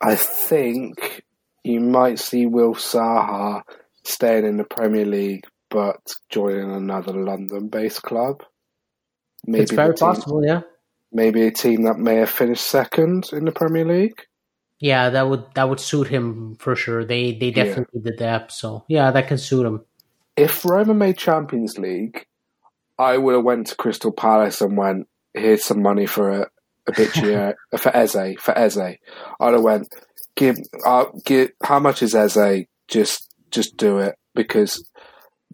I 0.01 0.15
think 0.15 1.24
you 1.63 1.80
might 1.80 2.20
see 2.20 2.45
Will 2.45 2.76
Zaha 2.76 3.61
staying 4.03 4.45
in 4.45 4.57
the 4.57 4.63
Premier 4.63 5.05
League, 5.05 5.45
but 5.70 5.99
joining 6.30 6.72
another 6.72 7.13
London-based 7.13 8.01
club. 8.01 8.43
Maybe 9.50 9.64
it's 9.64 9.72
very 9.72 9.95
team, 9.95 10.08
possible, 10.08 10.45
yeah. 10.45 10.62
Maybe 11.12 11.47
a 11.47 11.52
team 11.52 11.84
that 11.84 11.97
may 11.97 12.18
have 12.18 12.30
finished 12.30 12.66
second 12.66 13.30
in 13.34 13.45
the 13.45 13.52
Premier 13.52 13.86
League. 13.86 14.22
Yeah, 14.80 15.10
that 15.10 15.28
would 15.28 15.43
that 15.56 15.68
would 15.68 15.80
suit 15.80 16.08
him 16.08 16.56
for 16.60 16.76
sure. 16.76 17.04
They 17.04 17.34
they 17.34 17.52
definitely 17.52 18.02
yeah. 18.04 18.12
the 18.12 18.18
depth, 18.18 18.52
so 18.52 18.86
yeah, 18.88 19.12
that 19.12 19.28
can 19.28 19.38
suit 19.38 19.66
him. 19.66 19.84
If 20.38 20.64
Roma 20.64 20.93
made 20.93 21.18
Champions 21.18 21.78
League, 21.78 22.28
I 22.97 23.18
would 23.18 23.36
have 23.36 23.43
went 23.43 23.68
to 23.68 23.76
Crystal 23.76 24.12
Palace 24.12 24.62
and 24.62 24.78
went, 24.78 25.08
"Here's 25.34 25.66
some 25.66 25.82
money 25.82 26.06
for 26.06 26.30
a, 26.30 26.47
Eberechi, 26.88 27.56
for 27.78 27.95
Eze 27.95 28.36
for 28.39 28.58
Eze." 28.58 28.78
I'd 28.78 29.54
have 29.54 29.62
went, 29.62 29.88
"Give, 30.36 30.58
uh, 30.86 31.06
give. 31.26 31.50
How 31.64 31.80
much 31.80 32.02
is 32.02 32.16
Eze? 32.16 32.66
Just 32.88 33.34
just 33.52 33.76
do 33.76 33.97
it 33.97 34.16
because 34.34 34.88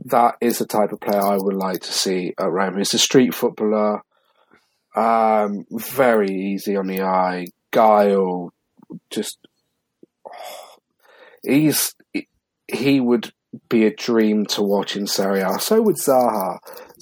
that 0.06 0.36
is 0.41 0.60
the 0.60 0.66
type 0.66 0.91
of 0.91 1.00
player 1.00 1.22
I 1.22 1.38
would 1.38 1.56
like 1.56 1.82
to 1.82 1.91
see 1.91 2.34
at 2.38 2.52
Roma. 2.52 2.80
He's 2.80 2.93
a 2.93 3.00
street 3.00 3.34
footballer, 3.34 4.02
um, 4.96 5.66
very 5.72 6.30
easy 6.30 6.76
on 6.76 6.88
the 6.88 7.02
eye, 7.02 7.48
guile, 7.72 8.54
just 9.10 9.38
oh, 10.28 10.78
he's 11.43 11.96
he 12.68 13.00
would 13.00 13.32
be 13.70 13.86
a 13.86 13.96
dream 13.96 14.46
to 14.46 14.62
watch 14.62 14.96
in 14.96 15.08
Serie 15.08 15.41
A. 15.41 15.60
So 15.60 15.82
would 15.82 15.98
Zaha. 15.98 16.58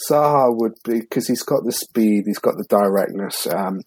Zaha 0.09 0.55
would 0.55 0.73
be 0.83 0.99
because 0.99 1.27
he's 1.27 1.43
got 1.43 1.63
the 1.63 1.71
speed, 1.71 2.23
he's 2.25 2.39
got 2.39 2.55
the 2.57 2.65
directness. 2.69 3.47
Um, 3.47 3.81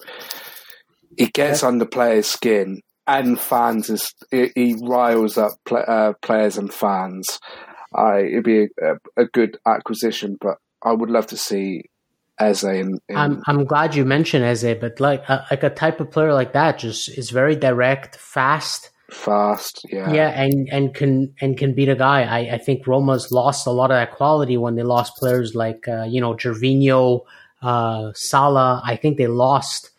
he 1.17 1.27
gets 1.27 1.63
yeah. 1.63 1.69
under 1.69 1.87
players' 1.87 2.27
skin, 2.27 2.81
and 3.07 3.41
fans 3.41 3.91
is 3.91 4.13
he, 4.31 4.51
he 4.55 4.77
riles 4.83 5.39
up 5.39 5.53
play, 5.65 5.83
uh, 5.87 6.13
players 6.23 6.59
and 6.59 6.73
fans. 6.73 7.39
Uh, 7.97 8.19
it'd 8.19 8.45
be 8.45 8.69
a, 8.83 8.97
a, 9.17 9.25
good 9.25 9.59
acquisition, 9.67 10.37
but 10.39 10.59
I 10.83 10.93
would 10.93 11.09
love 11.09 11.27
to 11.29 11.37
see 11.37 11.85
Eze. 12.39 12.65
In, 12.65 12.99
in 13.09 13.17
I'm 13.17 13.43
I'm 13.47 13.65
glad 13.65 13.95
you 13.95 14.05
mentioned 14.05 14.45
Eze, 14.45 14.77
but 14.79 15.01
like 15.01 15.29
uh, 15.31 15.43
like 15.51 15.63
a 15.63 15.71
type 15.71 16.01
of 16.01 16.11
player 16.11 16.35
like 16.35 16.53
that 16.53 16.79
just 16.79 17.09
is 17.09 17.31
very 17.31 17.57
direct, 17.57 18.17
fast, 18.17 18.91
fast, 19.11 19.87
yeah, 19.91 20.13
yeah, 20.13 20.29
and 20.29 20.69
and 20.71 20.95
can 20.95 21.35
and 21.41 21.57
can 21.57 21.75
beat 21.75 21.89
a 21.89 21.97
guy. 21.97 22.23
I 22.25 22.57
I 22.57 22.59
think 22.59 22.87
Roma's 22.87 23.33
lost 23.33 23.67
a 23.67 23.71
lot 23.71 23.91
of 23.91 23.97
that 23.97 24.13
quality 24.13 24.59
when 24.59 24.75
they 24.75 24.83
lost 24.83 25.17
players 25.17 25.55
like 25.55 25.89
uh, 25.89 26.05
you 26.05 26.21
know 26.21 26.35
Gervinho, 26.35 27.23
uh, 27.63 28.13
Salah. 28.15 28.83
I 28.85 28.97
think 28.97 29.17
they 29.17 29.27
lost. 29.27 29.91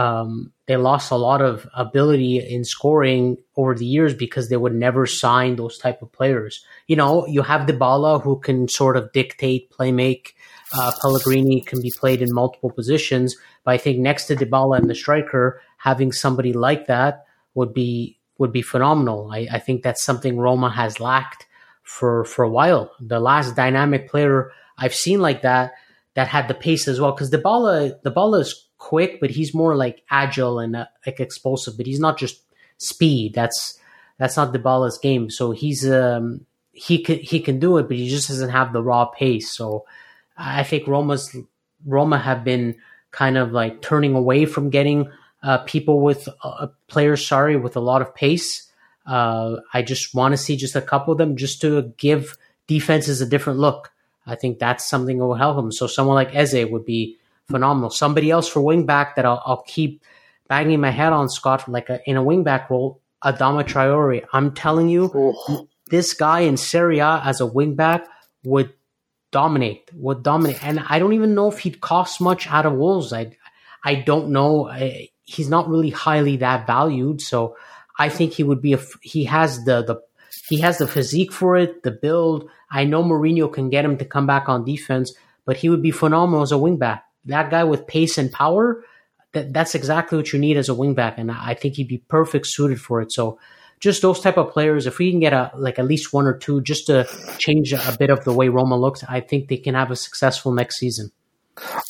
Um, 0.00 0.52
they 0.66 0.76
lost 0.76 1.10
a 1.10 1.16
lot 1.28 1.42
of 1.42 1.68
ability 1.74 2.38
in 2.38 2.64
scoring 2.64 3.36
over 3.56 3.74
the 3.74 3.90
years 3.96 4.14
because 4.14 4.48
they 4.48 4.56
would 4.56 4.74
never 4.74 5.04
sign 5.06 5.56
those 5.56 5.76
type 5.84 6.00
of 6.02 6.12
players. 6.18 6.64
You 6.86 6.96
know, 6.96 7.26
you 7.26 7.42
have 7.42 7.66
Dybala 7.66 8.22
who 8.22 8.40
can 8.46 8.68
sort 8.68 8.96
of 8.96 9.12
dictate, 9.12 9.70
play 9.70 9.92
make, 9.92 10.36
uh, 10.72 10.92
Pellegrini 11.02 11.60
can 11.60 11.80
be 11.82 11.92
played 12.00 12.22
in 12.22 12.32
multiple 12.32 12.70
positions, 12.70 13.36
but 13.64 13.72
I 13.74 13.78
think 13.78 13.98
next 13.98 14.26
to 14.26 14.36
Dybala 14.36 14.78
and 14.78 14.88
the 14.88 14.94
striker, 14.94 15.60
having 15.76 16.12
somebody 16.12 16.52
like 16.52 16.86
that 16.86 17.26
would 17.54 17.74
be 17.74 18.16
would 18.38 18.52
be 18.52 18.62
phenomenal. 18.62 19.30
I, 19.30 19.48
I 19.56 19.58
think 19.58 19.82
that's 19.82 20.04
something 20.04 20.38
Roma 20.38 20.70
has 20.70 21.00
lacked 21.00 21.46
for 21.82 22.24
for 22.24 22.42
a 22.42 22.48
while. 22.58 22.92
The 23.00 23.20
last 23.20 23.56
dynamic 23.56 24.08
player 24.08 24.52
I've 24.78 24.94
seen 24.94 25.20
like 25.20 25.42
that 25.42 25.72
that 26.14 26.28
had 26.28 26.48
the 26.48 26.54
pace 26.54 26.88
as 26.88 27.00
well, 27.00 27.12
because 27.12 27.30
Dybala 27.30 28.00
Dybala 28.02 28.40
is 28.40 28.69
quick, 28.80 29.20
but 29.20 29.30
he's 29.30 29.54
more 29.54 29.76
like 29.76 30.02
agile 30.10 30.58
and 30.58 30.74
uh, 30.74 30.86
like 31.06 31.20
explosive. 31.20 31.76
But 31.76 31.86
he's 31.86 32.00
not 32.00 32.18
just 32.18 32.42
speed. 32.78 33.34
That's 33.34 33.78
that's 34.18 34.36
not 34.36 34.52
Dybala's 34.52 34.98
game. 34.98 35.30
So 35.30 35.52
he's 35.52 35.88
um 35.88 36.46
he 36.72 37.02
can 37.02 37.18
he 37.18 37.38
can 37.38 37.60
do 37.60 37.76
it, 37.78 37.84
but 37.84 37.96
he 37.96 38.08
just 38.08 38.26
doesn't 38.26 38.50
have 38.50 38.72
the 38.72 38.82
raw 38.82 39.04
pace. 39.04 39.52
So 39.52 39.84
I 40.36 40.64
think 40.64 40.88
Roma's 40.88 41.36
Roma 41.86 42.18
have 42.18 42.42
been 42.42 42.76
kind 43.12 43.38
of 43.38 43.52
like 43.52 43.82
turning 43.82 44.14
away 44.14 44.46
from 44.46 44.70
getting 44.70 45.10
uh, 45.42 45.58
people 45.58 46.00
with 46.00 46.28
uh, 46.42 46.68
players, 46.88 47.26
sorry, 47.26 47.56
with 47.56 47.76
a 47.76 47.80
lot 47.80 48.02
of 48.02 48.14
pace. 48.14 48.70
Uh, 49.06 49.56
I 49.72 49.82
just 49.82 50.14
want 50.14 50.32
to 50.32 50.38
see 50.38 50.56
just 50.56 50.76
a 50.76 50.82
couple 50.82 51.12
of 51.12 51.18
them 51.18 51.36
just 51.36 51.60
to 51.62 51.92
give 51.96 52.36
defenses 52.66 53.20
a 53.20 53.26
different 53.26 53.58
look. 53.58 53.92
I 54.26 54.36
think 54.36 54.58
that's 54.58 54.88
something 54.88 55.18
that 55.18 55.24
will 55.24 55.34
help 55.34 55.56
them. 55.56 55.72
So 55.72 55.86
someone 55.86 56.14
like 56.14 56.34
Eze 56.34 56.70
would 56.70 56.84
be 56.84 57.18
phenomenal. 57.50 57.90
Somebody 57.90 58.30
else 58.30 58.48
for 58.48 58.60
wing 58.60 58.86
back 58.86 59.16
that 59.16 59.24
I'll, 59.24 59.42
I'll 59.44 59.62
keep 59.66 60.02
banging 60.48 60.80
my 60.80 60.90
head 60.90 61.12
on 61.12 61.28
Scott, 61.28 61.68
like 61.68 61.88
a, 61.88 62.00
in 62.08 62.16
a 62.16 62.22
wing 62.22 62.42
back 62.42 62.70
role, 62.70 63.00
Adama 63.24 63.64
Traore. 63.64 64.24
I'm 64.32 64.52
telling 64.52 64.88
you, 64.88 65.10
oh. 65.14 65.68
this 65.90 66.14
guy 66.14 66.40
in 66.40 66.56
Serie 66.56 66.98
A 66.98 67.22
as 67.24 67.40
a 67.40 67.46
wing 67.46 67.74
back 67.74 68.06
would 68.44 68.72
dominate, 69.30 69.90
would 69.94 70.22
dominate. 70.22 70.64
And 70.64 70.80
I 70.88 70.98
don't 70.98 71.12
even 71.12 71.34
know 71.34 71.48
if 71.48 71.60
he'd 71.60 71.80
cost 71.80 72.20
much 72.20 72.48
out 72.48 72.66
of 72.66 72.72
Wolves. 72.72 73.12
I, 73.12 73.36
I 73.84 73.94
don't 73.96 74.30
know. 74.30 74.68
I, 74.68 75.10
he's 75.22 75.48
not 75.48 75.68
really 75.68 75.90
highly 75.90 76.38
that 76.38 76.66
valued. 76.66 77.20
So 77.20 77.56
I 77.98 78.08
think 78.08 78.32
he 78.32 78.42
would 78.42 78.60
be 78.60 78.72
a, 78.72 78.80
he 79.02 79.24
has 79.24 79.64
the, 79.64 79.84
the, 79.84 80.00
he 80.48 80.58
has 80.60 80.78
the 80.78 80.88
physique 80.88 81.32
for 81.32 81.56
it, 81.56 81.84
the 81.84 81.92
build. 81.92 82.48
I 82.70 82.84
know 82.84 83.04
Mourinho 83.04 83.52
can 83.52 83.70
get 83.70 83.84
him 83.84 83.98
to 83.98 84.04
come 84.04 84.26
back 84.26 84.48
on 84.48 84.64
defense, 84.64 85.14
but 85.44 85.58
he 85.58 85.68
would 85.68 85.82
be 85.82 85.92
phenomenal 85.92 86.42
as 86.42 86.50
a 86.50 86.56
wingback. 86.56 87.02
That 87.24 87.50
guy 87.50 87.64
with 87.64 87.86
pace 87.86 88.18
and 88.18 88.32
power, 88.32 88.84
that, 89.32 89.52
that's 89.52 89.74
exactly 89.74 90.18
what 90.18 90.32
you 90.32 90.38
need 90.38 90.56
as 90.56 90.68
a 90.68 90.74
wingback. 90.74 91.14
And 91.18 91.30
I 91.30 91.54
think 91.54 91.74
he'd 91.74 91.88
be 91.88 91.98
perfect 92.08 92.46
suited 92.46 92.80
for 92.80 93.00
it. 93.00 93.12
So 93.12 93.38
just 93.80 94.02
those 94.02 94.20
type 94.20 94.36
of 94.36 94.50
players, 94.50 94.86
if 94.86 94.98
we 94.98 95.10
can 95.10 95.20
get 95.20 95.32
a 95.32 95.50
like 95.56 95.78
at 95.78 95.86
least 95.86 96.12
one 96.12 96.26
or 96.26 96.36
two 96.36 96.60
just 96.62 96.86
to 96.86 97.08
change 97.38 97.72
a 97.72 97.96
bit 97.98 98.10
of 98.10 98.24
the 98.24 98.32
way 98.32 98.48
Roma 98.48 98.76
looks, 98.76 99.02
I 99.08 99.20
think 99.20 99.48
they 99.48 99.56
can 99.56 99.74
have 99.74 99.90
a 99.90 99.96
successful 99.96 100.52
next 100.52 100.78
season. 100.78 101.10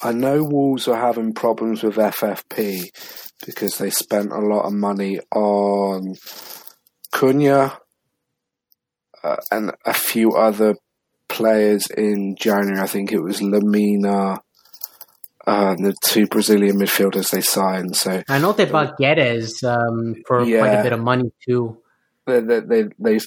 I 0.02 0.12
know 0.12 0.44
Wolves 0.44 0.88
are 0.88 0.98
having 0.98 1.32
problems 1.32 1.82
with 1.82 1.96
FFP 1.96 2.90
because 3.44 3.78
they 3.78 3.90
spent 3.90 4.32
a 4.32 4.38
lot 4.38 4.66
of 4.66 4.72
money 4.72 5.20
on 5.32 6.14
Cunha 7.12 7.76
uh, 9.22 9.36
and 9.50 9.72
a 9.84 9.92
few 9.92 10.32
other 10.32 10.76
players 11.28 11.88
in 11.90 12.36
January. 12.38 12.80
I 12.80 12.86
think 12.86 13.12
it 13.12 13.20
was 13.20 13.40
Lemina, 13.40 14.38
uh, 15.50 15.74
the 15.74 15.94
two 16.04 16.28
Brazilian 16.28 16.78
midfielders 16.78 17.30
they 17.30 17.40
signed. 17.40 17.96
So 17.96 18.22
I 18.28 18.38
know 18.38 18.52
they 18.52 18.66
bought 18.66 18.96
Guedes 18.98 19.64
um, 19.64 20.22
for 20.24 20.44
yeah, 20.44 20.60
quite 20.60 20.74
a 20.74 20.82
bit 20.84 20.92
of 20.92 21.00
money 21.00 21.32
too. 21.44 21.76
They 22.26 22.40
they 22.40 22.60
they 22.60 22.82
they, 23.00 23.18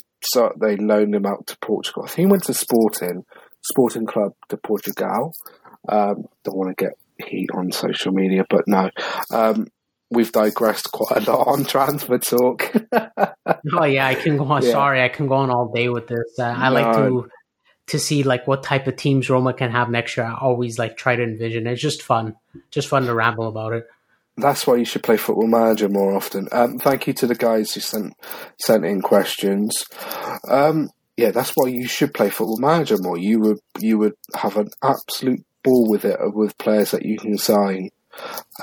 they 0.62 0.78
loaned 0.78 1.16
him 1.16 1.26
out 1.26 1.48
to 1.48 1.58
Portugal. 1.58 2.04
I 2.04 2.08
think 2.08 2.28
he 2.28 2.32
went 2.32 2.44
to 2.46 2.54
Sporting 2.54 3.26
Sporting 3.62 4.06
Club 4.06 4.32
de 4.48 4.56
Portugal. 4.56 5.34
Um, 5.90 6.24
don't 6.46 6.56
want 6.56 6.78
to 6.78 6.82
get 6.86 6.94
heat 7.28 7.50
on 7.54 7.74
social 7.74 8.14
media, 8.14 8.46
but 8.50 8.68
no. 8.68 8.90
Um, 9.30 9.68
we've 10.10 10.32
digressed 10.32 10.94
quite 10.94 11.28
a 11.28 11.32
lot 11.32 11.48
on 11.48 11.66
transfer 11.66 12.20
talk. 12.20 12.72
oh 12.94 13.84
yeah, 13.84 14.08
I 14.08 14.16
can 14.16 14.38
go 14.38 14.46
on. 14.46 14.64
Yeah. 14.64 14.72
Sorry, 14.72 15.02
I 15.02 15.10
can 15.10 15.28
go 15.28 15.36
on 15.36 15.50
all 15.50 15.74
day 15.74 15.90
with 15.90 16.08
this. 16.08 16.40
Uh, 16.40 16.44
I 16.44 16.70
no. 16.70 16.76
like 16.76 16.96
to 16.96 17.30
to 17.88 18.00
see 18.00 18.24
like 18.24 18.48
what 18.48 18.64
type 18.64 18.88
of 18.88 18.96
teams 18.96 19.30
Roma 19.30 19.54
can 19.54 19.72
have 19.72 19.90
next 19.90 20.18
year. 20.18 20.26
I 20.26 20.36
always 20.36 20.80
like 20.80 20.98
try 20.98 21.16
to 21.16 21.24
envision. 21.24 21.68
It's 21.68 21.82
just 21.82 22.02
fun, 22.02 22.36
just 22.72 22.88
fun 22.88 23.06
to 23.06 23.14
ramble 23.14 23.48
about 23.48 23.74
it. 23.74 23.88
That's 24.38 24.66
why 24.66 24.78
you 24.78 24.86
should 24.86 25.04
play 25.04 25.18
Football 25.18 25.48
Manager 25.48 25.90
more 25.90 26.16
often. 26.16 26.48
Um, 26.52 26.80
thank 26.80 27.06
you 27.06 27.14
to 27.14 27.28
the 27.28 27.36
guys 27.36 27.74
who 27.74 27.82
sent 27.82 28.14
sent 28.58 28.84
in 28.86 29.02
questions. 29.02 29.86
Um, 30.48 30.90
yeah, 31.18 31.30
that's 31.32 31.52
why 31.56 31.70
you 31.70 31.88
should 31.88 32.14
play 32.14 32.30
Football 32.30 32.58
Manager 32.60 32.98
more. 33.00 33.18
You 33.18 33.40
would 33.42 33.60
you 33.80 34.00
would 34.00 34.14
have 34.36 34.58
an 34.58 34.70
absolute 34.82 35.46
ball 35.64 35.88
with 35.90 36.06
it 36.06 36.18
with 36.20 36.58
players 36.58 36.92
that 36.92 37.06
you 37.06 37.18
can 37.18 37.38
sign. 37.38 37.90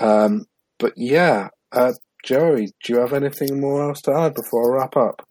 Um, 0.00 0.46
but 0.78 0.94
yeah, 0.96 1.50
uh, 1.70 1.92
Joey, 2.24 2.72
do 2.82 2.92
you 2.92 3.00
have 3.00 3.12
anything 3.12 3.60
more 3.60 3.88
else 3.88 4.00
to 4.02 4.12
add 4.12 4.34
before 4.34 4.74
I 4.74 4.80
wrap 4.80 4.96
up? 4.96 5.26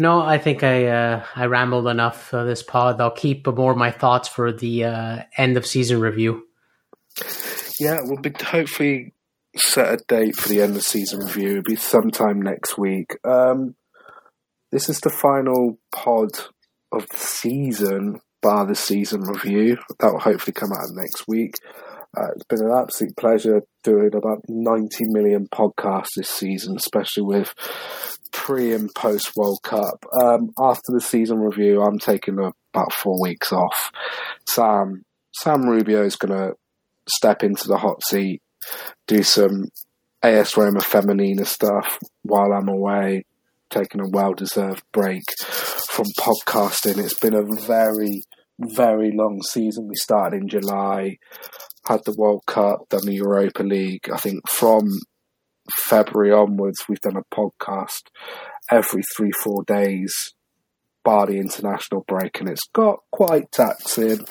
No, 0.00 0.22
I 0.22 0.38
think 0.38 0.64
I 0.64 0.86
uh, 0.86 1.24
I 1.36 1.44
rambled 1.44 1.86
enough 1.86 2.28
for 2.28 2.44
this 2.44 2.62
pod. 2.62 3.00
I'll 3.02 3.10
keep 3.10 3.46
more 3.46 3.72
of 3.72 3.76
my 3.76 3.90
thoughts 3.90 4.28
for 4.28 4.50
the 4.50 4.84
uh, 4.84 5.22
end 5.36 5.58
of 5.58 5.66
season 5.66 6.00
review. 6.00 6.46
Yeah, 7.78 8.00
we'll 8.04 8.20
be 8.20 8.32
hopefully 8.42 9.12
set 9.56 9.92
a 9.92 10.02
date 10.08 10.36
for 10.36 10.48
the 10.48 10.62
end 10.62 10.76
of 10.76 10.82
season 10.82 11.20
review. 11.20 11.50
It'll 11.50 11.62
be 11.64 11.76
sometime 11.76 12.40
next 12.40 12.78
week. 12.78 13.18
Um, 13.24 13.74
this 14.72 14.88
is 14.88 15.00
the 15.00 15.10
final 15.10 15.78
pod 15.94 16.30
of 16.92 17.06
the 17.08 17.18
season, 17.18 18.20
bar 18.40 18.64
the 18.64 18.74
season 18.74 19.20
review. 19.20 19.76
That 19.98 20.12
will 20.12 20.20
hopefully 20.20 20.54
come 20.54 20.72
out 20.72 20.88
next 20.92 21.28
week. 21.28 21.56
Uh, 22.16 22.26
it's 22.34 22.44
been 22.44 22.60
an 22.60 22.76
absolute 22.76 23.16
pleasure 23.16 23.62
doing 23.84 24.10
about 24.14 24.42
90 24.48 24.88
million 25.10 25.46
podcasts 25.46 26.14
this 26.16 26.28
season, 26.28 26.76
especially 26.76 27.22
with 27.22 27.54
pre 28.32 28.74
and 28.74 28.90
post 28.94 29.36
World 29.36 29.60
Cup. 29.62 30.04
Um, 30.20 30.50
after 30.58 30.92
the 30.92 31.00
season 31.00 31.38
review, 31.38 31.82
I'm 31.82 31.98
taking 31.98 32.38
about 32.38 32.92
four 32.92 33.20
weeks 33.20 33.52
off. 33.52 33.92
Sam 34.48 35.04
Sam 35.32 35.62
Rubio 35.62 36.04
is 36.04 36.16
going 36.16 36.36
to 36.36 36.54
step 37.08 37.42
into 37.42 37.68
the 37.68 37.78
hot 37.78 38.02
seat, 38.04 38.42
do 39.06 39.22
some 39.22 39.68
AS 40.22 40.56
Roma 40.56 40.80
Femenina 40.80 41.46
stuff 41.46 41.98
while 42.22 42.52
I'm 42.52 42.68
away, 42.68 43.24
taking 43.70 44.00
a 44.00 44.08
well 44.08 44.34
deserved 44.34 44.82
break 44.92 45.22
from 45.88 46.06
podcasting. 46.18 46.98
It's 46.98 47.18
been 47.18 47.34
a 47.34 47.44
very, 47.44 48.22
very 48.58 49.12
long 49.14 49.40
season. 49.42 49.88
We 49.88 49.94
started 49.96 50.42
in 50.42 50.48
July, 50.48 51.16
had 51.90 52.04
the 52.04 52.14
World 52.16 52.42
Cup, 52.46 52.88
done 52.88 53.04
the 53.04 53.14
Europa 53.14 53.64
League. 53.64 54.08
I 54.12 54.16
think 54.16 54.48
from 54.48 54.88
February 55.74 56.32
onwards, 56.32 56.84
we've 56.88 57.00
done 57.00 57.16
a 57.16 57.34
podcast 57.34 58.02
every 58.70 59.02
three, 59.16 59.32
four 59.42 59.64
days, 59.64 60.14
bar 61.04 61.26
the 61.26 61.38
international 61.38 62.04
break, 62.06 62.38
and 62.38 62.48
it's 62.48 62.68
got 62.72 63.00
quite 63.10 63.50
taxing. 63.50 64.24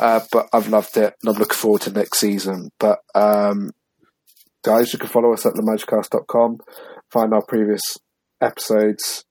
Uh, 0.00 0.20
but 0.32 0.48
I've 0.52 0.68
loved 0.68 0.96
it, 0.96 1.14
and 1.22 1.32
I'm 1.32 1.38
looking 1.38 1.56
forward 1.56 1.82
to 1.82 1.92
next 1.92 2.18
season. 2.18 2.70
But 2.80 2.98
um, 3.14 3.70
guys, 4.64 4.92
you 4.92 4.98
can 4.98 5.08
follow 5.08 5.32
us 5.32 5.46
at 5.46 5.54
lamagicast.com, 5.54 6.58
find 7.12 7.32
our 7.32 7.44
previous 7.44 7.98
episodes. 8.40 9.24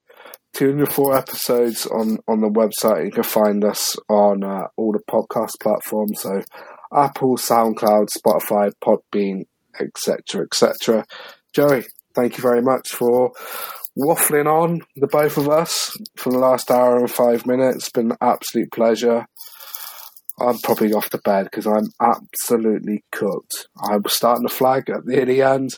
204 0.53 1.15
episodes 1.15 1.85
on, 1.85 2.17
on 2.27 2.41
the 2.41 2.49
website. 2.49 3.05
You 3.05 3.11
can 3.11 3.21
find 3.21 3.63
us 3.63 3.95
on 4.09 4.43
uh, 4.43 4.67
all 4.77 4.91
the 4.91 4.99
podcast 5.07 5.59
platforms. 5.61 6.21
So 6.21 6.41
Apple, 6.93 7.37
SoundCloud, 7.37 8.07
Spotify, 8.17 8.71
Podbean, 8.83 9.45
etc., 9.79 10.45
etc. 10.45 11.05
Joey, 11.53 11.85
thank 12.15 12.37
you 12.37 12.41
very 12.41 12.61
much 12.61 12.89
for 12.89 13.31
waffling 13.97 14.47
on 14.47 14.81
the 14.95 15.07
both 15.07 15.37
of 15.37 15.49
us 15.49 15.95
for 16.15 16.31
the 16.31 16.39
last 16.39 16.71
hour 16.71 16.97
and 16.97 17.11
five 17.11 17.45
minutes. 17.45 17.77
It's 17.77 17.91
been 17.91 18.11
an 18.11 18.17
absolute 18.21 18.71
pleasure. 18.71 19.27
I'm 20.39 20.57
probably 20.59 20.93
off 20.93 21.09
to 21.09 21.17
bed 21.17 21.45
because 21.45 21.67
I'm 21.67 21.89
absolutely 21.99 23.03
cooked. 23.11 23.67
I'm 23.77 24.03
starting 24.07 24.47
to 24.47 24.53
flag 24.53 24.89
at 24.89 25.05
the 25.05 25.41
end. 25.41 25.71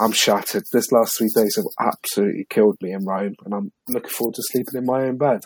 I'm 0.00 0.12
shattered. 0.12 0.64
This 0.72 0.92
last 0.92 1.18
three 1.18 1.30
days 1.34 1.56
have 1.56 1.66
absolutely 1.78 2.46
killed 2.48 2.76
me 2.80 2.92
in 2.92 3.04
Rome, 3.04 3.34
and 3.44 3.52
I'm 3.52 3.72
looking 3.88 4.10
forward 4.10 4.36
to 4.36 4.42
sleeping 4.42 4.76
in 4.76 4.86
my 4.86 5.02
own 5.02 5.18
bed. 5.18 5.40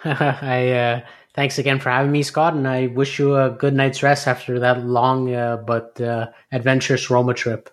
I 0.04 0.70
uh, 0.70 1.00
thanks 1.40 1.56
again 1.56 1.80
for 1.80 1.88
having 1.88 2.12
me, 2.12 2.22
Scott, 2.22 2.52
and 2.52 2.68
I 2.68 2.88
wish 2.88 3.18
you 3.18 3.34
a 3.34 3.48
good 3.48 3.72
night's 3.72 4.02
rest 4.02 4.28
after 4.28 4.60
that 4.60 4.84
long 4.84 5.34
uh, 5.34 5.56
but 5.56 5.98
uh, 5.98 6.26
adventurous 6.52 7.08
Roma 7.08 7.32
trip. 7.32 7.70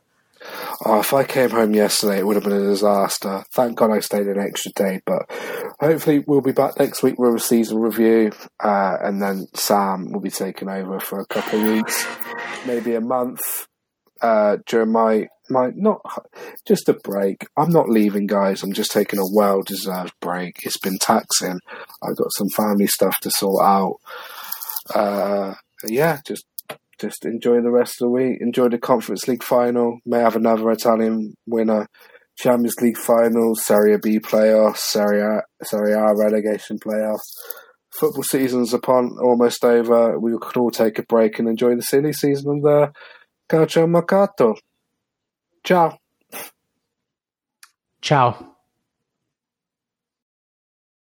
Oh, 0.85 1.01
if 1.01 1.13
I 1.13 1.25
came 1.25 1.49
home 1.49 1.73
yesterday, 1.73 2.19
it 2.19 2.25
would 2.25 2.37
have 2.37 2.45
been 2.45 2.53
a 2.53 2.69
disaster. 2.69 3.43
Thank 3.51 3.77
God 3.77 3.91
I 3.91 3.99
stayed 3.99 4.27
an 4.27 4.39
extra 4.39 4.71
day, 4.71 5.01
but 5.05 5.29
hopefully 5.81 6.23
we'll 6.25 6.39
be 6.39 6.53
back 6.53 6.79
next 6.79 7.03
week 7.03 7.19
with 7.19 7.35
a 7.35 7.39
season 7.41 7.79
review, 7.79 8.31
uh, 8.63 8.99
and 9.01 9.21
then 9.21 9.47
Sam 9.53 10.13
will 10.13 10.21
be 10.21 10.31
taking 10.31 10.69
over 10.69 11.01
for 11.01 11.19
a 11.19 11.25
couple 11.25 11.59
of 11.59 11.67
weeks, 11.67 12.07
maybe 12.65 12.95
a 12.95 13.01
month 13.01 13.67
uh, 14.21 14.59
during 14.65 14.93
my 14.93 15.27
my 15.49 15.71
not 15.75 16.01
just 16.65 16.89
a 16.89 16.93
break. 16.93 17.47
I'm 17.57 17.71
not 17.71 17.89
leaving, 17.89 18.27
guys. 18.27 18.63
I'm 18.63 18.73
just 18.73 18.91
taking 18.91 19.19
a 19.19 19.33
well 19.33 19.61
deserved 19.61 20.13
break. 20.21 20.57
It's 20.63 20.79
been 20.79 20.97
taxing. 20.99 21.59
I've 22.03 22.17
got 22.17 22.31
some 22.31 22.49
family 22.49 22.87
stuff 22.87 23.19
to 23.21 23.31
sort 23.31 23.63
out. 23.63 23.95
Uh, 24.93 25.53
yeah, 25.85 26.19
just 26.25 26.45
just 26.99 27.25
enjoy 27.25 27.61
the 27.61 27.71
rest 27.71 28.01
of 28.01 28.07
the 28.07 28.09
week. 28.09 28.37
Enjoy 28.41 28.69
the 28.69 28.79
Conference 28.79 29.27
League 29.27 29.43
final. 29.43 29.99
May 30.05 30.19
have 30.19 30.35
another 30.35 30.71
Italian 30.71 31.35
winner. 31.45 31.87
Champions 32.37 32.75
League 32.81 32.97
final, 32.97 33.55
Serie 33.55 33.97
B 33.97 34.19
playoffs, 34.19 34.77
Serie 34.77 35.21
A, 35.21 35.41
Serie 35.63 35.93
A 35.93 36.13
relegation 36.15 36.77
playoffs. 36.77 37.25
Football 37.99 38.23
season's 38.23 38.73
upon 38.73 39.17
almost 39.19 39.65
over. 39.65 40.19
We 40.19 40.37
can 40.39 40.61
all 40.61 40.69
take 40.69 40.99
a 40.99 41.03
break 41.03 41.39
and 41.39 41.47
enjoy 41.47 41.75
the 41.75 41.81
silly 41.81 42.13
season 42.13 42.57
of 42.57 42.61
the 42.61 42.91
Calcio 43.49 43.89
Mercato. 43.89 44.55
Ciao. 45.67 45.99
Ciao. 47.99 48.56